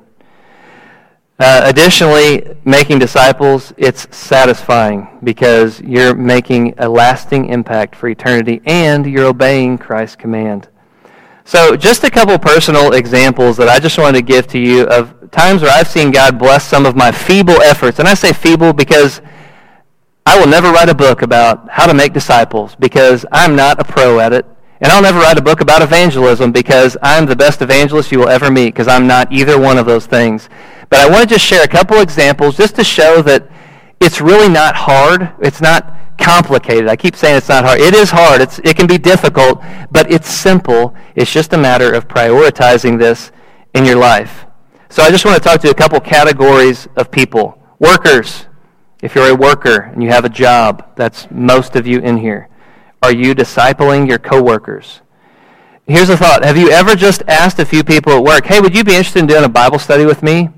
Uh, 1.38 1.62
additionally, 1.64 2.46
making 2.66 2.98
disciples, 2.98 3.72
it's 3.78 4.14
satisfying 4.14 5.18
because 5.24 5.80
you're 5.80 6.14
making 6.14 6.74
a 6.76 6.86
lasting 6.86 7.46
impact 7.46 7.96
for 7.96 8.08
eternity 8.10 8.60
and 8.66 9.06
you're 9.06 9.26
obeying 9.26 9.78
Christ's 9.78 10.16
command. 10.16 10.68
So, 11.44 11.76
just 11.76 12.04
a 12.04 12.10
couple 12.10 12.38
personal 12.38 12.92
examples 12.92 13.56
that 13.56 13.68
I 13.68 13.78
just 13.78 13.98
wanted 13.98 14.18
to 14.18 14.22
give 14.22 14.46
to 14.48 14.58
you 14.58 14.84
of 14.84 15.30
times 15.30 15.62
where 15.62 15.70
I've 15.72 15.88
seen 15.88 16.10
God 16.10 16.38
bless 16.38 16.66
some 16.66 16.86
of 16.86 16.94
my 16.94 17.10
feeble 17.10 17.60
efforts. 17.62 17.98
And 17.98 18.06
I 18.06 18.14
say 18.14 18.32
feeble 18.32 18.72
because 18.72 19.20
I 20.26 20.38
will 20.38 20.46
never 20.46 20.70
write 20.70 20.88
a 20.88 20.94
book 20.94 21.22
about 21.22 21.68
how 21.70 21.86
to 21.86 21.94
make 21.94 22.12
disciples 22.12 22.76
because 22.76 23.24
I'm 23.32 23.56
not 23.56 23.80
a 23.80 23.84
pro 23.84 24.20
at 24.20 24.32
it. 24.32 24.46
And 24.82 24.90
I'll 24.90 25.02
never 25.02 25.18
write 25.18 25.38
a 25.38 25.42
book 25.42 25.60
about 25.60 25.82
evangelism 25.82 26.52
because 26.52 26.96
I'm 27.02 27.26
the 27.26 27.36
best 27.36 27.60
evangelist 27.60 28.10
you 28.12 28.18
will 28.18 28.28
ever 28.28 28.50
meet 28.50 28.66
because 28.66 28.88
I'm 28.88 29.06
not 29.06 29.30
either 29.32 29.58
one 29.58 29.76
of 29.76 29.86
those 29.86 30.06
things. 30.06 30.48
But 30.88 31.00
I 31.00 31.08
want 31.10 31.28
to 31.28 31.34
just 31.34 31.44
share 31.44 31.62
a 31.62 31.68
couple 31.68 32.00
examples 32.00 32.56
just 32.56 32.76
to 32.76 32.84
show 32.84 33.22
that 33.22 33.48
it's 34.00 34.20
really 34.20 34.48
not 34.48 34.74
hard. 34.74 35.32
It's 35.40 35.60
not 35.60 35.94
complicated. 36.20 36.88
I 36.88 36.96
keep 36.96 37.16
saying 37.16 37.38
it's 37.38 37.48
not 37.48 37.64
hard. 37.64 37.80
It 37.80 37.94
is 37.94 38.10
hard. 38.10 38.40
It's, 38.40 38.60
it 38.60 38.76
can 38.76 38.86
be 38.86 38.98
difficult, 38.98 39.62
but 39.90 40.10
it's 40.10 40.28
simple. 40.28 40.94
It's 41.16 41.32
just 41.32 41.52
a 41.52 41.58
matter 41.58 41.92
of 41.92 42.06
prioritizing 42.06 42.98
this 42.98 43.32
in 43.74 43.84
your 43.84 43.96
life. 43.96 44.46
So 44.88 45.02
I 45.02 45.10
just 45.10 45.24
want 45.24 45.36
to 45.36 45.48
talk 45.48 45.60
to 45.62 45.70
a 45.70 45.74
couple 45.74 45.98
categories 46.00 46.88
of 46.96 47.10
people. 47.10 47.58
Workers. 47.78 48.46
If 49.02 49.14
you're 49.14 49.30
a 49.30 49.34
worker 49.34 49.90
and 49.92 50.02
you 50.02 50.10
have 50.10 50.24
a 50.24 50.28
job, 50.28 50.94
that's 50.94 51.26
most 51.30 51.74
of 51.74 51.86
you 51.86 52.00
in 52.00 52.18
here. 52.18 52.48
Are 53.02 53.12
you 53.12 53.34
discipling 53.34 54.06
your 54.06 54.18
coworkers? 54.18 55.00
Here's 55.86 56.10
a 56.10 56.16
thought. 56.16 56.44
Have 56.44 56.58
you 56.58 56.70
ever 56.70 56.94
just 56.94 57.22
asked 57.26 57.58
a 57.58 57.64
few 57.64 57.82
people 57.82 58.12
at 58.12 58.22
work, 58.22 58.44
hey, 58.44 58.60
would 58.60 58.76
you 58.76 58.84
be 58.84 58.94
interested 58.94 59.20
in 59.20 59.26
doing 59.26 59.44
a 59.44 59.48
Bible 59.48 59.78
study 59.78 60.04
with 60.04 60.22
me? 60.22 60.50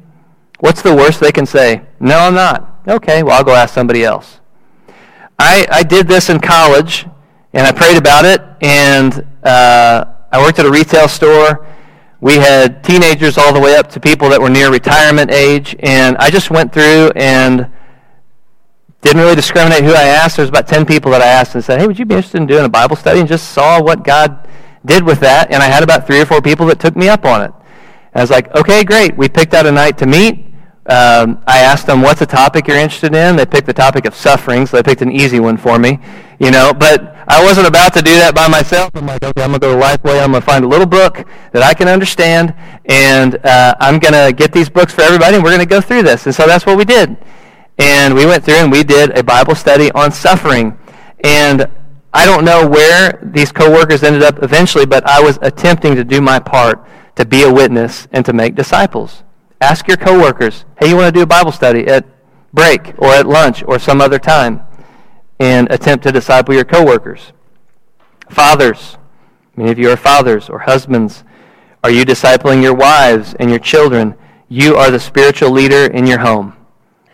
What's 0.58 0.82
the 0.82 0.94
worst 0.94 1.20
they 1.20 1.32
can 1.32 1.46
say? 1.46 1.82
No, 2.00 2.18
I'm 2.18 2.34
not. 2.34 2.80
Okay, 2.86 3.22
well, 3.22 3.38
I'll 3.38 3.44
go 3.44 3.54
ask 3.54 3.72
somebody 3.72 4.04
else. 4.04 4.40
I, 5.42 5.66
I 5.72 5.82
did 5.82 6.06
this 6.06 6.30
in 6.30 6.38
college, 6.38 7.04
and 7.52 7.66
I 7.66 7.72
prayed 7.72 7.96
about 7.96 8.24
it, 8.24 8.40
and 8.60 9.26
uh, 9.42 10.04
I 10.30 10.40
worked 10.40 10.60
at 10.60 10.66
a 10.66 10.70
retail 10.70 11.08
store. 11.08 11.66
We 12.20 12.34
had 12.34 12.84
teenagers 12.84 13.36
all 13.36 13.52
the 13.52 13.58
way 13.58 13.74
up 13.74 13.90
to 13.90 14.00
people 14.00 14.28
that 14.28 14.40
were 14.40 14.50
near 14.50 14.70
retirement 14.70 15.32
age, 15.32 15.74
and 15.80 16.16
I 16.18 16.30
just 16.30 16.52
went 16.52 16.72
through 16.72 17.10
and 17.16 17.68
didn't 19.00 19.20
really 19.20 19.34
discriminate 19.34 19.82
who 19.82 19.92
I 19.92 20.04
asked. 20.04 20.36
There 20.36 20.44
was 20.44 20.50
about 20.50 20.68
10 20.68 20.86
people 20.86 21.10
that 21.10 21.20
I 21.20 21.26
asked 21.26 21.56
and 21.56 21.64
said, 21.64 21.80
hey, 21.80 21.88
would 21.88 21.98
you 21.98 22.04
be 22.04 22.14
interested 22.14 22.40
in 22.40 22.46
doing 22.46 22.64
a 22.64 22.68
Bible 22.68 22.94
study? 22.94 23.18
And 23.18 23.28
just 23.28 23.50
saw 23.50 23.82
what 23.82 24.04
God 24.04 24.48
did 24.86 25.02
with 25.02 25.18
that, 25.20 25.50
and 25.50 25.60
I 25.60 25.66
had 25.66 25.82
about 25.82 26.06
three 26.06 26.20
or 26.20 26.24
four 26.24 26.40
people 26.40 26.66
that 26.66 26.78
took 26.78 26.94
me 26.94 27.08
up 27.08 27.24
on 27.24 27.42
it. 27.42 27.52
And 28.12 28.20
I 28.20 28.20
was 28.20 28.30
like, 28.30 28.54
okay, 28.54 28.84
great. 28.84 29.16
We 29.16 29.28
picked 29.28 29.54
out 29.54 29.66
a 29.66 29.72
night 29.72 29.98
to 29.98 30.06
meet 30.06 30.51
um, 30.86 31.42
I 31.46 31.60
asked 31.60 31.86
them, 31.86 32.02
what's 32.02 32.20
a 32.22 32.26
topic 32.26 32.66
you're 32.66 32.76
interested 32.76 33.14
in? 33.14 33.36
They 33.36 33.46
picked 33.46 33.66
the 33.66 33.72
topic 33.72 34.04
of 34.04 34.14
suffering, 34.14 34.66
so 34.66 34.76
they 34.76 34.82
picked 34.82 35.02
an 35.02 35.12
easy 35.12 35.38
one 35.38 35.56
for 35.56 35.78
me, 35.78 36.00
you 36.40 36.50
know. 36.50 36.72
But 36.72 37.14
I 37.28 37.42
wasn't 37.44 37.68
about 37.68 37.94
to 37.94 38.02
do 38.02 38.14
that 38.16 38.34
by 38.34 38.48
myself. 38.48 38.90
I'm 38.94 39.06
like, 39.06 39.22
okay, 39.22 39.42
I'm 39.42 39.50
going 39.50 39.60
to 39.60 39.66
go 39.66 39.78
to 39.78 39.80
Lifeway. 39.80 40.22
I'm 40.22 40.32
going 40.32 40.42
to 40.42 40.46
find 40.46 40.64
a 40.64 40.68
little 40.68 40.86
book 40.86 41.24
that 41.52 41.62
I 41.62 41.72
can 41.72 41.86
understand, 41.86 42.54
and 42.86 43.36
uh, 43.44 43.74
I'm 43.78 44.00
going 44.00 44.14
to 44.14 44.32
get 44.32 44.52
these 44.52 44.68
books 44.68 44.92
for 44.92 45.02
everybody, 45.02 45.36
and 45.36 45.44
we're 45.44 45.50
going 45.50 45.60
to 45.60 45.66
go 45.66 45.80
through 45.80 46.02
this. 46.02 46.26
And 46.26 46.34
so 46.34 46.46
that's 46.46 46.66
what 46.66 46.76
we 46.76 46.84
did. 46.84 47.16
And 47.78 48.14
we 48.14 48.26
went 48.26 48.44
through 48.44 48.56
and 48.56 48.70
we 48.70 48.84
did 48.84 49.16
a 49.16 49.22
Bible 49.22 49.54
study 49.54 49.90
on 49.92 50.12
suffering. 50.12 50.78
And 51.24 51.68
I 52.12 52.26
don't 52.26 52.44
know 52.44 52.68
where 52.68 53.18
these 53.22 53.50
coworkers 53.50 54.02
ended 54.02 54.22
up 54.22 54.42
eventually, 54.42 54.84
but 54.84 55.06
I 55.06 55.20
was 55.20 55.38
attempting 55.42 55.94
to 55.96 56.04
do 56.04 56.20
my 56.20 56.38
part 56.38 56.86
to 57.16 57.24
be 57.24 57.42
a 57.42 57.52
witness 57.52 58.06
and 58.12 58.24
to 58.26 58.32
make 58.32 58.54
disciples. 58.54 59.22
Ask 59.62 59.86
your 59.86 59.96
coworkers, 59.96 60.64
hey, 60.80 60.88
you 60.88 60.96
want 60.96 61.14
to 61.14 61.16
do 61.16 61.22
a 61.22 61.26
Bible 61.26 61.52
study 61.52 61.86
at 61.86 62.04
break 62.52 62.94
or 62.98 63.10
at 63.10 63.26
lunch 63.26 63.62
or 63.62 63.78
some 63.78 64.00
other 64.00 64.18
time? 64.18 64.60
And 65.38 65.70
attempt 65.70 66.02
to 66.02 66.10
disciple 66.10 66.52
your 66.52 66.64
coworkers. 66.64 67.32
Fathers, 68.28 68.98
many 69.54 69.70
of 69.70 69.78
you 69.78 69.88
are 69.90 69.96
fathers 69.96 70.48
or 70.48 70.58
husbands. 70.58 71.22
Are 71.84 71.92
you 71.92 72.04
discipling 72.04 72.60
your 72.60 72.74
wives 72.74 73.36
and 73.38 73.50
your 73.50 73.60
children? 73.60 74.16
You 74.48 74.74
are 74.74 74.90
the 74.90 74.98
spiritual 74.98 75.52
leader 75.52 75.86
in 75.92 76.08
your 76.08 76.18
home. 76.18 76.56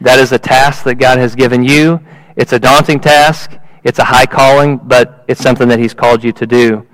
That 0.01 0.19
is 0.19 0.33
a 0.33 0.39
task 0.39 0.85
that 0.85 0.95
God 0.95 1.19
has 1.19 1.35
given 1.35 1.63
you. 1.63 2.01
It's 2.37 2.55
a 2.55 2.59
daunting 2.59 3.01
task. 3.01 3.59
It's 3.85 3.99
a 3.99 4.05
high 4.05 4.27
calling, 4.27 4.79
but 4.79 5.23
it's 5.29 5.43
something 5.43 5.69
that 5.69 5.79
He's 5.79 5.93
called 5.93 6.25
you 6.25 6.33
to 6.33 6.47
do. 6.47 6.87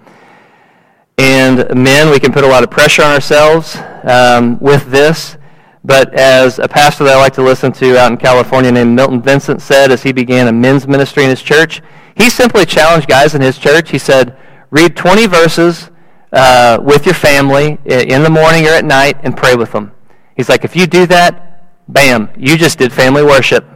And 1.16 1.72
men, 1.76 2.10
we 2.10 2.18
can 2.18 2.32
put 2.32 2.42
a 2.42 2.48
lot 2.48 2.64
of 2.64 2.72
pressure 2.72 3.04
on 3.04 3.12
ourselves 3.12 3.76
um, 4.02 4.58
with 4.58 4.90
this. 4.90 5.36
But 5.84 6.14
as 6.14 6.58
a 6.58 6.66
pastor 6.66 7.04
that 7.04 7.16
I 7.16 7.20
like 7.20 7.34
to 7.34 7.42
listen 7.42 7.70
to 7.72 7.98
out 7.98 8.10
in 8.10 8.16
California 8.16 8.72
named 8.72 8.96
Milton 8.96 9.20
Vincent 9.20 9.60
said 9.60 9.92
as 9.92 10.02
he 10.02 10.12
began 10.12 10.48
a 10.48 10.52
men's 10.52 10.88
ministry 10.88 11.24
in 11.24 11.30
his 11.30 11.42
church, 11.42 11.82
he 12.16 12.30
simply 12.30 12.64
challenged 12.64 13.06
guys 13.06 13.34
in 13.34 13.42
his 13.42 13.58
church. 13.58 13.90
He 13.90 13.98
said, 13.98 14.36
read 14.70 14.96
20 14.96 15.26
verses 15.26 15.90
uh, 16.32 16.78
with 16.80 17.04
your 17.04 17.14
family 17.14 17.78
in 17.84 18.22
the 18.22 18.30
morning 18.30 18.64
or 18.64 18.70
at 18.70 18.84
night 18.84 19.18
and 19.22 19.36
pray 19.36 19.56
with 19.56 19.72
them. 19.72 19.92
He's 20.36 20.48
like, 20.48 20.64
if 20.64 20.74
you 20.74 20.86
do 20.86 21.06
that, 21.06 21.68
bam, 21.86 22.30
you 22.36 22.56
just 22.56 22.78
did 22.78 22.92
family 22.92 23.22
worship. 23.22 23.73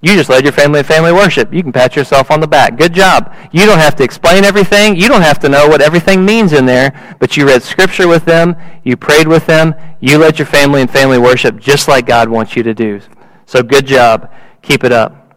You 0.00 0.14
just 0.14 0.30
led 0.30 0.44
your 0.44 0.52
family 0.52 0.78
in 0.78 0.84
family 0.84 1.12
worship. 1.12 1.52
You 1.52 1.62
can 1.62 1.72
pat 1.72 1.96
yourself 1.96 2.30
on 2.30 2.40
the 2.40 2.46
back. 2.46 2.76
Good 2.76 2.94
job. 2.94 3.34
You 3.50 3.66
don't 3.66 3.80
have 3.80 3.96
to 3.96 4.04
explain 4.04 4.44
everything. 4.44 4.94
You 4.94 5.08
don't 5.08 5.22
have 5.22 5.40
to 5.40 5.48
know 5.48 5.66
what 5.66 5.80
everything 5.80 6.24
means 6.24 6.52
in 6.52 6.66
there, 6.66 7.16
but 7.18 7.36
you 7.36 7.46
read 7.46 7.64
scripture 7.64 8.06
with 8.06 8.24
them. 8.24 8.54
You 8.84 8.96
prayed 8.96 9.26
with 9.26 9.46
them. 9.46 9.74
You 10.00 10.18
led 10.18 10.38
your 10.38 10.46
family 10.46 10.82
in 10.82 10.88
family 10.88 11.18
worship 11.18 11.58
just 11.58 11.88
like 11.88 12.06
God 12.06 12.28
wants 12.28 12.54
you 12.54 12.62
to 12.62 12.74
do. 12.74 13.00
So 13.46 13.60
good 13.60 13.86
job. 13.86 14.30
Keep 14.62 14.84
it 14.84 14.92
up. 14.92 15.36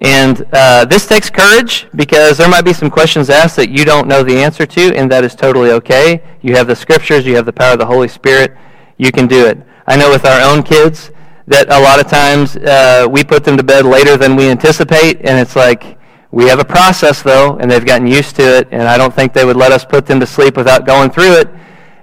And 0.00 0.44
uh, 0.52 0.84
this 0.84 1.06
takes 1.06 1.30
courage 1.30 1.88
because 1.96 2.38
there 2.38 2.48
might 2.48 2.64
be 2.64 2.72
some 2.72 2.90
questions 2.90 3.30
asked 3.30 3.56
that 3.56 3.70
you 3.70 3.84
don't 3.84 4.06
know 4.06 4.22
the 4.22 4.36
answer 4.36 4.64
to, 4.64 4.94
and 4.94 5.10
that 5.10 5.24
is 5.24 5.34
totally 5.34 5.70
okay. 5.72 6.22
You 6.42 6.54
have 6.54 6.68
the 6.68 6.76
scriptures, 6.76 7.26
you 7.26 7.34
have 7.34 7.46
the 7.46 7.52
power 7.52 7.72
of 7.72 7.78
the 7.78 7.86
Holy 7.86 8.08
Spirit. 8.08 8.56
You 8.98 9.10
can 9.10 9.26
do 9.26 9.46
it. 9.46 9.58
I 9.86 9.96
know 9.96 10.10
with 10.10 10.24
our 10.24 10.40
own 10.40 10.62
kids, 10.62 11.10
that 11.48 11.72
a 11.72 11.80
lot 11.80 11.98
of 11.98 12.06
times 12.08 12.56
uh, 12.56 13.08
we 13.10 13.24
put 13.24 13.42
them 13.42 13.56
to 13.56 13.62
bed 13.62 13.86
later 13.86 14.16
than 14.16 14.36
we 14.36 14.50
anticipate, 14.50 15.16
and 15.24 15.38
it's 15.38 15.56
like 15.56 15.98
we 16.30 16.44
have 16.44 16.58
a 16.58 16.64
process 16.64 17.22
though, 17.22 17.56
and 17.56 17.70
they've 17.70 17.84
gotten 17.84 18.06
used 18.06 18.36
to 18.36 18.42
it, 18.42 18.68
and 18.70 18.82
I 18.82 18.98
don't 18.98 19.14
think 19.14 19.32
they 19.32 19.46
would 19.46 19.56
let 19.56 19.72
us 19.72 19.84
put 19.84 20.04
them 20.04 20.20
to 20.20 20.26
sleep 20.26 20.56
without 20.56 20.86
going 20.86 21.10
through 21.10 21.38
it. 21.38 21.48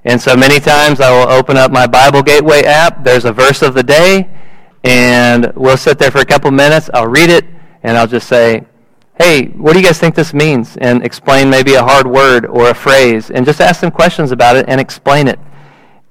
And 0.03 0.19
so 0.19 0.35
many 0.35 0.59
times 0.59 0.99
I 0.99 1.11
will 1.11 1.31
open 1.31 1.57
up 1.57 1.71
my 1.71 1.85
Bible 1.85 2.23
Gateway 2.23 2.63
app. 2.63 3.03
There's 3.03 3.25
a 3.25 3.31
verse 3.31 3.61
of 3.61 3.75
the 3.75 3.83
day, 3.83 4.27
and 4.83 5.51
we'll 5.55 5.77
sit 5.77 5.99
there 5.99 6.09
for 6.09 6.19
a 6.19 6.25
couple 6.25 6.49
minutes. 6.49 6.89
I'll 6.93 7.07
read 7.07 7.29
it, 7.29 7.45
and 7.83 7.97
I'll 7.97 8.07
just 8.07 8.27
say, 8.27 8.63
hey, 9.19 9.45
what 9.49 9.73
do 9.73 9.79
you 9.79 9.85
guys 9.85 9.99
think 9.99 10.15
this 10.15 10.33
means? 10.33 10.75
And 10.77 11.03
explain 11.03 11.51
maybe 11.51 11.75
a 11.75 11.83
hard 11.83 12.07
word 12.07 12.47
or 12.47 12.69
a 12.69 12.75
phrase, 12.75 13.29
and 13.29 13.45
just 13.45 13.61
ask 13.61 13.79
them 13.81 13.91
questions 13.91 14.31
about 14.31 14.55
it 14.55 14.65
and 14.67 14.81
explain 14.81 15.27
it 15.27 15.39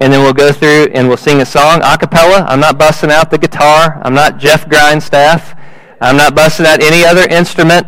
and 0.00 0.12
then 0.12 0.20
we'll 0.22 0.32
go 0.32 0.52
through 0.52 0.88
and 0.92 1.08
we'll 1.08 1.16
sing 1.16 1.40
a 1.40 1.46
song 1.46 1.80
a 1.82 1.96
cappella. 1.96 2.44
I'm 2.48 2.60
not 2.60 2.78
busting 2.78 3.10
out 3.10 3.30
the 3.30 3.38
guitar. 3.38 4.00
I'm 4.04 4.14
not 4.14 4.38
Jeff 4.38 4.68
Grindstaff. 4.68 5.54
I'm 6.00 6.16
not 6.16 6.34
busting 6.34 6.66
out 6.66 6.82
any 6.82 7.04
other 7.04 7.26
instrument. 7.28 7.86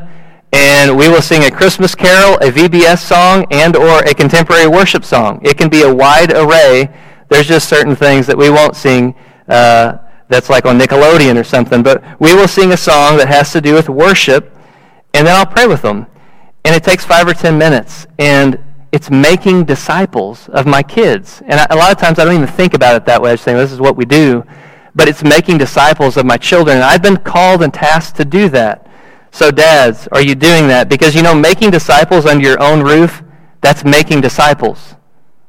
And 0.53 0.97
we 0.97 1.09
will 1.09 1.21
sing 1.21 1.43
a 1.45 1.51
Christmas 1.51 1.95
carol, 1.95 2.37
a 2.37 2.51
VBS 2.51 2.99
song, 2.99 3.47
and 3.51 3.77
or 3.77 3.99
a 4.05 4.15
contemporary 4.15 4.69
worship 4.69 5.05
song. 5.05 5.41
It 5.43 5.59
can 5.59 5.69
be 5.69 5.83
a 5.83 5.95
wide 5.95 6.33
array. 6.33 6.89
There's 7.29 7.49
just 7.49 7.69
certain 7.69 7.97
things 7.97 8.27
that 8.29 8.39
we 8.39 8.49
won't 8.49 8.77
sing 8.77 9.15
uh, 9.49 9.99
that's 10.29 10.49
like 10.49 10.65
on 10.65 10.79
Nickelodeon 10.79 11.39
or 11.39 11.45
something. 11.45 11.83
But 11.83 12.03
we 12.21 12.35
will 12.35 12.49
sing 12.49 12.73
a 12.73 12.77
song 12.77 13.19
that 13.19 13.29
has 13.29 13.53
to 13.53 13.61
do 13.61 13.75
with 13.75 13.89
worship, 13.89 14.57
and 15.13 15.27
then 15.27 15.35
I'll 15.35 15.45
pray 15.45 15.67
with 15.67 15.83
them. 15.83 16.07
And 16.65 16.75
it 16.75 16.85
takes 16.85 17.05
five 17.05 17.29
or 17.29 17.35
ten 17.35 17.59
minutes. 17.59 18.07
And 18.19 18.59
it's 18.93 19.11
making 19.11 19.65
disciples 19.65 20.49
of 20.51 20.67
my 20.67 20.83
kids. 20.83 21.43
And 21.47 21.61
I, 21.61 21.67
a 21.71 21.77
lot 21.77 21.93
of 21.93 21.99
times 21.99 22.19
I 22.19 22.25
don't 22.25 22.35
even 22.35 22.47
think 22.47 22.75
about 22.75 22.97
it 22.97 23.05
that 23.07 23.21
way. 23.21 23.31
I 23.31 23.35
just 23.35 23.45
think 23.45 23.59
this 23.59 23.73
is 23.73 23.81
what 23.81 23.97
we 23.97 24.05
do. 24.05 24.45
But 24.95 25.09
it's 25.09 25.23
making 25.23 25.59
disciples 25.59 26.17
of 26.17 26.25
my 26.25 26.37
children. 26.37 26.77
And 26.77 26.85
I've 26.85 27.03
been 27.03 27.19
called 27.19 27.63
and 27.63 27.73
tasked 27.73 28.17
to 28.17 28.25
do 28.25 28.49
that. 28.51 28.87
So, 29.31 29.51
dads, 29.51 30.09
are 30.13 30.23
you 30.23 30.35
doing 30.35 30.69
that? 30.69 30.89
Because, 30.89 31.15
you 31.15 31.23
know, 31.23 31.35
making 31.35 31.71
disciples 31.71 32.25
under 32.25 32.47
your 32.47 32.63
own 32.63 32.83
roof, 32.83 33.23
that's 33.61 33.85
making 33.85 34.23
disciples. 34.23 34.95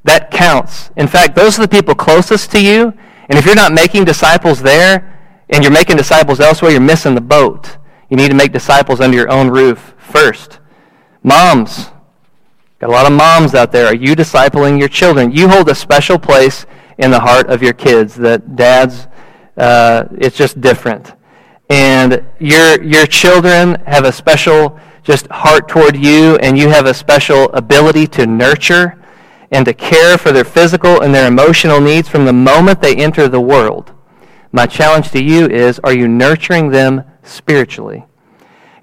That 0.04 0.32
counts. 0.32 0.90
In 0.98 1.08
fact, 1.08 1.36
those 1.36 1.58
are 1.58 1.62
the 1.62 1.68
people 1.68 1.96
closest 1.96 2.52
to 2.52 2.62
you. 2.62 2.94
And 3.30 3.38
if 3.38 3.46
you're 3.46 3.56
not 3.56 3.72
making 3.72 4.06
disciples 4.06 4.62
there 4.62 5.18
and 5.50 5.64
you're 5.64 5.72
making 5.72 5.98
disciples 5.98 6.40
elsewhere, 6.40 6.72
you're 6.72 6.82
missing 6.82 7.16
the 7.16 7.22
boat. 7.22 7.78
You 8.10 8.18
need 8.18 8.30
to 8.30 8.36
make 8.36 8.52
disciples 8.52 9.00
under 9.00 9.16
your 9.16 9.30
own 9.30 9.50
roof 9.50 9.96
first. 9.98 10.60
Moms, 11.24 11.92
Got 12.80 12.92
a 12.92 12.94
lot 12.94 13.12
of 13.12 13.14
moms 13.14 13.56
out 13.56 13.72
there. 13.72 13.88
Are 13.88 13.96
you 13.96 14.16
discipling 14.16 14.78
your 14.78 14.88
children? 14.88 15.32
You 15.32 15.50
hold 15.50 15.68
a 15.68 15.74
special 15.74 16.20
place 16.20 16.68
in 17.00 17.10
the 17.10 17.20
heart 17.20 17.50
of 17.50 17.64
your 17.64 17.74
kids 17.74 18.14
that 18.18 18.56
dads, 18.56 19.08
uh, 19.58 20.04
it's 20.20 20.38
just 20.38 20.62
different. 20.62 21.14
And 21.72 22.24
your, 22.40 22.84
your 22.84 23.08
children 23.08 23.76
have 23.88 24.06
a 24.06 24.12
special 24.12 24.80
just 25.04 25.26
heart 25.32 25.68
toward 25.68 25.96
you, 25.96 26.36
and 26.38 26.56
you 26.56 26.70
have 26.70 26.86
a 26.86 26.94
special 26.94 27.46
ability 27.54 28.06
to 28.08 28.28
nurture 28.28 29.02
and 29.52 29.66
to 29.66 29.74
care 29.74 30.18
for 30.18 30.32
their 30.32 30.44
physical 30.44 31.02
and 31.02 31.16
their 31.16 31.28
emotional 31.28 31.82
needs 31.82 32.08
from 32.08 32.26
the 32.26 32.34
moment 32.34 32.82
they 32.82 32.96
enter 32.96 33.28
the 33.28 33.42
world. 33.42 33.92
My 34.52 34.68
challenge 34.68 35.10
to 35.12 35.24
you 35.24 35.48
is, 35.48 35.80
are 35.84 35.94
you 35.94 36.08
nurturing 36.08 36.70
them 36.70 37.04
spiritually? 37.24 38.06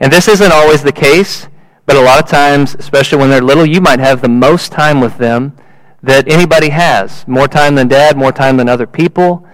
And 0.01 0.13
this 0.13 0.27
isn't 0.27 0.53
always 0.53 0.83
the 0.83 0.93
case. 0.93 1.47
But 1.87 1.97
a 1.97 2.01
lot 2.01 2.23
of 2.23 2.29
times, 2.29 2.75
especially 2.79 3.19
when 3.19 3.31
they're 3.31 3.43
little, 3.43 3.67
you 3.67 3.81
might 3.81 4.01
have 4.01 4.23
the 4.23 4.29
most 4.29 4.73
time 4.73 5.01
with 5.01 5.19
them 5.19 5.57
that 6.03 6.31
anybody 6.31 6.71
has. 6.71 7.27
More 7.27 7.49
time 7.49 7.75
than 7.75 7.89
dad, 7.89 8.17
more 8.17 8.33
time 8.33 8.57
than 8.57 8.69
other 8.69 8.87
people. 8.87 9.47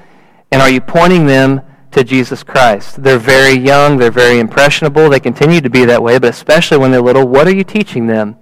And 0.53 0.63
are 0.63 0.71
you 0.71 0.81
pointing 0.81 1.27
them 1.27 1.61
to 1.93 2.05
Jesus 2.05 2.43
Christ? 2.43 3.03
They're 3.03 3.19
very 3.19 3.55
young, 3.55 3.99
they're 3.99 4.11
very 4.11 4.39
impressionable, 4.39 5.09
they 5.09 5.21
continue 5.21 5.61
to 5.61 5.71
be 5.71 5.85
that 5.85 6.03
way, 6.03 6.19
but 6.19 6.31
especially 6.31 6.79
when 6.79 6.91
they're 6.91 7.01
little, 7.01 7.27
what 7.27 7.47
are 7.49 7.55
you 7.55 7.65
teaching 7.65 8.07
them? 8.07 8.37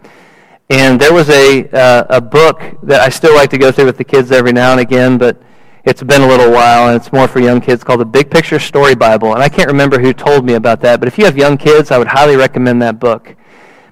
And 0.70 1.00
there 1.00 1.14
was 1.14 1.30
a, 1.30 1.68
uh, 1.70 2.04
a 2.10 2.20
book 2.20 2.60
that 2.82 3.00
I 3.00 3.08
still 3.08 3.34
like 3.34 3.48
to 3.50 3.58
go 3.58 3.72
through 3.72 3.86
with 3.86 3.96
the 3.96 4.04
kids 4.04 4.30
every 4.32 4.52
now 4.52 4.72
and 4.72 4.80
again, 4.80 5.16
but 5.16 5.40
it's 5.84 6.02
been 6.02 6.20
a 6.20 6.26
little 6.26 6.50
while, 6.50 6.88
and 6.88 6.96
it's 6.96 7.10
more 7.10 7.26
for 7.26 7.40
young 7.40 7.62
kids 7.62 7.82
called 7.82 8.00
the 8.00 8.06
Big 8.06 8.30
Picture 8.30 8.58
Story 8.58 8.94
Bible. 8.94 9.32
And 9.32 9.42
I 9.42 9.48
can't 9.48 9.68
remember 9.68 9.98
who 9.98 10.12
told 10.12 10.44
me 10.44 10.54
about 10.54 10.82
that, 10.82 11.00
but 11.00 11.08
if 11.08 11.16
you 11.16 11.24
have 11.24 11.38
young 11.38 11.56
kids, 11.56 11.90
I 11.90 11.96
would 11.96 12.08
highly 12.08 12.36
recommend 12.36 12.82
that 12.82 13.00
book 13.00 13.34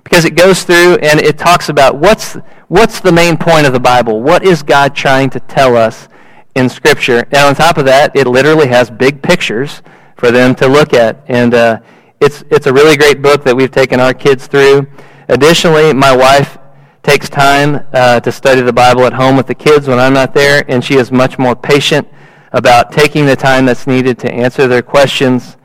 because 0.07 0.24
it 0.24 0.36
goes 0.36 0.62
through 0.62 0.94
and 0.98 1.18
it 1.18 1.36
talks 1.36 1.68
about 1.68 1.96
what's, 1.96 2.34
what's 2.68 3.00
the 3.00 3.11
main 3.11 3.36
point 3.36 3.66
of 3.66 3.72
the 3.72 3.80
Bible? 3.80 4.22
What 4.22 4.44
is 4.44 4.62
God 4.62 4.94
trying 4.94 5.30
to 5.30 5.40
tell 5.40 5.76
us 5.76 6.07
in 6.54 6.68
Scripture? 6.68 7.26
And 7.32 7.38
on 7.38 7.57
top 7.57 7.76
of 7.76 7.86
that, 7.86 8.14
it 8.14 8.28
literally 8.28 8.68
has 8.68 8.88
big 8.88 9.20
pictures 9.20 9.82
for 10.16 10.30
them 10.30 10.54
to 10.54 10.68
look 10.68 10.94
at. 10.94 11.24
And 11.26 11.54
uh, 11.54 11.80
it's, 12.20 12.44
it's 12.52 12.68
a 12.68 12.72
really 12.72 12.96
great 12.96 13.20
book 13.20 13.42
that 13.42 13.57
we've 13.57 13.72
taken 13.72 13.98
our 13.98 14.14
kids 14.14 14.46
through. 14.46 14.86
Additionally, 15.26 15.92
my 15.92 16.16
wife 16.16 16.57
takes 17.02 17.28
time 17.28 17.84
uh, 17.92 18.20
to 18.20 18.30
study 18.30 18.61
the 18.61 18.72
Bible 18.72 19.07
at 19.07 19.12
home 19.12 19.36
with 19.36 19.48
the 19.48 19.57
kids 19.57 19.88
when 19.88 19.98
I'm 19.98 20.14
not 20.14 20.34
there, 20.34 20.64
and 20.68 20.84
she 20.84 20.94
is 20.94 21.11
much 21.11 21.36
more 21.36 21.57
patient 21.57 22.07
about 22.52 22.92
taking 22.92 23.26
the 23.26 23.34
time 23.34 23.66
that's 23.66 23.88
needed 23.88 24.20
to 24.20 24.32
answer 24.32 24.68
their 24.68 24.82
questions 24.82 25.57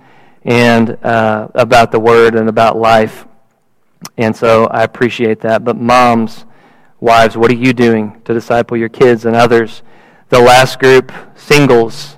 and 0.45 0.97
uh, 1.05 1.47
about 1.53 1.91
the 1.91 1.99
Word 1.99 2.33
and 2.33 2.49
about 2.49 2.75
life. 2.75 3.27
And 4.17 4.35
so 4.35 4.65
I 4.67 4.83
appreciate 4.83 5.41
that. 5.41 5.63
But 5.63 5.77
moms, 5.77 6.45
wives, 6.99 7.37
what 7.37 7.51
are 7.51 7.55
you 7.55 7.73
doing 7.73 8.21
to 8.25 8.33
disciple 8.33 8.77
your 8.77 8.89
kids 8.89 9.25
and 9.25 9.35
others? 9.35 9.83
The 10.29 10.39
last 10.39 10.79
group, 10.79 11.11
singles. 11.35 12.17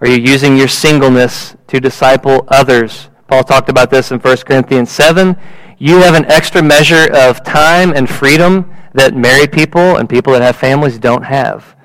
Are 0.00 0.06
you 0.06 0.16
using 0.16 0.56
your 0.56 0.68
singleness 0.68 1.56
to 1.68 1.80
disciple 1.80 2.44
others? 2.48 3.10
Paul 3.28 3.44
talked 3.44 3.68
about 3.68 3.90
this 3.90 4.10
in 4.10 4.18
1 4.18 4.36
Corinthians 4.38 4.90
7. 4.90 5.36
You 5.78 5.96
have 5.96 6.14
an 6.14 6.24
extra 6.26 6.62
measure 6.62 7.08
of 7.12 7.44
time 7.44 7.92
and 7.92 8.08
freedom 8.08 8.74
that 8.92 9.14
married 9.14 9.52
people 9.52 9.96
and 9.96 10.08
people 10.08 10.32
that 10.32 10.42
have 10.42 10.56
families 10.56 10.98
don't 10.98 11.22
have. 11.22 11.76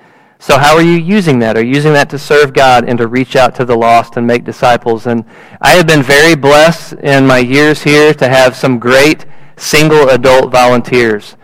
So, 0.45 0.59
how 0.59 0.75
are 0.75 0.83
you 0.83 0.99
using 0.99 1.39
that? 1.39 1.57
Are 1.57 1.63
you 1.63 1.73
using 1.73 1.93
that 1.93 2.07
to 2.11 2.19
serve 2.19 2.53
God 2.53 2.87
and 2.87 2.99
to 2.99 3.07
reach 3.07 3.35
out 3.35 3.55
to 3.55 3.65
the 3.65 3.75
lost 3.75 4.15
and 4.15 4.27
make 4.27 4.43
disciples? 4.43 5.07
And 5.07 5.25
I 5.59 5.71
have 5.71 5.87
been 5.87 6.03
very 6.03 6.35
blessed 6.35 6.93
in 7.01 7.25
my 7.25 7.39
years 7.39 7.81
here 7.81 8.13
to 8.13 8.29
have 8.29 8.55
some 8.55 8.77
great 8.77 9.25
single 9.57 10.07
adult 10.09 10.51
volunteers 10.51 11.35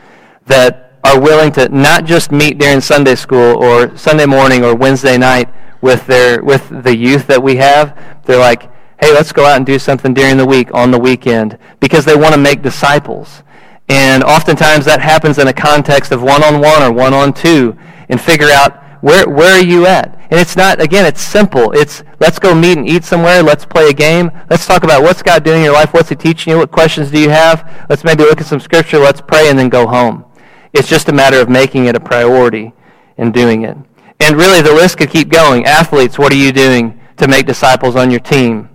that 0.45 0.99
are 1.03 1.19
willing 1.19 1.51
to 1.53 1.67
not 1.69 2.05
just 2.05 2.31
meet 2.31 2.59
during 2.59 2.79
Sunday 2.79 3.15
school 3.15 3.57
or 3.57 3.97
Sunday 3.97 4.27
morning 4.27 4.63
or 4.63 4.75
Wednesday 4.75 5.17
night 5.17 5.49
with 5.81 6.05
their 6.05 6.43
with 6.43 6.69
the 6.83 6.95
youth 6.95 7.25
that 7.25 7.41
we 7.41 7.55
have. 7.55 7.97
They're 8.25 8.37
like, 8.37 8.69
"Hey, 9.01 9.11
let's 9.11 9.31
go 9.31 9.47
out 9.47 9.57
and 9.57 9.65
do 9.65 9.79
something 9.79 10.13
during 10.13 10.37
the 10.37 10.45
week 10.45 10.69
on 10.75 10.91
the 10.91 10.99
weekend 10.99 11.57
because 11.79 12.05
they 12.05 12.15
want 12.15 12.35
to 12.35 12.39
make 12.39 12.61
disciples." 12.61 13.41
And 13.89 14.23
oftentimes 14.23 14.85
that 14.85 15.01
happens 15.01 15.39
in 15.39 15.47
a 15.47 15.53
context 15.53 16.11
of 16.11 16.21
one-on-one 16.21 16.83
or 16.83 16.91
one-on-two 16.91 17.75
and 18.07 18.21
figure 18.21 18.51
out 18.51 18.80
where, 19.01 19.27
where 19.27 19.59
are 19.59 19.63
you 19.63 19.85
at? 19.85 20.15
And 20.31 20.39
it's 20.39 20.55
not, 20.55 20.81
again, 20.81 21.05
it's 21.05 21.21
simple. 21.21 21.71
It's 21.73 22.03
let's 22.19 22.39
go 22.39 22.55
meet 22.55 22.77
and 22.77 22.87
eat 22.87 23.03
somewhere. 23.03 23.43
Let's 23.43 23.65
play 23.65 23.89
a 23.89 23.93
game. 23.93 24.31
Let's 24.49 24.65
talk 24.65 24.83
about 24.83 25.01
what's 25.01 25.21
God 25.21 25.43
doing 25.43 25.59
in 25.59 25.65
your 25.65 25.73
life. 25.73 25.93
What's 25.93 26.09
He 26.09 26.15
teaching 26.15 26.51
you? 26.51 26.57
What 26.57 26.71
questions 26.71 27.11
do 27.11 27.19
you 27.19 27.29
have? 27.29 27.85
Let's 27.89 28.03
maybe 28.03 28.23
look 28.23 28.39
at 28.39 28.47
some 28.47 28.59
scripture. 28.59 28.99
Let's 28.99 29.21
pray 29.21 29.49
and 29.49 29.59
then 29.59 29.69
go 29.69 29.87
home. 29.87 30.25
It's 30.73 30.87
just 30.87 31.09
a 31.09 31.13
matter 31.13 31.41
of 31.41 31.49
making 31.49 31.85
it 31.85 31.95
a 31.95 31.99
priority 31.99 32.73
and 33.17 33.33
doing 33.33 33.63
it. 33.63 33.77
And 34.19 34.37
really, 34.37 34.61
the 34.61 34.71
list 34.71 34.97
could 34.97 35.09
keep 35.09 35.29
going. 35.29 35.65
Athletes, 35.65 36.17
what 36.17 36.31
are 36.31 36.37
you 36.37 36.51
doing 36.51 36.99
to 37.17 37.27
make 37.27 37.45
disciples 37.45 37.95
on 37.95 38.11
your 38.11 38.19
team? 38.19 38.69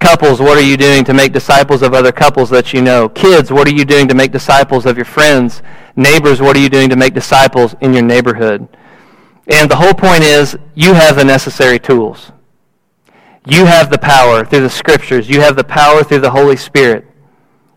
Couples, 0.00 0.40
what 0.40 0.58
are 0.58 0.62
you 0.62 0.76
doing 0.76 1.04
to 1.04 1.14
make 1.14 1.32
disciples 1.32 1.82
of 1.82 1.94
other 1.94 2.10
couples 2.10 2.50
that 2.50 2.72
you 2.72 2.82
know? 2.82 3.08
Kids, 3.08 3.52
what 3.52 3.68
are 3.68 3.74
you 3.74 3.84
doing 3.84 4.08
to 4.08 4.14
make 4.14 4.32
disciples 4.32 4.86
of 4.86 4.96
your 4.96 5.04
friends? 5.04 5.62
Neighbors, 5.94 6.40
what 6.40 6.56
are 6.56 6.60
you 6.60 6.70
doing 6.70 6.88
to 6.88 6.96
make 6.96 7.14
disciples 7.14 7.74
in 7.80 7.92
your 7.92 8.02
neighborhood? 8.02 8.66
And 9.50 9.68
the 9.68 9.76
whole 9.76 9.94
point 9.94 10.22
is 10.22 10.56
you 10.74 10.94
have 10.94 11.16
the 11.16 11.24
necessary 11.24 11.78
tools. 11.78 12.30
You 13.46 13.64
have 13.64 13.90
the 13.90 13.98
power 13.98 14.44
through 14.44 14.60
the 14.60 14.70
scriptures. 14.70 15.28
You 15.28 15.40
have 15.40 15.56
the 15.56 15.64
power 15.64 16.04
through 16.04 16.20
the 16.20 16.30
Holy 16.30 16.56
Spirit. 16.56 17.06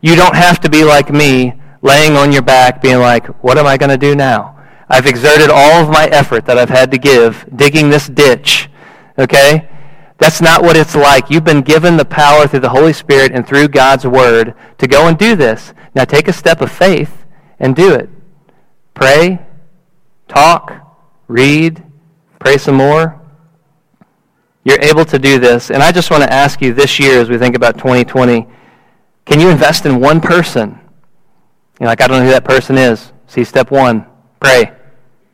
You 0.01 0.15
don't 0.15 0.36
have 0.36 0.59
to 0.61 0.69
be 0.69 0.84
like 0.84 1.11
me, 1.11 1.53
laying 1.82 2.15
on 2.15 2.32
your 2.32 2.41
back, 2.43 2.82
being 2.82 2.99
like, 2.99 3.26
what 3.43 3.57
am 3.57 3.65
I 3.65 3.78
going 3.78 3.89
to 3.89 3.97
do 3.97 4.15
now? 4.15 4.61
I've 4.88 5.07
exerted 5.07 5.49
all 5.49 5.82
of 5.82 5.89
my 5.89 6.05
effort 6.07 6.45
that 6.45 6.59
I've 6.59 6.69
had 6.69 6.91
to 6.91 6.97
give 6.97 7.47
digging 7.55 7.89
this 7.89 8.07
ditch. 8.07 8.69
Okay? 9.17 9.67
That's 10.19 10.41
not 10.41 10.61
what 10.61 10.78
it's 10.78 10.95
like. 10.95 11.30
You've 11.30 11.43
been 11.43 11.61
given 11.61 11.97
the 11.97 12.05
power 12.05 12.47
through 12.47 12.59
the 12.59 12.69
Holy 12.69 12.93
Spirit 12.93 13.32
and 13.34 13.47
through 13.47 13.69
God's 13.69 14.05
Word 14.05 14.53
to 14.78 14.88
go 14.88 15.07
and 15.07 15.17
do 15.17 15.36
this. 15.36 15.74
Now 15.95 16.03
take 16.03 16.28
a 16.28 16.34
step 16.34 16.61
of 16.61 16.71
faith 16.71 17.26
and 17.59 17.76
do 17.76 17.93
it. 17.93 18.09
Pray, 18.93 19.39
talk, 20.28 20.82
read, 21.28 21.84
pray 22.39 22.57
some 22.57 22.76
more. 22.76 23.19
You're 24.63 24.82
able 24.82 25.05
to 25.05 25.19
do 25.19 25.39
this. 25.39 25.71
And 25.71 25.84
I 25.84 25.91
just 25.91 26.09
want 26.09 26.24
to 26.24 26.32
ask 26.32 26.61
you 26.61 26.74
this 26.74 26.99
year 26.99 27.19
as 27.19 27.30
we 27.30 27.38
think 27.38 27.55
about 27.55 27.78
2020 27.78 28.47
can 29.26 29.39
you 29.39 29.49
invest 29.49 29.86
in 29.86 29.99
one 29.99 30.19
person? 30.19 30.80
You're 31.80 31.88
like, 31.88 32.01
I 32.01 32.07
don't 32.07 32.19
know 32.19 32.26
who 32.26 32.32
that 32.32 32.43
person 32.43 32.78
is. 32.78 33.13
See 33.28 33.43
step 33.43 33.71
one 33.71 34.05
pray. 34.39 34.74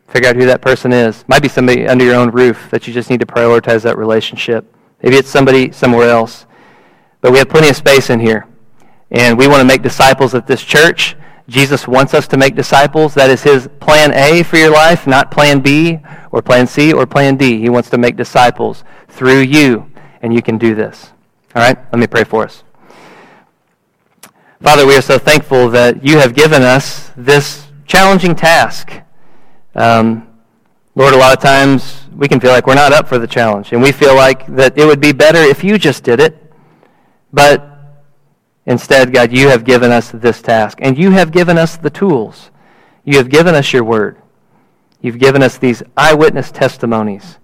Figure 0.07 0.29
out 0.29 0.35
who 0.35 0.45
that 0.45 0.61
person 0.61 0.93
is. 0.93 1.25
Might 1.27 1.41
be 1.41 1.47
somebody 1.47 1.87
under 1.87 2.05
your 2.05 2.15
own 2.15 2.29
roof 2.31 2.69
that 2.71 2.87
you 2.87 2.93
just 2.93 3.09
need 3.09 3.19
to 3.19 3.25
prioritize 3.25 3.81
that 3.83 3.97
relationship. 3.97 4.65
Maybe 5.03 5.17
it's 5.17 5.29
somebody 5.29 5.71
somewhere 5.71 6.09
else. 6.09 6.45
But 7.21 7.31
we 7.31 7.39
have 7.39 7.49
plenty 7.49 7.69
of 7.69 7.75
space 7.75 8.09
in 8.09 8.19
here. 8.19 8.47
And 9.11 9.37
we 9.37 9.47
want 9.47 9.61
to 9.61 9.65
make 9.65 9.81
disciples 9.81 10.35
at 10.35 10.45
this 10.45 10.63
church. 10.63 11.15
Jesus 11.49 11.87
wants 11.87 12.13
us 12.13 12.27
to 12.27 12.37
make 12.37 12.55
disciples. 12.55 13.15
That 13.15 13.29
is 13.29 13.41
his 13.41 13.67
plan 13.79 14.13
A 14.13 14.43
for 14.43 14.57
your 14.57 14.71
life, 14.71 15.07
not 15.07 15.31
plan 15.31 15.59
B 15.59 15.99
or 16.31 16.41
plan 16.41 16.67
C 16.67 16.93
or 16.93 17.07
plan 17.07 17.37
D. 17.37 17.59
He 17.59 17.69
wants 17.69 17.89
to 17.89 17.97
make 17.97 18.15
disciples 18.15 18.83
through 19.07 19.39
you, 19.39 19.91
and 20.21 20.33
you 20.33 20.41
can 20.41 20.57
do 20.57 20.75
this. 20.75 21.11
All 21.55 21.63
right? 21.63 21.77
Let 21.91 21.99
me 21.99 22.07
pray 22.07 22.23
for 22.23 22.43
us. 22.43 22.63
Father, 24.61 24.85
we 24.85 24.95
are 24.95 25.01
so 25.01 25.17
thankful 25.17 25.69
that 25.69 26.05
you 26.05 26.19
have 26.19 26.35
given 26.35 26.61
us 26.61 27.11
this 27.17 27.67
challenging 27.85 28.35
task. 28.35 28.91
Um, 29.73 30.27
Lord, 30.95 31.13
a 31.13 31.17
lot 31.17 31.35
of 31.35 31.41
times 31.41 32.05
we 32.15 32.27
can 32.27 32.39
feel 32.39 32.51
like 32.51 32.67
we're 32.67 32.75
not 32.75 32.91
up 32.91 33.07
for 33.07 33.17
the 33.17 33.27
challenge, 33.27 33.71
and 33.71 33.81
we 33.81 33.91
feel 33.91 34.15
like 34.15 34.45
that 34.55 34.77
it 34.77 34.85
would 34.85 34.99
be 34.99 35.13
better 35.13 35.39
if 35.39 35.63
you 35.63 35.77
just 35.77 36.03
did 36.03 36.19
it. 36.19 36.53
But 37.33 37.68
instead, 38.69 39.11
God, 39.11 39.33
you 39.33 39.49
have 39.49 39.65
given 39.65 39.91
us 39.91 40.11
this 40.11 40.41
task, 40.41 40.77
and 40.81 40.97
you 40.97 41.11
have 41.11 41.33
given 41.33 41.57
us 41.57 41.75
the 41.75 41.89
tools. 41.89 42.51
You 43.03 43.17
have 43.17 43.29
given 43.29 43.55
us 43.55 43.73
your 43.73 43.83
word. 43.83 44.21
You've 45.01 45.19
given 45.19 45.43
us 45.43 45.57
these 45.57 45.83
eyewitness 45.97 46.51
testimonies 46.51 47.39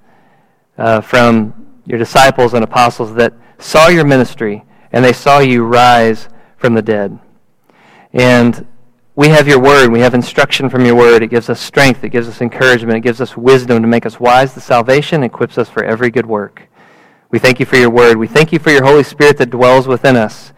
uh, 0.78 1.02
from 1.02 1.68
your 1.86 1.98
disciples 1.98 2.54
and 2.54 2.64
apostles 2.64 3.14
that 3.16 3.34
saw 3.58 3.88
your 3.88 4.06
ministry 4.06 4.64
and 4.92 5.04
they 5.04 5.14
saw 5.14 5.40
you 5.40 5.64
rise 5.64 6.30
from 6.58 6.74
the 6.74 6.82
dead. 6.82 7.20
And 8.14 8.66
we 9.16 9.30
have 9.30 9.48
your 9.48 9.60
word. 9.60 9.92
We 9.92 10.02
have 10.02 10.14
instruction 10.14 10.70
from 10.70 10.86
your 10.86 10.96
word. 10.96 11.24
It 11.24 11.28
gives 11.28 11.50
us 11.50 11.60
strength. 11.60 12.04
It 12.04 12.10
gives 12.10 12.28
us 12.28 12.42
encouragement. 12.42 12.98
It 12.98 13.02
gives 13.02 13.22
us 13.22 13.38
wisdom 13.38 13.82
to 13.82 13.88
make 13.88 14.06
us 14.06 14.20
wise 14.20 14.54
to 14.54 14.62
salvation 14.62 15.16
and 15.16 15.26
equips 15.26 15.58
us 15.58 15.70
for 15.70 15.84
every 15.84 16.10
good 16.10 16.26
work. 16.26 16.70
We 17.32 17.40
thank 17.40 17.60
you 17.60 17.66
for 17.66 17.78
your 17.78 17.90
word. 17.90 18.18
We 18.18 18.28
thank 18.28 18.52
you 18.52 18.60
for 18.60 18.72
your 18.72 18.84
Holy 18.84 19.04
Spirit 19.04 19.38
that 19.38 19.50
dwells 19.50 19.88
within 19.88 20.16
us. 20.16 20.54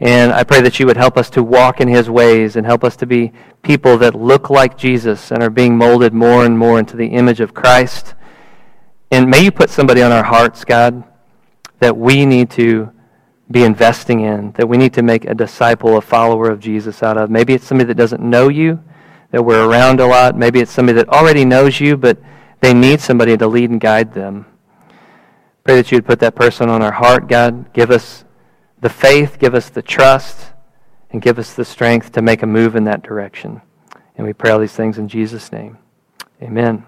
And 0.00 0.32
I 0.32 0.44
pray 0.44 0.62
that 0.62 0.80
you 0.80 0.86
would 0.86 0.96
help 0.96 1.18
us 1.18 1.28
to 1.30 1.42
walk 1.42 1.80
in 1.80 1.86
his 1.86 2.08
ways 2.08 2.56
and 2.56 2.64
help 2.64 2.84
us 2.84 2.96
to 2.96 3.06
be 3.06 3.32
people 3.62 3.98
that 3.98 4.14
look 4.14 4.48
like 4.48 4.78
Jesus 4.78 5.30
and 5.30 5.42
are 5.42 5.50
being 5.50 5.76
molded 5.76 6.14
more 6.14 6.46
and 6.46 6.58
more 6.58 6.78
into 6.78 6.96
the 6.96 7.08
image 7.08 7.40
of 7.40 7.52
Christ. 7.52 8.14
And 9.10 9.28
may 9.28 9.44
you 9.44 9.50
put 9.50 9.68
somebody 9.68 10.02
on 10.02 10.10
our 10.10 10.24
hearts, 10.24 10.64
God, 10.64 11.04
that 11.80 11.96
we 11.96 12.24
need 12.24 12.50
to 12.52 12.90
be 13.50 13.62
investing 13.64 14.20
in, 14.20 14.52
that 14.52 14.68
we 14.68 14.78
need 14.78 14.94
to 14.94 15.02
make 15.02 15.26
a 15.26 15.34
disciple, 15.34 15.98
a 15.98 16.00
follower 16.00 16.48
of 16.48 16.60
Jesus 16.60 17.02
out 17.02 17.18
of. 17.18 17.28
Maybe 17.28 17.52
it's 17.52 17.66
somebody 17.66 17.88
that 17.88 17.96
doesn't 17.96 18.22
know 18.22 18.48
you, 18.48 18.82
that 19.32 19.42
we're 19.42 19.68
around 19.68 20.00
a 20.00 20.06
lot. 20.06 20.34
Maybe 20.34 20.60
it's 20.60 20.72
somebody 20.72 20.96
that 20.96 21.08
already 21.10 21.44
knows 21.44 21.78
you, 21.78 21.98
but 21.98 22.16
they 22.60 22.72
need 22.72 23.00
somebody 23.00 23.36
to 23.36 23.46
lead 23.46 23.68
and 23.68 23.80
guide 23.80 24.14
them. 24.14 24.46
Pray 25.64 25.74
that 25.76 25.90
you 25.90 25.96
would 25.96 26.06
put 26.06 26.20
that 26.20 26.34
person 26.34 26.70
on 26.70 26.80
our 26.80 26.92
heart, 26.92 27.28
God. 27.28 27.72
Give 27.74 27.90
us 27.90 28.24
the 28.80 28.88
faith, 28.88 29.38
give 29.38 29.54
us 29.54 29.68
the 29.68 29.82
trust, 29.82 30.52
and 31.10 31.20
give 31.20 31.38
us 31.38 31.54
the 31.54 31.64
strength 31.64 32.12
to 32.12 32.22
make 32.22 32.42
a 32.42 32.46
move 32.46 32.76
in 32.76 32.84
that 32.84 33.02
direction. 33.02 33.60
And 34.16 34.26
we 34.26 34.32
pray 34.32 34.50
all 34.50 34.58
these 34.58 34.72
things 34.72 34.98
in 34.98 35.08
Jesus' 35.08 35.52
name. 35.52 35.78
Amen. 36.42 36.86